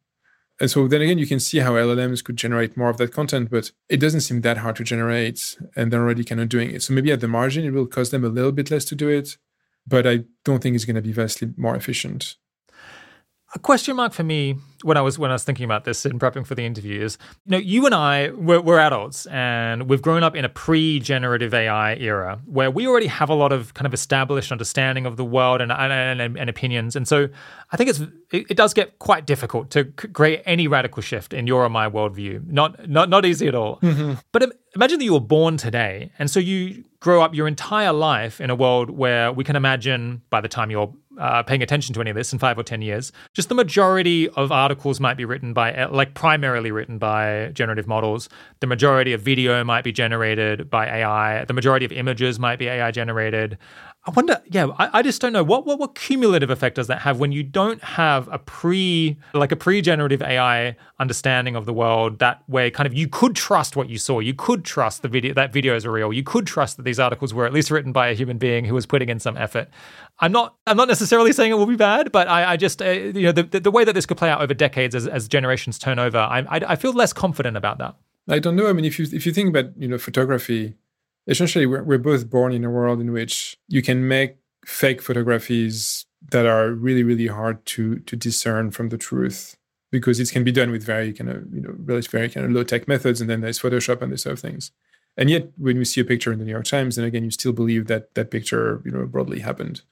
[0.60, 3.50] And so then again, you can see how LLMs could generate more of that content,
[3.50, 6.82] but it doesn't seem that hard to generate, and they're already kind of doing it.
[6.82, 9.08] So maybe at the margin, it will cost them a little bit less to do
[9.08, 9.36] it,
[9.86, 12.36] but I don't think it's going to be vastly more efficient.
[13.54, 16.20] A question mark for me when I was when I was thinking about this and
[16.20, 20.02] prepping for the interview is, you know, you and I we're, we're adults and we've
[20.02, 23.86] grown up in a pre-generative AI era where we already have a lot of kind
[23.86, 27.28] of established understanding of the world and and, and, and opinions, and so
[27.72, 31.46] I think it's it, it, does get quite difficult to create any radical shift in
[31.46, 32.46] your or my worldview.
[32.46, 33.78] Not not not easy at all.
[33.80, 34.14] Mm-hmm.
[34.32, 38.40] But imagine that you were born today, and so you grow up your entire life
[38.40, 42.00] in a world where we can imagine by the time you're uh, paying attention to
[42.00, 45.24] any of this in five or 10 years, just the majority of articles might be
[45.24, 48.28] written by, uh, like, primarily written by generative models.
[48.60, 51.44] The majority of video might be generated by AI.
[51.44, 53.58] The majority of images might be AI generated.
[54.06, 57.00] I wonder, yeah, I, I, just don't know what, what what cumulative effect does that
[57.00, 62.18] have when you don't have a pre like a pre-generative AI understanding of the world
[62.18, 65.32] that way kind of you could trust what you saw, you could trust the video
[65.32, 68.08] that videos are real, you could trust that these articles were at least written by
[68.08, 69.68] a human being who was putting in some effort.
[70.20, 72.90] I'm not I'm not necessarily saying it will be bad, but I, I just uh,
[72.90, 75.78] you know the, the way that this could play out over decades as, as generations
[75.78, 77.96] turn over, I, I I feel less confident about that.
[78.28, 78.68] I don't know.
[78.68, 80.74] I mean, if you if you think about you know photography
[81.26, 84.36] essentially we're, we're both born in a world in which you can make
[84.66, 89.56] fake photographies that are really really hard to to discern from the truth
[89.90, 92.52] because it can be done with very kind of you know really very kind of
[92.52, 94.70] low tech methods and then there's photoshop and this sort of things
[95.16, 97.30] and yet when you see a picture in the new york times then again you
[97.30, 99.82] still believe that that picture you know broadly happened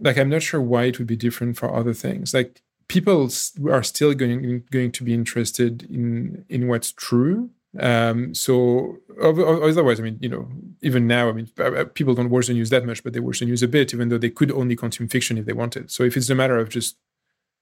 [0.00, 3.28] like i'm not sure why it would be different for other things like people
[3.70, 7.50] are still going going to be interested in in what's true.
[7.78, 10.48] Um, so otherwise, I mean, you know,
[10.82, 13.20] even now, I mean, uh, uh, people don't watch the news that much, but they
[13.20, 15.90] watch the news a bit, even though they could only consume fiction if they wanted.
[15.90, 16.96] So if it's a matter of just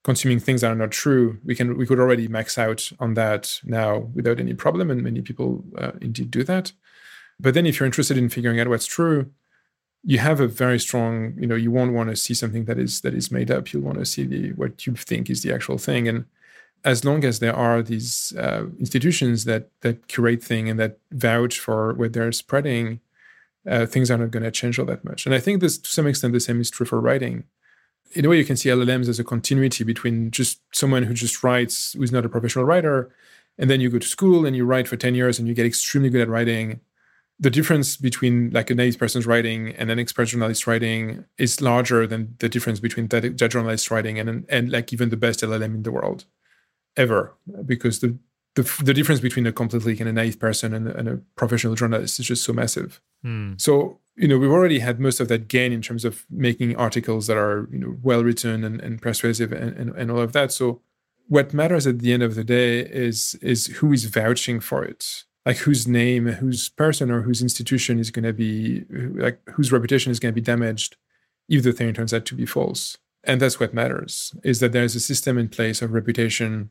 [0.03, 3.59] consuming things that are not true, we can we could already max out on that
[3.63, 6.71] now without any problem, and many people uh, indeed do that.
[7.39, 9.31] But then, if you're interested in figuring out what's true,
[10.05, 13.01] you have a very strong you know you won't want to see something that is
[13.01, 15.79] that is made up you'll want to see the what you think is the actual
[15.79, 16.25] thing and
[16.85, 21.59] as long as there are these uh, institutions that that curate thing and that vouch
[21.59, 23.01] for what they're spreading
[23.67, 25.25] uh, things are not going to change all that much.
[25.25, 27.43] And i think this to some extent the same is true for writing.
[28.13, 31.43] In a way you can see llms as a continuity between just someone who just
[31.43, 33.11] writes who's not a professional writer
[33.57, 35.65] and then you go to school and you write for 10 years and you get
[35.65, 36.81] extremely good at writing.
[37.39, 42.05] The difference between like a naive person's writing and an expert journalist writing is larger
[42.05, 45.73] than the difference between that, that journalist writing and and like even the best LLM
[45.77, 46.25] in the world
[46.97, 47.33] ever
[47.65, 48.17] because the
[48.55, 52.21] the, the difference between a completely and a naive person and, and a professional journalist
[52.21, 53.01] is just so massive.
[53.25, 53.59] Mm.
[53.59, 57.27] So you know we've already had most of that gain in terms of making articles
[57.27, 60.51] that are you know well written and, and persuasive and, and, and all of that.
[60.51, 60.81] So
[61.27, 65.25] what matters at the end of the day is is who is vouching for it
[65.45, 70.11] like whose name, whose person, or whose institution is going to be like whose reputation
[70.11, 70.97] is going to be damaged
[71.47, 72.97] if the thing turns out to be false.
[73.23, 76.69] And that's what matters is that there's a system in place of reputation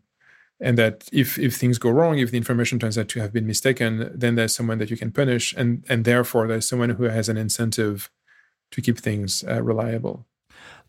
[0.60, 3.46] and that if if things go wrong if the information turns out to have been
[3.46, 7.28] mistaken then there's someone that you can punish and and therefore there's someone who has
[7.28, 8.10] an incentive
[8.70, 10.26] to keep things uh, reliable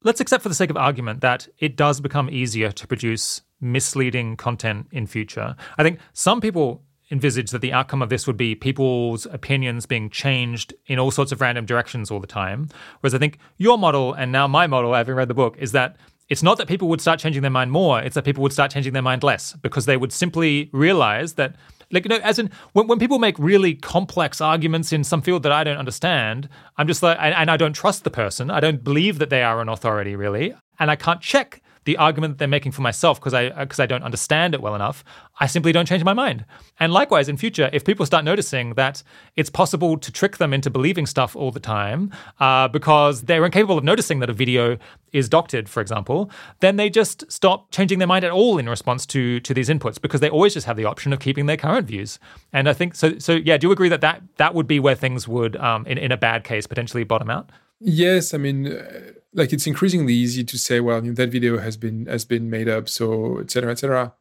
[0.03, 4.35] let's accept for the sake of argument that it does become easier to produce misleading
[4.37, 8.55] content in future i think some people envisage that the outcome of this would be
[8.55, 12.67] people's opinions being changed in all sorts of random directions all the time.
[12.99, 15.97] Whereas I think your model and now my model, having read the book, is that
[16.29, 18.71] it's not that people would start changing their mind more, it's that people would start
[18.71, 21.55] changing their mind less because they would simply realize that
[21.91, 25.43] like you know as in when, when people make really complex arguments in some field
[25.43, 28.83] that i don't understand i'm just like and i don't trust the person i don't
[28.83, 32.47] believe that they are an authority really and i can't check the argument that they're
[32.47, 35.03] making for myself because I because I don't understand it well enough,
[35.39, 36.45] I simply don't change my mind.
[36.79, 39.03] And likewise, in future, if people start noticing that
[39.35, 43.77] it's possible to trick them into believing stuff all the time uh, because they're incapable
[43.77, 44.77] of noticing that a video
[45.13, 49.05] is doctored, for example, then they just stop changing their mind at all in response
[49.05, 51.87] to to these inputs because they always just have the option of keeping their current
[51.87, 52.19] views.
[52.51, 53.17] And I think so.
[53.19, 55.97] So yeah, do you agree that that that would be where things would, um, in
[55.99, 57.51] in a bad case, potentially bottom out?
[57.79, 58.67] Yes, I mean.
[58.67, 62.67] Uh like it's increasingly easy to say, well, that video has been has been made
[62.67, 63.71] up, so etc.
[63.71, 64.13] etc.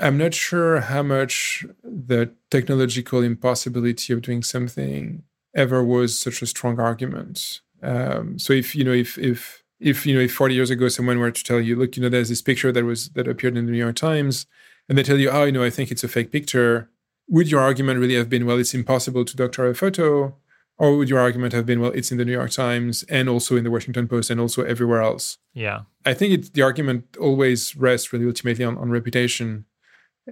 [0.00, 5.24] I'm not sure how much the technological impossibility of doing something
[5.54, 7.60] ever was such a strong argument.
[7.82, 11.18] Um, so if you know if if if you know if 40 years ago someone
[11.18, 13.66] were to tell you, look, you know, there's this picture that was that appeared in
[13.66, 14.46] the New York Times,
[14.88, 16.88] and they tell you, oh, you know, I think it's a fake picture,
[17.28, 20.34] would your argument really have been, well, it's impossible to doctor a photo?
[20.78, 23.56] Or would your argument have been, well, it's in the New York Times and also
[23.56, 25.38] in the Washington Post and also everywhere else?
[25.54, 25.82] Yeah.
[26.04, 29.66] I think it, the argument always rests really ultimately on, on reputation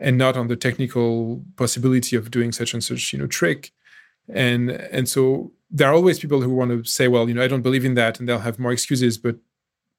[0.00, 3.72] and not on the technical possibility of doing such and such, you know, trick.
[4.28, 7.48] And and so there are always people who want to say, well, you know, I
[7.48, 9.36] don't believe in that, and they'll have more excuses, but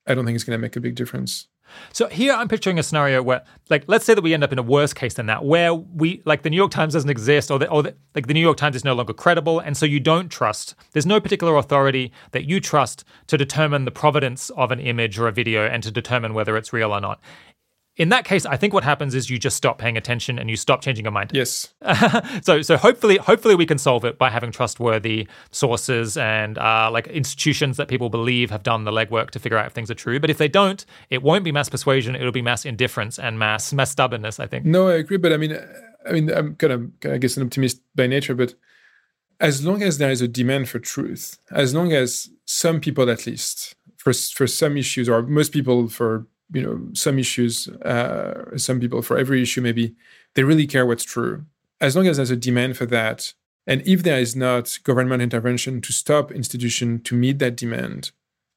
[0.08, 1.48] I don't think it's going to make a big difference.
[1.94, 4.60] So here I'm picturing a scenario where, like, let's say that we end up in
[4.60, 7.60] a worse case than that, where we, like, the New York Times doesn't exist, or,
[7.60, 10.00] the, or the, like the New York Times is no longer credible, and so you
[10.00, 10.76] don't trust.
[10.92, 15.28] There's no particular authority that you trust to determine the providence of an image or
[15.28, 17.20] a video and to determine whether it's real or not
[17.98, 20.56] in that case, I think what happens is you just stop paying attention and you
[20.56, 21.32] stop changing your mind.
[21.34, 21.74] Yes.
[22.42, 27.08] so so hopefully hopefully we can solve it by having trustworthy sources and uh, like
[27.08, 30.20] institutions that people believe have done the legwork to figure out if things are true.
[30.20, 32.16] But if they don't, it won't be mass persuasion.
[32.16, 34.40] It'll be mass indifference and mass mass stubbornness.
[34.40, 34.66] I think.
[34.66, 35.18] No, I agree.
[35.18, 35.58] But I mean,
[36.08, 38.56] I mean, I'm kind of I guess an optimist by nature, but
[39.42, 43.28] as long as there is a demand for truth, as long as some people at
[43.28, 48.80] least for for some issues or most people for you know some issues uh, some
[48.80, 49.96] people for every issue maybe
[50.36, 51.46] they really care what's true.
[51.80, 53.34] As long as there's a demand for that
[53.68, 58.12] and if there is not government intervention to stop institution to meet that demand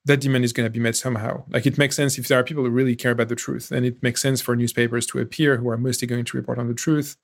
[0.07, 1.45] that demand is going to be met somehow.
[1.49, 3.87] Like it makes sense if there are people who really care about the truth and
[3.87, 6.75] it makes sense for newspapers to appear who are mostly going to report on the
[6.75, 7.17] truth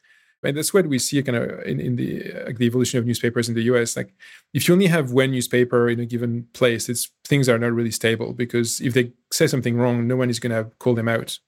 [0.43, 3.49] and that's what we see kind of in, in the like the evolution of newspapers
[3.49, 3.97] in the US.
[3.97, 4.15] Like
[4.55, 7.91] if you only have one newspaper in a given place, it's things are not really
[7.91, 11.39] stable because if they say something wrong, no one is going to call them out.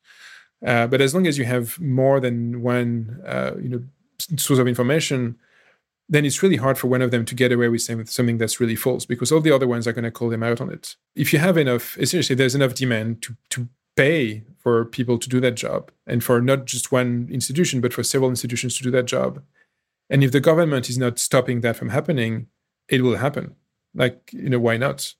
[0.64, 3.82] Uh, but as long as you have more than one, uh, you know,
[4.36, 5.36] source of information,
[6.08, 8.76] then it's really hard for one of them to get away with something that's really
[8.76, 10.94] false because all the other ones are going to call them out on it.
[11.16, 15.40] If you have enough, essentially, there's enough demand to to pay for people to do
[15.40, 19.06] that job and for not just one institution, but for several institutions to do that
[19.06, 19.42] job.
[20.08, 22.46] And if the government is not stopping that from happening,
[22.88, 23.56] it will happen.
[23.94, 25.14] Like, you know, why not?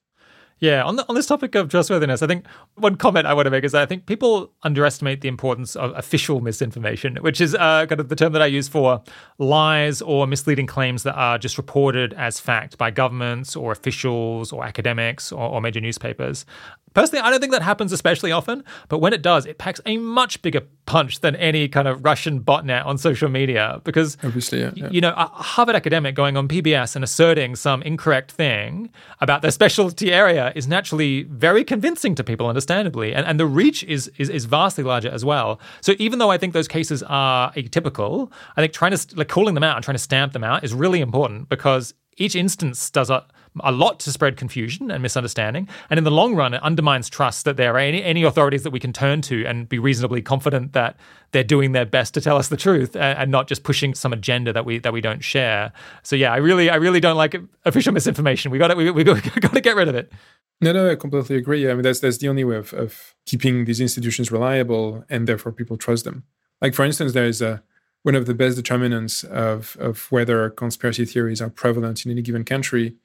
[0.63, 3.51] Yeah, on, the, on this topic of trustworthiness, I think one comment I want to
[3.51, 7.87] make is that I think people underestimate the importance of official misinformation, which is uh,
[7.87, 9.03] kind of the term that I use for
[9.39, 14.65] lies or misleading claims that are just reported as fact by governments or officials or
[14.65, 16.47] academics or, or major newspapers.
[16.95, 19.97] Personally, I don't think that happens especially often, but when it does, it packs a
[19.97, 23.81] much bigger punch than any kind of Russian botnet on social media.
[23.85, 24.89] Because, obviously, yeah, yeah.
[24.91, 28.91] you know, a Harvard academic going on PBS and asserting some incorrect thing
[29.21, 33.85] about their specialty area is naturally very convincing to people, understandably, and, and the reach
[33.85, 35.61] is, is is vastly larger as well.
[35.81, 39.55] So even though I think those cases are atypical, I think trying to like calling
[39.55, 43.11] them out and trying to stamp them out is really important because each instance does
[43.11, 43.25] a
[43.61, 45.69] a lot to spread confusion and misunderstanding.
[45.91, 48.71] And in the long run, it undermines trust that there are any, any authorities that
[48.71, 50.97] we can turn to and be reasonably confident that
[51.33, 54.13] they're doing their best to tell us the truth and, and not just pushing some
[54.13, 55.73] agenda that we that we don't share.
[56.03, 58.51] So yeah, I really I really don't like official misinformation.
[58.51, 60.13] We got to we, we got to get rid of it.
[60.61, 61.69] No, no, I completely agree.
[61.71, 65.53] I mean, that's that's the only way of, of keeping these institutions reliable and therefore
[65.53, 66.25] people trust them.
[66.61, 67.63] Like for instance, there is a
[68.03, 72.45] one of the best determinants of, of whether conspiracy theories are prevalent in any given
[72.45, 72.97] country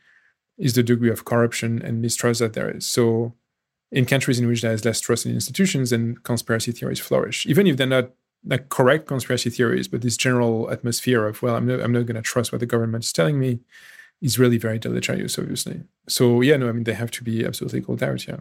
[0.58, 2.86] is the degree of corruption and mistrust that there is.
[2.86, 3.34] So,
[3.92, 7.68] in countries in which there is less trust in institutions, then conspiracy theories flourish, even
[7.68, 8.10] if they're not
[8.46, 12.16] like correct conspiracy theories, but this general atmosphere of well, I'm not, I'm not going
[12.16, 13.60] to trust what the government is telling me
[14.22, 15.84] is really very deleterious, obviously.
[16.08, 18.28] So yeah, no, I mean they have to be absolutely called out.
[18.28, 18.40] Yeah.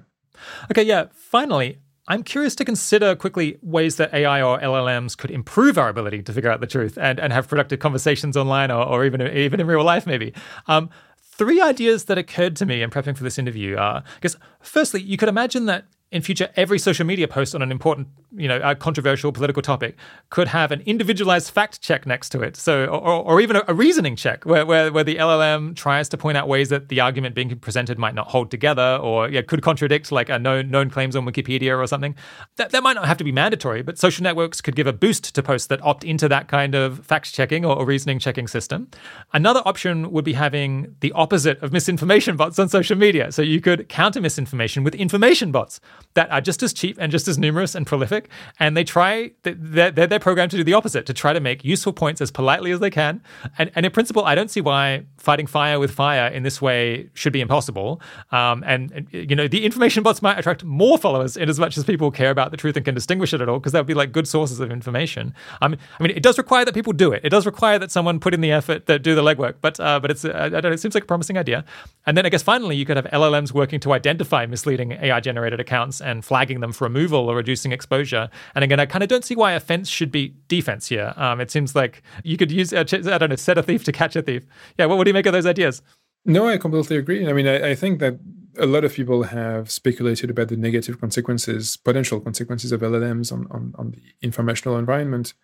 [0.70, 0.83] Okay.
[0.83, 1.07] Yeah.
[1.12, 1.78] Finally,
[2.09, 6.33] I'm curious to consider quickly ways that AI or LLMs could improve our ability to
[6.33, 9.67] figure out the truth and, and have productive conversations online or, or even even in
[9.67, 10.33] real life, maybe.
[10.68, 10.89] Um,
[11.20, 15.17] three ideas that occurred to me in prepping for this interview are because firstly you
[15.17, 18.76] could imagine that in future, every social media post on an important, you know, a
[18.76, 19.97] controversial political topic
[20.31, 22.57] could have an individualized fact check next to it.
[22.57, 26.17] So, or, or even a, a, reasoning check where, where, where the LLM tries to
[26.17, 29.62] point out ways that the argument being presented might not hold together or yeah, could
[29.62, 32.15] contradict like a known, known claims on Wikipedia or something.
[32.55, 35.35] That, that might not have to be mandatory, but social networks could give a boost
[35.35, 38.89] to posts that opt into that kind of fact checking or, or reasoning checking system.
[39.33, 43.33] Another option would be having the opposite of misinformation bots on social media.
[43.33, 45.81] So you could counter misinformation with information bots
[46.16, 48.28] that are just as cheap and just as numerous and prolific.
[48.58, 51.92] And they try, they're, they're, programmed to do the opposite, to try to make useful
[51.92, 53.23] points as politely as they can.
[53.58, 57.10] And, and in principle, I don't see why fighting fire with fire in this way
[57.15, 58.00] should be impossible.
[58.33, 61.76] Um, and, and, you know, the information bots might attract more followers in as much
[61.76, 63.86] as people care about the truth and can distinguish it at all, because that would
[63.86, 65.34] be like good sources of information.
[65.60, 67.20] Um, I mean, it does require that people do it.
[67.25, 69.57] It does require that someone put in the effort that do the legwork.
[69.60, 71.65] But uh, but it's uh, I don't know, it seems like a promising idea.
[72.07, 75.60] And then I guess finally, you could have LLMs working to identify misleading AI generated
[75.60, 78.28] accounts and flagging them for removal or reducing exposure.
[78.55, 81.12] And again, I kind of don't see why offense should be defense here.
[81.16, 83.92] Um, it seems like you could use, uh, I don't know, set a thief to
[83.92, 84.44] catch a thief.
[84.78, 85.82] Yeah, what, what do you make of those ideas?
[86.24, 87.28] No, I completely agree.
[87.28, 88.18] I mean, I, I think that
[88.58, 93.47] a lot of people have speculated about the negative consequences, potential consequences of LLMs on,
[93.50, 95.34] on, on the informational environment.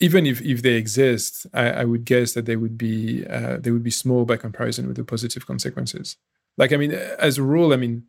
[0.00, 3.72] Even if, if they exist, I, I would guess that they would be uh, they
[3.72, 6.16] would be small by comparison with the positive consequences.
[6.56, 8.04] Like I mean, as a rule, I mean,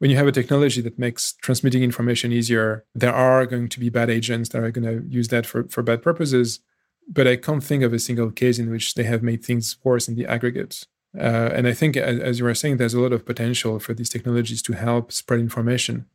[0.00, 3.90] when you have a technology that makes transmitting information easier, there are going to be
[3.90, 6.60] bad agents that are going to use that for, for bad purposes.
[7.06, 10.08] But I can't think of a single case in which they have made things worse
[10.08, 10.86] in the aggregate.
[11.18, 13.92] Uh, and I think, as, as, you were saying, there's a lot of potential for
[13.92, 16.06] these technologies to help spread information.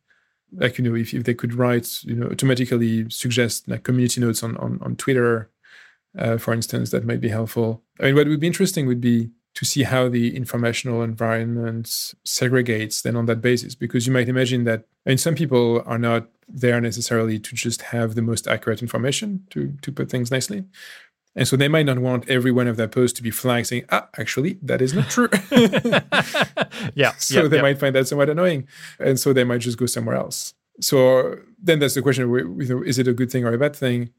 [0.52, 4.42] Like, you know, if, if they could write, you know, automatically suggest like community notes
[4.42, 5.50] on, on, on Twitter,
[6.18, 7.84] uh, for instance, that might be helpful.
[8.00, 11.86] I mean, what would be interesting would be to see how the informational environment
[12.26, 13.74] segregates then on that basis.
[13.74, 18.14] Because you might imagine that and some people are not there necessarily to just have
[18.14, 20.64] the most accurate information to to put things nicely.
[21.34, 23.86] And so they might not want every one of their posts to be flagged saying
[23.90, 25.28] ah actually that is not true.
[26.94, 27.62] Yeah so yep, they yep.
[27.62, 28.68] might find that somewhat annoying.
[29.00, 30.52] And so they might just go somewhere else.
[30.80, 32.26] So then that's the question
[32.84, 34.10] is it a good thing or a bad thing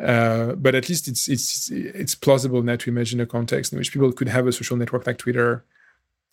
[0.00, 3.92] uh, but at least it's it's it's plausible now to imagine a context in which
[3.92, 5.64] people could have a social network like Twitter,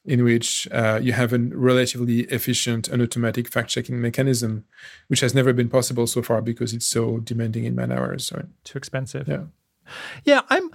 [0.05, 4.65] in which uh, you have a relatively efficient and automatic fact-checking mechanism,
[5.07, 8.25] which has never been possible so far because it's so demanding in man hours.
[8.25, 9.27] So, Too expensive.
[9.27, 9.43] Yeah,
[10.25, 10.41] yeah.
[10.49, 10.69] I'm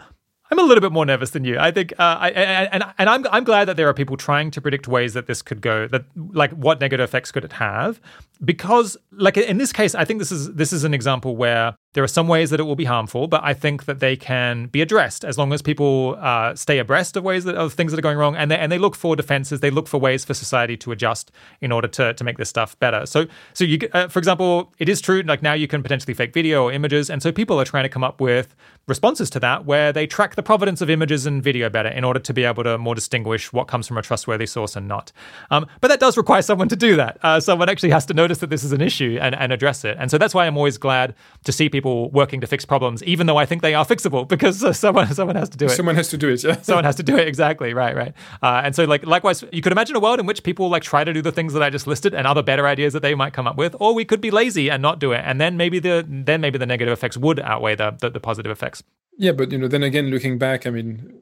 [0.51, 1.59] I'm a little bit more nervous than you.
[1.59, 4.61] I think, uh, I, and and I'm I'm glad that there are people trying to
[4.61, 5.87] predict ways that this could go.
[5.89, 8.01] That like what negative effects could it have?
[8.43, 12.05] Because like in this case, I think this is this is an example where There
[12.05, 14.83] are some ways that it will be harmful, but I think that they can be
[14.83, 18.03] addressed as long as people uh, stay abreast of ways that of things that are
[18.03, 19.59] going wrong, and they and they look for defenses.
[19.59, 22.79] They look for ways for society to adjust in order to to make this stuff
[22.79, 23.05] better.
[23.05, 26.33] So so you uh, for example, it is true like now you can potentially fake
[26.33, 28.55] video or images, and so people are trying to come up with
[28.89, 32.19] responses to that where they track the provenance of images and video better in order
[32.19, 35.13] to be able to more distinguish what comes from a trustworthy source and not.
[35.51, 37.19] Um, but that does require someone to do that.
[37.23, 39.97] Uh, someone actually has to notice that this is an issue and, and address it.
[40.01, 43.27] And so that's why I'm always glad to see people working to fix problems, even
[43.27, 45.71] though I think they are fixable, because uh, someone someone has to do it.
[45.71, 46.43] Someone has to do it.
[46.45, 46.61] Yeah.
[46.63, 47.27] someone has to do it.
[47.29, 47.75] Exactly.
[47.75, 47.95] Right.
[47.95, 48.15] Right.
[48.43, 51.05] Uh, and so like likewise, you could imagine a world in which people like try
[51.05, 53.33] to do the things that I just listed and other better ideas that they might
[53.33, 55.79] come up with, or we could be lazy and not do it, and then maybe
[55.79, 58.83] the then maybe the negative effects would outweigh the, the, the positive effects.
[59.17, 61.13] Yeah, but you know, then again, looking back, I mean,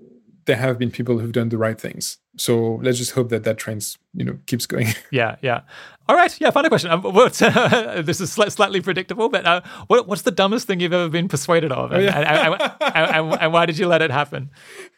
[0.47, 2.19] there have been people who've done the right things.
[2.37, 4.89] So let's just hope that that trend, you know, keeps going.
[5.11, 5.63] Yeah, yeah.
[6.09, 6.51] All right, yeah.
[6.51, 6.91] Final question.
[6.91, 10.93] Um, what, uh, this is slightly predictable, but uh, what, what's the dumbest thing you've
[10.93, 12.19] ever been persuaded of, and, oh, yeah.
[12.19, 14.51] and, and, and, and why did you let it happen?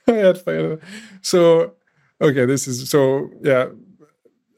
[1.22, 1.72] so,
[2.20, 3.66] okay, this is so yeah.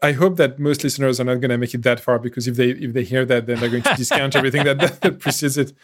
[0.02, 2.56] I hope that most listeners are not going to make it that far because if
[2.56, 5.58] they if they hear that, then they're going to discount everything that, that, that, precedes
[5.58, 5.74] it.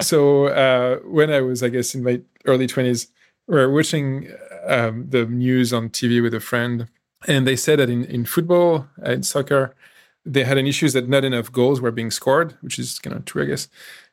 [0.00, 3.06] So uh, when I was, I guess, in my early twenties,
[3.46, 4.28] we were watching
[4.66, 6.88] um, the news on TV with a friend,
[7.26, 9.74] and they said that in in football, uh, in soccer,
[10.24, 13.24] they had an issue that not enough goals were being scored, which is kind of
[13.24, 13.68] true, I guess.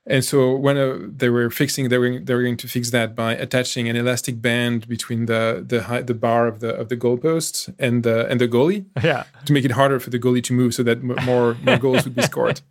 [0.10, 3.14] And so when uh, they were fixing, they were they were going to fix that
[3.14, 6.96] by attaching an elastic band between the the high, the bar of the of the
[6.96, 10.54] goalpost and the and the goalie, yeah, to make it harder for the goalie to
[10.54, 12.62] move, so that more more goals would be scored.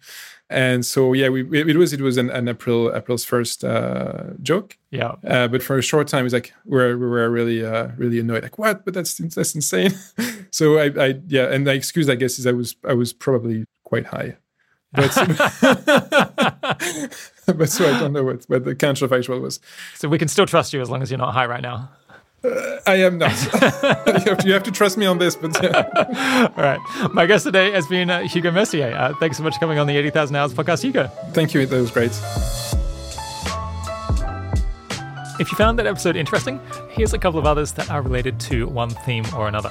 [0.48, 4.78] And so yeah, we it was it was an, an April April's first uh, joke.
[4.90, 5.16] Yeah.
[5.26, 8.44] Uh, but for a short time, it's like we're we were really uh, really annoyed.
[8.44, 8.84] Like what?
[8.84, 9.92] But that's that's insane.
[10.50, 13.64] so I, I yeah, and the excuse I guess is I was I was probably
[13.82, 14.36] quite high.
[14.92, 15.14] But,
[17.46, 19.60] but so I don't know what, what the counterfactual was.
[19.94, 21.90] So we can still trust you as long as you're not high right now.
[22.44, 23.30] Uh, I am not.
[23.52, 25.36] you, have to, you, have to, trust me on this.
[25.36, 26.52] But yeah.
[26.56, 26.80] all right,
[27.12, 28.94] my guest today has been uh, Hugo Mercier.
[28.94, 31.08] Uh, thanks so much for coming on the Eighty Thousand Hours podcast, Hugo.
[31.32, 31.66] Thank you.
[31.66, 32.12] That was great.
[35.38, 38.66] If you found that episode interesting, here's a couple of others that are related to
[38.68, 39.70] one theme or another.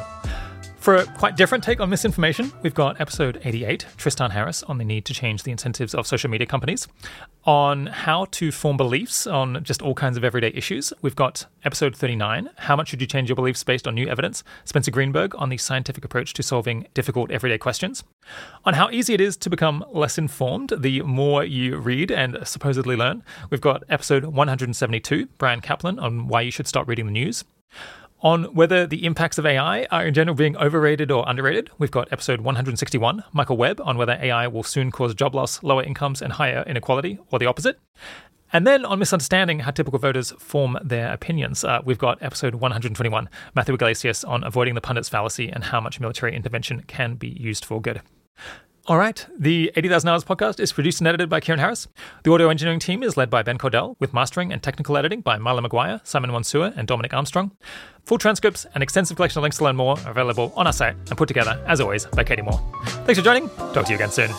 [0.85, 4.85] For a quite different take on misinformation, we've got episode 88, Tristan Harris, on the
[4.85, 6.87] need to change the incentives of social media companies.
[7.45, 11.95] On how to form beliefs on just all kinds of everyday issues, we've got episode
[11.95, 14.43] 39, How much should you change your beliefs based on new evidence?
[14.63, 18.03] Spencer Greenberg on the scientific approach to solving difficult everyday questions.
[18.63, 22.95] On how easy it is to become less informed the more you read and supposedly
[22.95, 27.43] learn, we've got episode 172, Bryan Caplan on why you should stop reading the news.
[28.21, 32.11] On whether the impacts of AI are in general being overrated or underrated, we've got
[32.11, 36.33] episode 161, Michael Webb, on whether AI will soon cause job loss, lower incomes, and
[36.33, 37.77] higher inequality, or the opposite.
[38.53, 43.29] And then on misunderstanding how typical voters form their opinions, uh, we've got episode 121,
[43.53, 47.65] Matthew Yglesias, on avoiding the pundit's fallacy and how much military intervention can be used
[47.65, 48.01] for good.
[48.87, 49.25] All right.
[49.37, 51.87] The 80,000 Hours podcast is produced and edited by Keiran Harris.
[52.23, 55.39] The audio engineering team is led by Ben Cordell, with mastering and technical editing by
[55.39, 57.51] Milo McGuire, Simon Monsour, and Dominic Armstrong.
[58.03, 60.95] Full transcripts and extensive collection of links to learn more are available on our site
[61.09, 62.61] and put together, as always, by Katie Moore.
[63.05, 63.49] Thanks for joining.
[63.49, 64.29] Talk to you again soon.